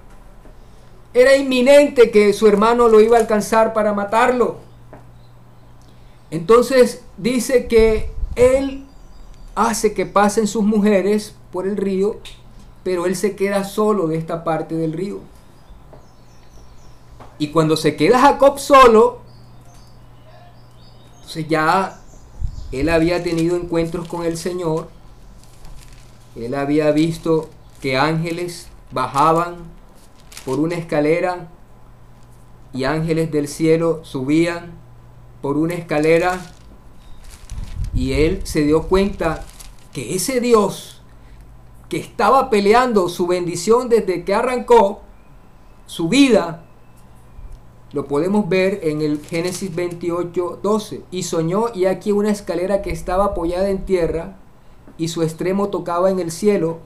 Era 1.16 1.34
inminente 1.34 2.10
que 2.10 2.34
su 2.34 2.46
hermano 2.46 2.88
lo 2.88 3.00
iba 3.00 3.16
a 3.16 3.20
alcanzar 3.20 3.72
para 3.72 3.94
matarlo. 3.94 4.58
Entonces 6.30 7.02
dice 7.16 7.68
que 7.68 8.10
él 8.34 8.84
hace 9.54 9.94
que 9.94 10.04
pasen 10.04 10.46
sus 10.46 10.62
mujeres 10.62 11.34
por 11.52 11.66
el 11.66 11.78
río, 11.78 12.18
pero 12.84 13.06
él 13.06 13.16
se 13.16 13.34
queda 13.34 13.64
solo 13.64 14.08
de 14.08 14.18
esta 14.18 14.44
parte 14.44 14.74
del 14.74 14.92
río. 14.92 15.20
Y 17.38 17.48
cuando 17.48 17.78
se 17.78 17.96
queda 17.96 18.20
Jacob 18.20 18.58
solo, 18.58 19.20
ya 21.48 21.98
él 22.72 22.90
había 22.90 23.22
tenido 23.22 23.56
encuentros 23.56 24.06
con 24.06 24.26
el 24.26 24.36
Señor, 24.36 24.88
él 26.34 26.54
había 26.54 26.90
visto 26.90 27.48
que 27.80 27.96
ángeles 27.96 28.68
bajaban 28.90 29.75
por 30.46 30.60
una 30.60 30.76
escalera 30.76 31.50
y 32.72 32.84
ángeles 32.84 33.32
del 33.32 33.48
cielo 33.48 34.00
subían 34.04 34.72
por 35.42 35.58
una 35.58 35.74
escalera 35.74 36.40
y 37.92 38.12
él 38.12 38.40
se 38.44 38.62
dio 38.62 38.84
cuenta 38.84 39.44
que 39.92 40.14
ese 40.14 40.40
Dios 40.40 41.02
que 41.88 41.98
estaba 41.98 42.48
peleando 42.48 43.08
su 43.08 43.26
bendición 43.26 43.88
desde 43.88 44.24
que 44.24 44.34
arrancó 44.34 45.00
su 45.86 46.08
vida, 46.08 46.64
lo 47.92 48.06
podemos 48.06 48.48
ver 48.48 48.80
en 48.82 49.00
el 49.00 49.20
Génesis 49.20 49.74
28, 49.74 50.60
12. 50.62 51.02
Y 51.10 51.22
soñó 51.22 51.66
y 51.74 51.86
aquí 51.86 52.12
una 52.12 52.30
escalera 52.30 52.82
que 52.82 52.90
estaba 52.90 53.26
apoyada 53.26 53.68
en 53.68 53.84
tierra 53.84 54.36
y 54.98 55.08
su 55.08 55.22
extremo 55.22 55.68
tocaba 55.68 56.10
en 56.10 56.18
el 56.18 56.30
cielo 56.30 56.78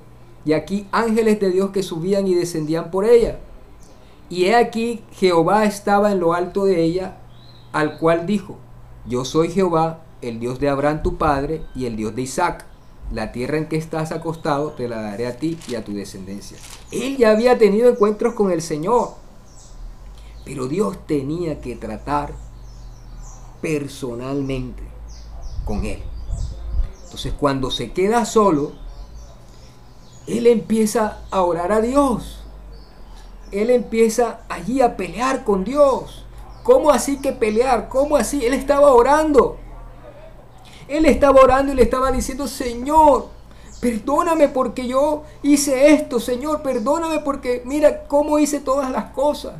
y 0.44 0.52
aquí 0.52 0.86
ángeles 0.92 1.40
de 1.40 1.50
Dios 1.50 1.70
que 1.70 1.82
subían 1.82 2.26
y 2.26 2.34
descendían 2.34 2.90
por 2.90 3.04
ella. 3.04 3.40
Y 4.30 4.46
he 4.46 4.54
aquí 4.54 5.04
Jehová 5.12 5.64
estaba 5.64 6.12
en 6.12 6.20
lo 6.20 6.32
alto 6.32 6.64
de 6.64 6.82
ella, 6.82 7.18
al 7.72 7.98
cual 7.98 8.26
dijo, 8.26 8.56
yo 9.06 9.24
soy 9.24 9.50
Jehová, 9.50 10.02
el 10.22 10.38
Dios 10.38 10.60
de 10.60 10.68
Abraham 10.68 11.02
tu 11.02 11.16
padre 11.16 11.64
y 11.74 11.86
el 11.86 11.96
Dios 11.96 12.14
de 12.14 12.22
Isaac. 12.22 12.64
La 13.12 13.32
tierra 13.32 13.58
en 13.58 13.68
que 13.68 13.76
estás 13.76 14.12
acostado 14.12 14.70
te 14.70 14.88
la 14.88 15.02
daré 15.02 15.26
a 15.26 15.36
ti 15.36 15.58
y 15.66 15.74
a 15.74 15.84
tu 15.84 15.92
descendencia. 15.92 16.56
Él 16.92 17.16
ya 17.16 17.32
había 17.32 17.58
tenido 17.58 17.90
encuentros 17.90 18.34
con 18.34 18.52
el 18.52 18.62
Señor, 18.62 19.14
pero 20.44 20.68
Dios 20.68 20.96
tenía 21.08 21.60
que 21.60 21.74
tratar 21.74 22.32
personalmente 23.60 24.84
con 25.64 25.84
él. 25.84 26.02
Entonces 27.04 27.32
cuando 27.32 27.72
se 27.72 27.90
queda 27.90 28.24
solo, 28.24 28.72
él 30.28 30.46
empieza 30.46 31.18
a 31.32 31.42
orar 31.42 31.72
a 31.72 31.80
Dios. 31.80 32.39
Él 33.52 33.70
empieza 33.70 34.40
allí 34.48 34.80
a 34.80 34.96
pelear 34.96 35.44
con 35.44 35.64
Dios. 35.64 36.24
¿Cómo 36.62 36.90
así 36.90 37.18
que 37.18 37.32
pelear? 37.32 37.88
¿Cómo 37.88 38.16
así? 38.16 38.44
Él 38.44 38.54
estaba 38.54 38.92
orando. 38.92 39.56
Él 40.88 41.06
estaba 41.06 41.40
orando 41.40 41.72
y 41.72 41.76
le 41.76 41.82
estaba 41.82 42.10
diciendo, 42.10 42.46
Señor, 42.48 43.28
perdóname 43.80 44.48
porque 44.48 44.86
yo 44.86 45.22
hice 45.42 45.94
esto, 45.94 46.20
Señor, 46.20 46.62
perdóname 46.62 47.20
porque 47.20 47.62
mira 47.64 48.04
cómo 48.04 48.38
hice 48.38 48.60
todas 48.60 48.90
las 48.90 49.06
cosas. 49.12 49.54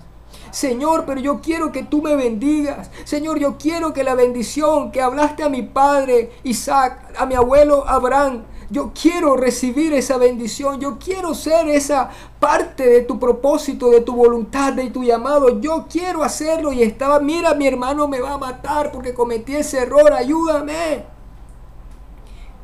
Señor, 0.51 1.05
pero 1.07 1.21
yo 1.21 1.41
quiero 1.41 1.71
que 1.71 1.85
tú 1.85 2.03
me 2.03 2.17
bendigas. 2.17 2.91
Señor, 3.05 3.39
yo 3.39 3.57
quiero 3.57 3.93
que 3.93 4.03
la 4.03 4.15
bendición 4.15 4.91
que 4.91 5.01
hablaste 5.01 5.45
a 5.45 5.49
mi 5.49 5.63
padre 5.63 6.33
Isaac, 6.43 7.15
a 7.17 7.27
mi 7.27 7.35
abuelo 7.35 7.87
Abraham, 7.87 8.43
yo 8.71 8.93
quiero 8.95 9.37
recibir 9.37 9.93
esa 9.93 10.17
bendición. 10.17 10.81
Yo 10.81 10.99
quiero 10.99 11.35
ser 11.35 11.69
esa 11.69 12.11
parte 12.39 12.87
de 12.87 13.03
tu 13.03 13.19
propósito, 13.19 13.91
de 13.91 14.01
tu 14.01 14.15
voluntad, 14.15 14.73
de 14.73 14.91
tu 14.91 15.05
llamado. 15.05 15.61
Yo 15.61 15.87
quiero 15.91 16.23
hacerlo 16.23 16.73
y 16.73 16.83
estaba, 16.83 17.21
mira, 17.21 17.55
mi 17.55 17.67
hermano 17.67 18.09
me 18.09 18.21
va 18.21 18.35
a 18.35 18.39
matar 18.39 18.93
porque 18.93 19.13
cometí 19.13 19.57
ese 19.57 19.79
error. 19.79 20.13
Ayúdame 20.13 21.05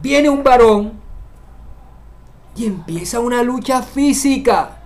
viene 0.01 0.29
un 0.29 0.43
varón 0.43 0.93
y 2.55 2.67
empieza 2.67 3.21
una 3.21 3.43
lucha 3.43 3.83
física. 3.83 4.79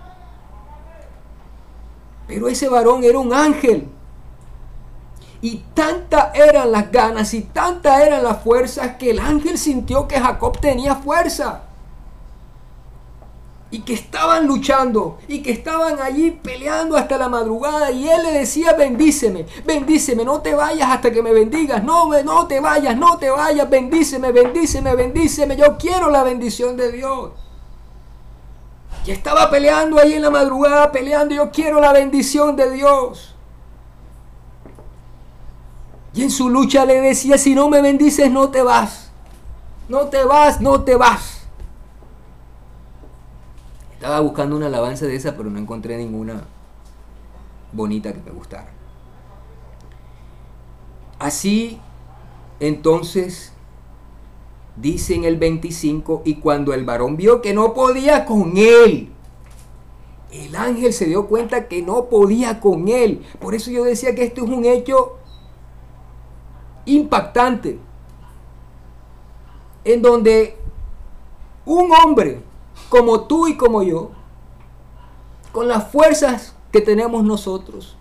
Pero 2.27 2.49
ese 2.49 2.69
varón 2.69 3.05
era 3.05 3.19
un 3.19 3.33
ángel. 3.33 3.89
Y 5.43 5.57
tantas 5.75 6.35
eran 6.35 6.71
las 6.71 6.93
ganas 6.93 7.33
y 7.33 7.43
tantas 7.43 8.03
eran 8.03 8.23
las 8.23 8.43
fuerzas 8.43 8.97
que 8.97 9.11
el 9.11 9.19
ángel 9.19 9.57
sintió 9.57 10.07
que 10.07 10.21
Jacob 10.21 10.61
tenía 10.61 10.97
fuerza 10.97 11.63
y 13.73 13.81
que 13.81 13.95
estaban 13.95 14.47
luchando 14.47 15.19
y 15.29 15.43
que 15.43 15.53
estaban 15.53 16.01
allí 16.01 16.33
peleando 16.33 16.97
hasta 16.97 17.17
la 17.17 17.29
madrugada 17.29 17.91
y 17.93 18.09
él 18.09 18.23
le 18.25 18.33
decía 18.33 18.73
bendíceme, 18.73 19.47
bendíceme, 19.65 20.25
no 20.25 20.41
te 20.41 20.55
vayas 20.55 20.91
hasta 20.91 21.13
que 21.13 21.23
me 21.23 21.33
bendigas, 21.33 21.83
no, 21.85 22.11
no 22.23 22.47
te 22.47 22.59
vayas, 22.61 22.97
no 22.97 23.17
te 23.19 23.31
vayas, 23.31 23.71
bendíceme, 23.71 24.33
bendíceme, 24.33 24.95
bendíceme, 24.97 25.57
yo 25.57 25.79
quiero 25.79 26.11
la 26.11 26.25
bendición 26.25 26.77
de 26.77 26.93
Dios. 26.93 27.31
Y 29.07 29.13
estaba 29.13 29.49
peleando 29.51 29.99
ahí 29.99 30.15
en 30.15 30.23
la 30.23 30.31
madrugada, 30.31 30.93
peleando, 30.93 31.35
yo 31.35 31.51
quiero 31.51 31.81
la 31.81 31.93
bendición 31.93 32.57
de 32.57 32.71
Dios. 32.71 33.30
Y 36.13 36.23
en 36.23 36.31
su 36.31 36.51
lucha 36.51 36.85
le 36.85 37.01
decía, 37.01 37.39
si 37.39 37.55
no 37.55 37.69
me 37.69 37.81
bendices, 37.83 38.31
no 38.31 38.51
te 38.51 38.63
vas. 38.63 39.11
No 39.89 40.07
te 40.07 40.25
vas, 40.25 40.61
no 40.61 40.83
te 40.83 40.97
vas. 40.97 41.43
Estaba 43.95 44.21
buscando 44.21 44.57
una 44.57 44.67
alabanza 44.67 45.07
de 45.07 45.15
esa, 45.15 45.37
pero 45.37 45.51
no 45.51 45.59
encontré 45.59 45.97
ninguna 45.97 46.45
bonita 47.73 48.13
que 48.13 48.21
me 48.21 48.31
gustara. 48.31 48.71
Así, 51.19 51.79
entonces, 52.61 53.53
dice 54.77 55.15
en 55.15 55.25
el 55.25 55.37
25, 55.37 56.23
y 56.25 56.37
cuando 56.37 56.73
el 56.73 56.85
varón 56.85 57.17
vio 57.17 57.43
que 57.43 57.53
no 57.53 57.75
podía 57.75 58.25
con 58.25 58.57
él, 58.57 59.11
el 60.33 60.57
ángel 60.57 60.93
se 60.93 61.07
dio 61.07 61.27
cuenta 61.27 61.69
que 61.69 61.83
no 61.83 62.07
podía 62.07 62.61
con 62.61 62.89
él. 62.89 63.23
Por 63.39 63.55
eso 63.55 63.71
yo 63.71 63.85
decía 63.85 64.15
que 64.15 64.25
esto 64.25 64.45
es 64.45 64.51
un 64.51 64.65
hecho 64.65 65.20
impactante, 66.97 67.79
en 69.85 70.03
donde 70.03 70.57
un 71.65 71.91
hombre 71.93 72.43
como 72.89 73.23
tú 73.23 73.49
y 73.49 73.57
como 73.57 73.83
yo, 73.83 74.11
con 75.53 75.69
las 75.69 75.91
fuerzas 75.91 76.55
que 76.73 76.81
tenemos 76.81 77.25
nosotros, 77.25 77.97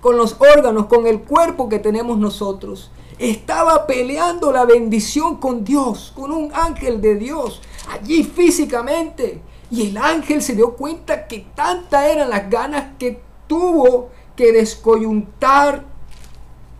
con 0.00 0.16
los 0.16 0.36
órganos, 0.40 0.86
con 0.86 1.06
el 1.06 1.20
cuerpo 1.20 1.68
que 1.68 1.78
tenemos 1.78 2.18
nosotros, 2.18 2.90
estaba 3.18 3.86
peleando 3.86 4.50
la 4.50 4.64
bendición 4.64 5.36
con 5.36 5.62
Dios, 5.62 6.12
con 6.16 6.32
un 6.32 6.50
ángel 6.54 7.00
de 7.00 7.16
Dios, 7.16 7.60
allí 7.90 8.24
físicamente. 8.24 9.42
Y 9.70 9.88
el 9.88 9.98
ángel 9.98 10.42
se 10.42 10.54
dio 10.54 10.74
cuenta 10.74 11.28
que 11.28 11.46
tantas 11.54 12.04
eran 12.06 12.30
las 12.30 12.48
ganas 12.50 12.96
que 12.98 13.22
tuvo 13.46 14.08
que 14.34 14.52
descoyuntar 14.52 15.84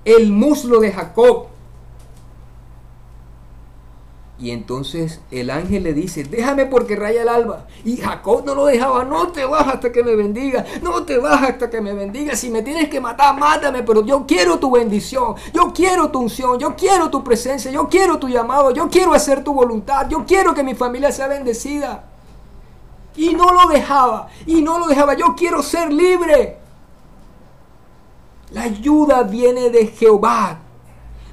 el 0.05 0.31
muslo 0.31 0.81
de 0.81 0.93
Jacob. 0.93 1.47
Y 4.41 4.53
entonces 4.53 5.21
el 5.31 5.51
ángel 5.51 5.83
le 5.83 5.93
dice, 5.93 6.25
déjame 6.25 6.65
porque 6.65 6.97
raya 6.97 7.21
el 7.21 7.29
alba. 7.29 7.67
Y 7.85 7.99
Jacob 7.99 8.43
no 8.47 8.55
lo 8.55 8.65
dejaba, 8.65 9.05
no 9.05 9.29
te 9.29 9.45
vas 9.45 9.69
hasta 9.69 9.93
que 9.93 10.03
me 10.03 10.17
bendiga, 10.17 10.65
no 10.81 11.03
te 11.05 11.19
vas 11.19 11.43
hasta 11.43 11.69
que 11.69 11.83
me 11.83 11.93
bendiga. 11.93 12.35
Si 12.35 12.49
me 12.49 12.63
tienes 12.63 12.89
que 12.89 13.03
matar, 13.03 13.39
mátame, 13.39 13.83
pero 13.83 14.03
yo 14.03 14.25
quiero 14.27 14.59
tu 14.59 14.71
bendición, 14.71 15.35
yo 15.53 15.71
quiero 15.75 16.11
tu 16.11 16.21
unción, 16.21 16.59
yo 16.59 16.75
quiero 16.75 17.11
tu 17.11 17.23
presencia, 17.23 17.71
yo 17.71 17.87
quiero 17.87 18.19
tu 18.19 18.29
llamado, 18.29 18.71
yo 18.71 18.89
quiero 18.89 19.13
hacer 19.13 19.45
tu 19.45 19.53
voluntad, 19.53 20.09
yo 20.09 20.25
quiero 20.25 20.55
que 20.55 20.63
mi 20.63 20.75
familia 20.75 21.13
sea 21.13 21.27
bendecida. 21.27 22.05
Y 23.17 23.35
no 23.35 23.53
lo 23.53 23.69
dejaba, 23.69 24.29
y 24.47 24.63
no 24.63 24.79
lo 24.79 24.87
dejaba, 24.87 25.13
yo 25.13 25.35
quiero 25.37 25.63
ser 25.63 25.93
libre. 25.93 26.60
La 28.51 28.63
ayuda 28.63 29.23
viene 29.23 29.71
de 29.71 29.87
Jehová, 29.87 30.61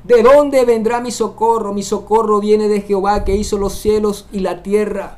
¿De 0.08 0.24
dónde 0.24 0.64
vendrá 0.64 1.02
mi 1.02 1.12
socorro? 1.12 1.74
Mi 1.74 1.84
socorro 1.84 2.40
viene 2.40 2.70
de 2.70 2.80
Jehová 2.80 3.26
que 3.26 3.36
hizo 3.36 3.58
los 3.58 3.74
cielos 3.74 4.26
y 4.32 4.40
la 4.40 4.64
tierra. 4.64 5.18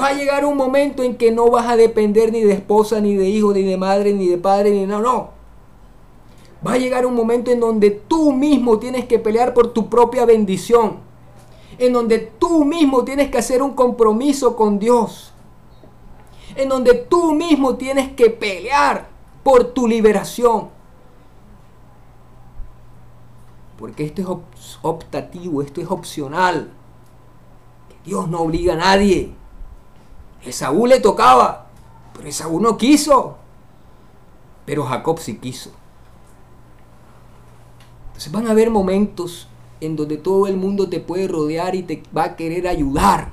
Va 0.00 0.08
a 0.08 0.12
llegar 0.12 0.44
un 0.44 0.56
momento 0.56 1.02
en 1.02 1.16
que 1.16 1.32
no 1.32 1.50
vas 1.50 1.66
a 1.66 1.76
depender 1.76 2.30
ni 2.30 2.44
de 2.44 2.52
esposa, 2.52 3.00
ni 3.00 3.16
de 3.16 3.28
hijo, 3.28 3.52
ni 3.52 3.62
de 3.62 3.76
madre, 3.76 4.12
ni 4.12 4.28
de 4.28 4.38
padre, 4.38 4.70
ni 4.70 4.86
no, 4.86 5.00
no. 5.00 5.30
Va 6.64 6.74
a 6.74 6.78
llegar 6.78 7.06
un 7.06 7.14
momento 7.14 7.50
en 7.50 7.58
donde 7.58 7.90
tú 7.90 8.32
mismo 8.32 8.78
tienes 8.78 9.06
que 9.06 9.18
pelear 9.18 9.52
por 9.52 9.72
tu 9.72 9.88
propia 9.88 10.24
bendición. 10.24 10.98
En 11.76 11.92
donde 11.92 12.20
tú 12.20 12.64
mismo 12.64 13.02
tienes 13.02 13.30
que 13.30 13.38
hacer 13.38 13.64
un 13.64 13.72
compromiso 13.72 14.54
con 14.54 14.78
Dios. 14.78 15.32
En 16.54 16.68
donde 16.68 16.94
tú 16.94 17.34
mismo 17.34 17.74
tienes 17.74 18.12
que 18.12 18.30
pelear 18.30 19.08
por 19.42 19.64
tu 19.64 19.88
liberación. 19.88 20.77
Porque 23.78 24.04
esto 24.04 24.42
es 24.54 24.78
optativo, 24.82 25.62
esto 25.62 25.80
es 25.80 25.88
opcional. 25.90 26.70
Dios 28.04 28.28
no 28.28 28.40
obliga 28.40 28.74
a 28.74 28.76
nadie. 28.76 29.32
Esaú 30.44 30.86
le 30.86 30.98
tocaba, 31.00 31.68
pero 32.12 32.28
Esaú 32.28 32.60
no 32.60 32.76
quiso. 32.76 33.38
Pero 34.66 34.84
Jacob 34.84 35.18
sí 35.20 35.38
quiso. 35.38 35.70
Entonces 38.08 38.32
van 38.32 38.48
a 38.48 38.50
haber 38.50 38.70
momentos 38.70 39.46
en 39.80 39.94
donde 39.94 40.16
todo 40.16 40.48
el 40.48 40.56
mundo 40.56 40.88
te 40.88 40.98
puede 40.98 41.28
rodear 41.28 41.76
y 41.76 41.84
te 41.84 42.02
va 42.16 42.24
a 42.24 42.36
querer 42.36 42.66
ayudar. 42.66 43.30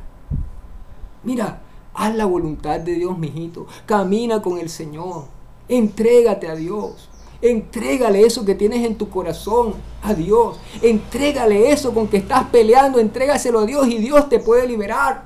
Mira, 1.23 1.63
haz 1.95 2.15
la 2.15 2.25
voluntad 2.25 2.79
de 2.79 2.93
Dios, 2.93 3.17
mijito. 3.17 3.65
Camina 3.87 4.43
con 4.43 4.59
el 4.59 4.69
Señor. 4.69 5.25
Entrégate 5.67 6.47
a 6.47 6.55
Dios. 6.55 7.09
Entrégale 7.45 8.25
eso 8.25 8.43
que 8.43 8.55
tienes 8.55 8.83
en 8.83 8.95
tu 8.95 9.07
corazón 9.07 9.75
a 10.01 10.15
Dios. 10.15 10.57
Entrégale 10.81 11.71
eso 11.71 11.93
con 11.93 12.07
que 12.07 12.17
estás 12.17 12.45
peleando. 12.45 12.97
Entrégaselo 12.97 13.59
a 13.59 13.65
Dios 13.67 13.87
y 13.87 13.99
Dios 13.99 14.27
te 14.29 14.39
puede 14.39 14.67
liberar. 14.67 15.25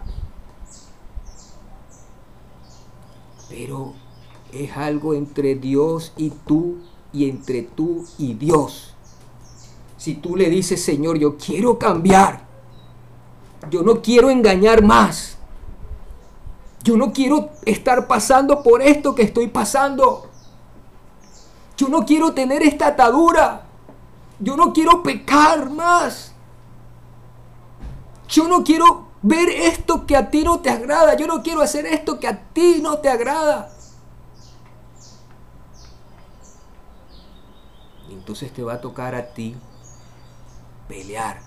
Pero 3.48 3.94
es 4.52 4.76
algo 4.76 5.14
entre 5.14 5.56
Dios 5.56 6.12
y 6.18 6.32
tú 6.32 6.80
y 7.14 7.30
entre 7.30 7.62
tú 7.62 8.06
y 8.18 8.34
Dios. 8.34 8.94
Si 9.96 10.16
tú 10.16 10.36
le 10.36 10.50
dices, 10.50 10.84
Señor, 10.84 11.18
yo 11.18 11.38
quiero 11.38 11.80
cambiar. 11.80 12.46
Yo 13.70 13.82
no 13.82 14.02
quiero 14.02 14.30
engañar 14.30 14.84
más. 14.84 15.38
Yo 16.84 16.98
no 16.98 17.14
quiero 17.14 17.50
estar 17.66 18.08
pasando 18.08 18.62
por 18.62 18.82
esto 18.82 19.16
que 19.16 19.24
estoy 19.24 19.48
pasando. 19.48 20.29
Yo 21.80 21.88
no 21.88 22.06
quiero 22.06 22.34
tener 22.34 22.62
esta 22.62 22.88
atadura. 22.88 23.62
Yo 24.38 24.58
no 24.58 24.74
quiero 24.74 25.02
pecar 25.02 25.70
más. 25.70 26.34
Yo 28.28 28.50
no 28.50 28.66
quiero 28.66 29.08
ver 29.22 29.48
esto 29.48 30.06
que 30.06 30.18
a 30.18 30.30
ti 30.30 30.44
no 30.44 30.60
te 30.60 30.70
agrada. 30.70 31.16
Yo 31.16 31.26
no 31.26 31.42
quiero 31.42 31.62
hacer 31.62 31.86
esto 31.86 32.20
que 32.20 32.28
a 32.28 32.38
ti 32.52 32.82
no 32.82 32.98
te 32.98 33.08
agrada. 33.08 33.72
Y 38.10 38.14
entonces 38.14 38.52
te 38.52 38.62
va 38.62 38.74
a 38.74 38.82
tocar 38.82 39.16
a 39.16 39.28
ti 39.28 39.56
pelear 40.90 41.40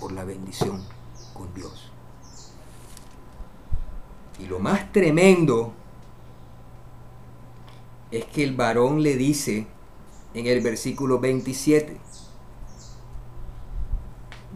por 0.00 0.10
la 0.10 0.24
bendición 0.24 0.84
con 1.34 1.54
Dios. 1.54 1.88
Y 4.40 4.46
lo 4.46 4.58
más 4.58 4.90
tremendo 4.90 5.72
es 8.12 8.26
que 8.26 8.44
el 8.44 8.54
varón 8.54 9.02
le 9.02 9.16
dice 9.16 9.66
en 10.34 10.46
el 10.46 10.60
versículo 10.60 11.18
27, 11.18 11.96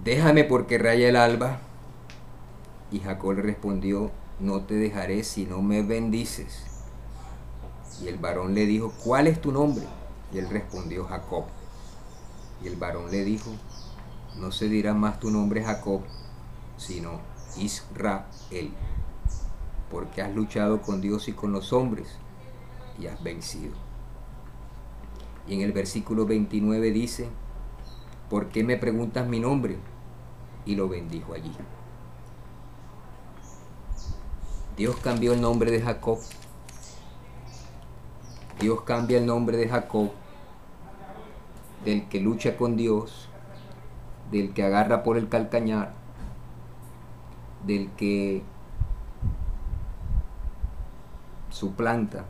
déjame 0.05 0.45
porque 0.45 0.77
raya 0.77 1.09
el 1.09 1.17
alba. 1.17 1.61
Y 2.93 3.01
Jacob 3.01 3.33
le 3.33 3.43
respondió, 3.43 4.11
no 4.41 4.61
te 4.63 4.75
dejaré 4.75 5.25
si 5.25 5.47
no 5.47 5.63
me 5.63 5.83
bendices. 5.83 6.65
Y 8.03 8.09
el 8.09 8.19
varón 8.19 8.55
le 8.55 8.67
dijo, 8.67 8.93
¿cuál 9.03 9.27
es 9.27 9.41
tu 9.41 9.51
nombre? 9.51 9.87
Y 10.33 10.39
él 10.39 10.51
respondió, 10.51 11.07
Jacob. 11.07 11.45
Y 12.63 12.69
el 12.69 12.77
varón 12.77 13.11
le 13.11 13.25
dijo, 13.25 13.51
no 14.39 14.53
se 14.53 14.69
dirá 14.69 14.93
más 14.93 15.19
tu 15.19 15.31
nombre 15.31 15.65
Jacob, 15.65 16.03
sino 16.77 17.21
Israel, 17.57 18.71
porque 19.91 20.21
has 20.21 20.35
luchado 20.35 20.83
con 20.83 21.01
Dios 21.01 21.29
y 21.29 21.33
con 21.33 21.53
los 21.53 21.73
hombres 21.73 22.19
y 22.99 23.07
has 23.07 23.23
vencido. 23.23 23.75
Y 25.47 25.55
en 25.55 25.61
el 25.61 25.73
versículo 25.73 26.27
29 26.27 26.91
dice, 26.91 27.29
¿por 28.29 28.49
qué 28.49 28.65
me 28.65 28.77
preguntas 28.77 29.27
mi 29.29 29.41
nombre? 29.41 29.79
Y 30.65 30.75
lo 30.75 30.89
bendijo 30.89 31.35
allí. 31.35 31.53
Dios 34.77 34.97
cambió 34.97 35.33
el 35.33 35.41
nombre 35.41 35.71
de 35.71 35.81
Jacob. 35.81 36.19
Dios 38.61 38.83
cambia 38.83 39.19
el 39.19 39.27
nombre 39.27 39.57
de 39.57 39.69
Jacob, 39.69 40.11
del 41.85 42.09
que 42.09 42.21
lucha 42.21 42.57
con 42.57 42.77
Dios, 42.77 43.29
del 44.31 44.55
que 44.55 44.65
agarra 44.65 45.03
por 45.03 45.19
el 45.19 45.29
calcañar, 45.29 45.93
del 47.67 47.91
que 47.93 48.43
suplanta 51.51 52.25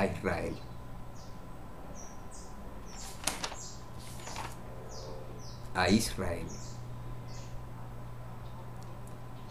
a 0.00 0.06
Israel. 0.06 0.56
A 5.74 5.88
Israel. 5.88 6.46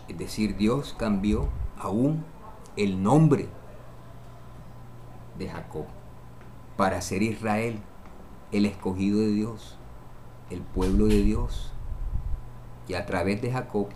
Es 0.07 0.17
decir, 0.17 0.57
Dios 0.57 0.95
cambió 0.97 1.49
aún 1.77 2.25
el 2.75 3.01
nombre 3.01 3.47
de 5.37 5.49
Jacob 5.49 5.85
para 6.77 7.01
ser 7.01 7.21
Israel, 7.21 7.79
el 8.51 8.65
escogido 8.65 9.19
de 9.19 9.27
Dios 9.27 9.79
el 10.49 10.61
pueblo 10.61 11.05
de 11.05 11.23
Dios. 11.23 11.71
Y 12.87 12.95
a 12.95 13.05
través 13.05 13.41
de 13.41 13.51
Jacob 13.51 13.89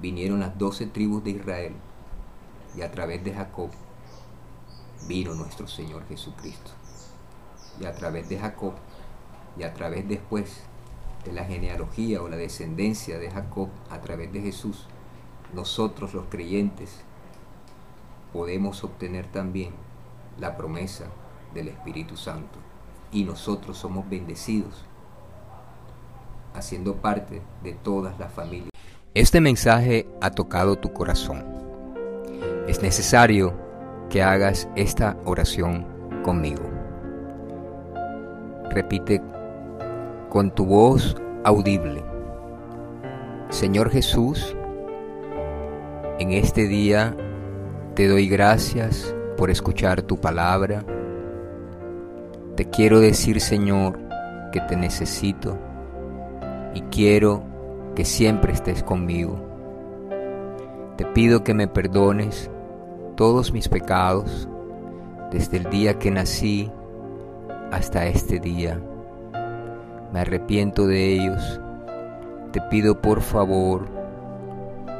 vinieron 0.00 0.40
las 0.40 0.58
doce 0.58 0.86
tribus 0.86 1.22
de 1.24 1.30
Israel. 1.30 1.74
Y 2.76 2.82
a 2.82 2.90
través 2.90 3.22
de 3.24 3.32
Jacob 3.32 3.70
vino 5.06 5.34
nuestro 5.34 5.66
Señor 5.66 6.06
Jesucristo. 6.08 6.70
Y 7.80 7.84
a 7.84 7.94
través 7.94 8.28
de 8.28 8.38
Jacob 8.38 8.74
y 9.58 9.62
a 9.62 9.72
través 9.74 10.08
después 10.08 10.62
de 11.24 11.32
la 11.32 11.44
genealogía 11.44 12.22
o 12.22 12.28
la 12.28 12.36
descendencia 12.36 13.18
de 13.18 13.30
Jacob 13.30 13.68
a 13.90 14.00
través 14.00 14.32
de 14.32 14.40
Jesús, 14.40 14.86
nosotros 15.54 16.14
los 16.14 16.26
creyentes 16.26 17.00
podemos 18.32 18.84
obtener 18.84 19.26
también 19.26 19.72
la 20.38 20.56
promesa 20.56 21.06
del 21.54 21.68
Espíritu 21.68 22.16
Santo 22.16 22.58
y 23.12 23.24
nosotros 23.24 23.76
somos 23.76 24.08
bendecidos 24.08 24.84
haciendo 26.54 26.96
parte 26.96 27.42
de 27.62 27.72
todas 27.72 28.18
las 28.18 28.32
familias. 28.32 28.70
Este 29.14 29.40
mensaje 29.40 30.06
ha 30.20 30.30
tocado 30.30 30.76
tu 30.76 30.92
corazón. 30.92 31.44
Es 32.68 32.82
necesario 32.82 33.69
que 34.10 34.22
hagas 34.22 34.68
esta 34.76 35.16
oración 35.24 35.86
conmigo. 36.22 36.64
Repite 38.68 39.22
con 40.28 40.50
tu 40.50 40.66
voz 40.66 41.16
audible. 41.44 42.02
Señor 43.48 43.90
Jesús, 43.90 44.54
en 46.18 46.32
este 46.32 46.66
día 46.66 47.16
te 47.94 48.06
doy 48.08 48.28
gracias 48.28 49.14
por 49.36 49.50
escuchar 49.50 50.02
tu 50.02 50.20
palabra. 50.20 50.84
Te 52.56 52.66
quiero 52.66 53.00
decir, 53.00 53.40
Señor, 53.40 53.98
que 54.52 54.60
te 54.60 54.76
necesito 54.76 55.56
y 56.74 56.82
quiero 56.82 57.42
que 57.94 58.04
siempre 58.04 58.52
estés 58.52 58.82
conmigo. 58.82 59.40
Te 60.96 61.06
pido 61.06 61.42
que 61.42 61.54
me 61.54 61.66
perdones 61.66 62.50
todos 63.20 63.52
mis 63.52 63.68
pecados 63.68 64.48
desde 65.30 65.58
el 65.58 65.64
día 65.64 65.98
que 65.98 66.10
nací 66.10 66.72
hasta 67.70 68.06
este 68.06 68.40
día. 68.40 68.80
Me 70.10 70.20
arrepiento 70.20 70.86
de 70.86 71.12
ellos. 71.12 71.60
Te 72.50 72.62
pido 72.70 73.02
por 73.02 73.20
favor, 73.20 73.90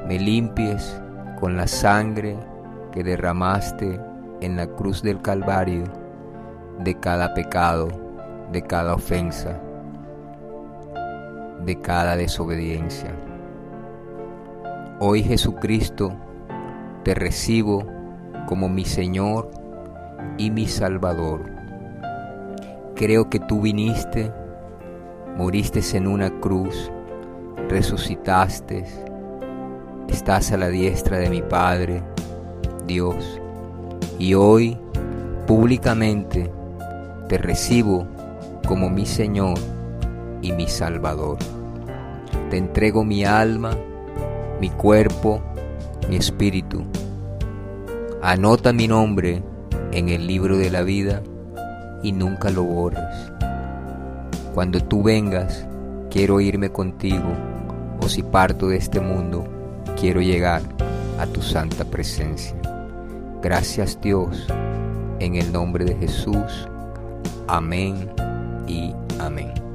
me 0.07 0.19
limpies 0.19 1.01
con 1.41 1.57
la 1.57 1.67
sangre 1.67 2.37
que 2.93 3.03
derramaste 3.03 3.99
en 4.43 4.55
la 4.55 4.67
cruz 4.67 5.01
del 5.01 5.23
Calvario 5.23 5.85
de 6.81 7.01
cada 7.01 7.33
pecado, 7.33 7.89
de 8.53 8.61
cada 8.61 8.97
ofensa 8.97 9.59
de 11.65 11.81
cada 11.81 12.17
desobediencia. 12.17 13.15
Hoy 14.99 15.23
Jesucristo, 15.23 16.13
te 17.03 17.15
recibo 17.15 18.00
como 18.51 18.69
mi 18.69 18.85
Señor 18.85 19.49
y 20.37 20.51
mi 20.51 20.67
Salvador. 20.67 21.45
Creo 22.97 23.31
que 23.31 23.39
tú 23.39 23.61
viniste, 23.61 24.33
moriste 25.37 25.81
en 25.97 26.09
una 26.09 26.41
cruz, 26.41 26.91
resucitaste, 27.69 28.85
estás 30.09 30.51
a 30.51 30.57
la 30.57 30.69
diestra 30.69 31.19
de 31.19 31.31
mi 31.31 31.43
Padre, 31.43 32.03
Dios, 32.89 33.41
y 34.19 34.35
hoy 34.35 34.77
públicamente 35.47 36.51
te 37.29 37.39
recibo 37.39 38.05
como 38.67 38.91
mi 38.91 39.07
Señor 39.07 39.59
y 40.43 40.51
mi 40.51 40.67
Salvador. 40.67 41.39
Te 42.51 42.57
entrego 42.57 43.05
mi 43.05 43.25
alma, 43.25 43.77
mi 44.61 44.71
cuerpo, 44.71 45.41
mi 46.09 46.17
espíritu. 46.17 46.85
Anota 48.23 48.75
mi 48.75 48.87
nombre 48.87 49.43
en 49.93 50.11
el 50.11 50.27
libro 50.27 50.59
de 50.59 50.71
la 50.71 50.83
vida 50.83 51.23
y 52.03 52.13
nunca 52.13 52.51
lo 52.51 52.65
borres. 52.65 53.33
Cuando 54.55 54.79
tú 54.81 55.03
vengas, 55.03 55.67
quiero 56.11 56.39
irme 56.39 56.71
contigo, 56.71 57.33
o 57.99 58.09
si 58.11 58.23
parto 58.23 58.69
de 58.69 58.77
este 58.77 59.01
mundo, 59.01 59.45
quiero 59.99 60.21
llegar 60.21 60.61
a 61.19 61.27
tu 61.27 61.41
santa 61.41 61.87
presencia. 61.87 62.55
Gracias 63.43 63.99
Dios, 64.03 64.47
en 65.19 65.37
el 65.37 65.51
nombre 65.51 65.87
de 65.87 65.97
Jesús. 65.97 66.69
Amén 67.49 68.11
y 68.67 68.95
amén. 69.19 69.70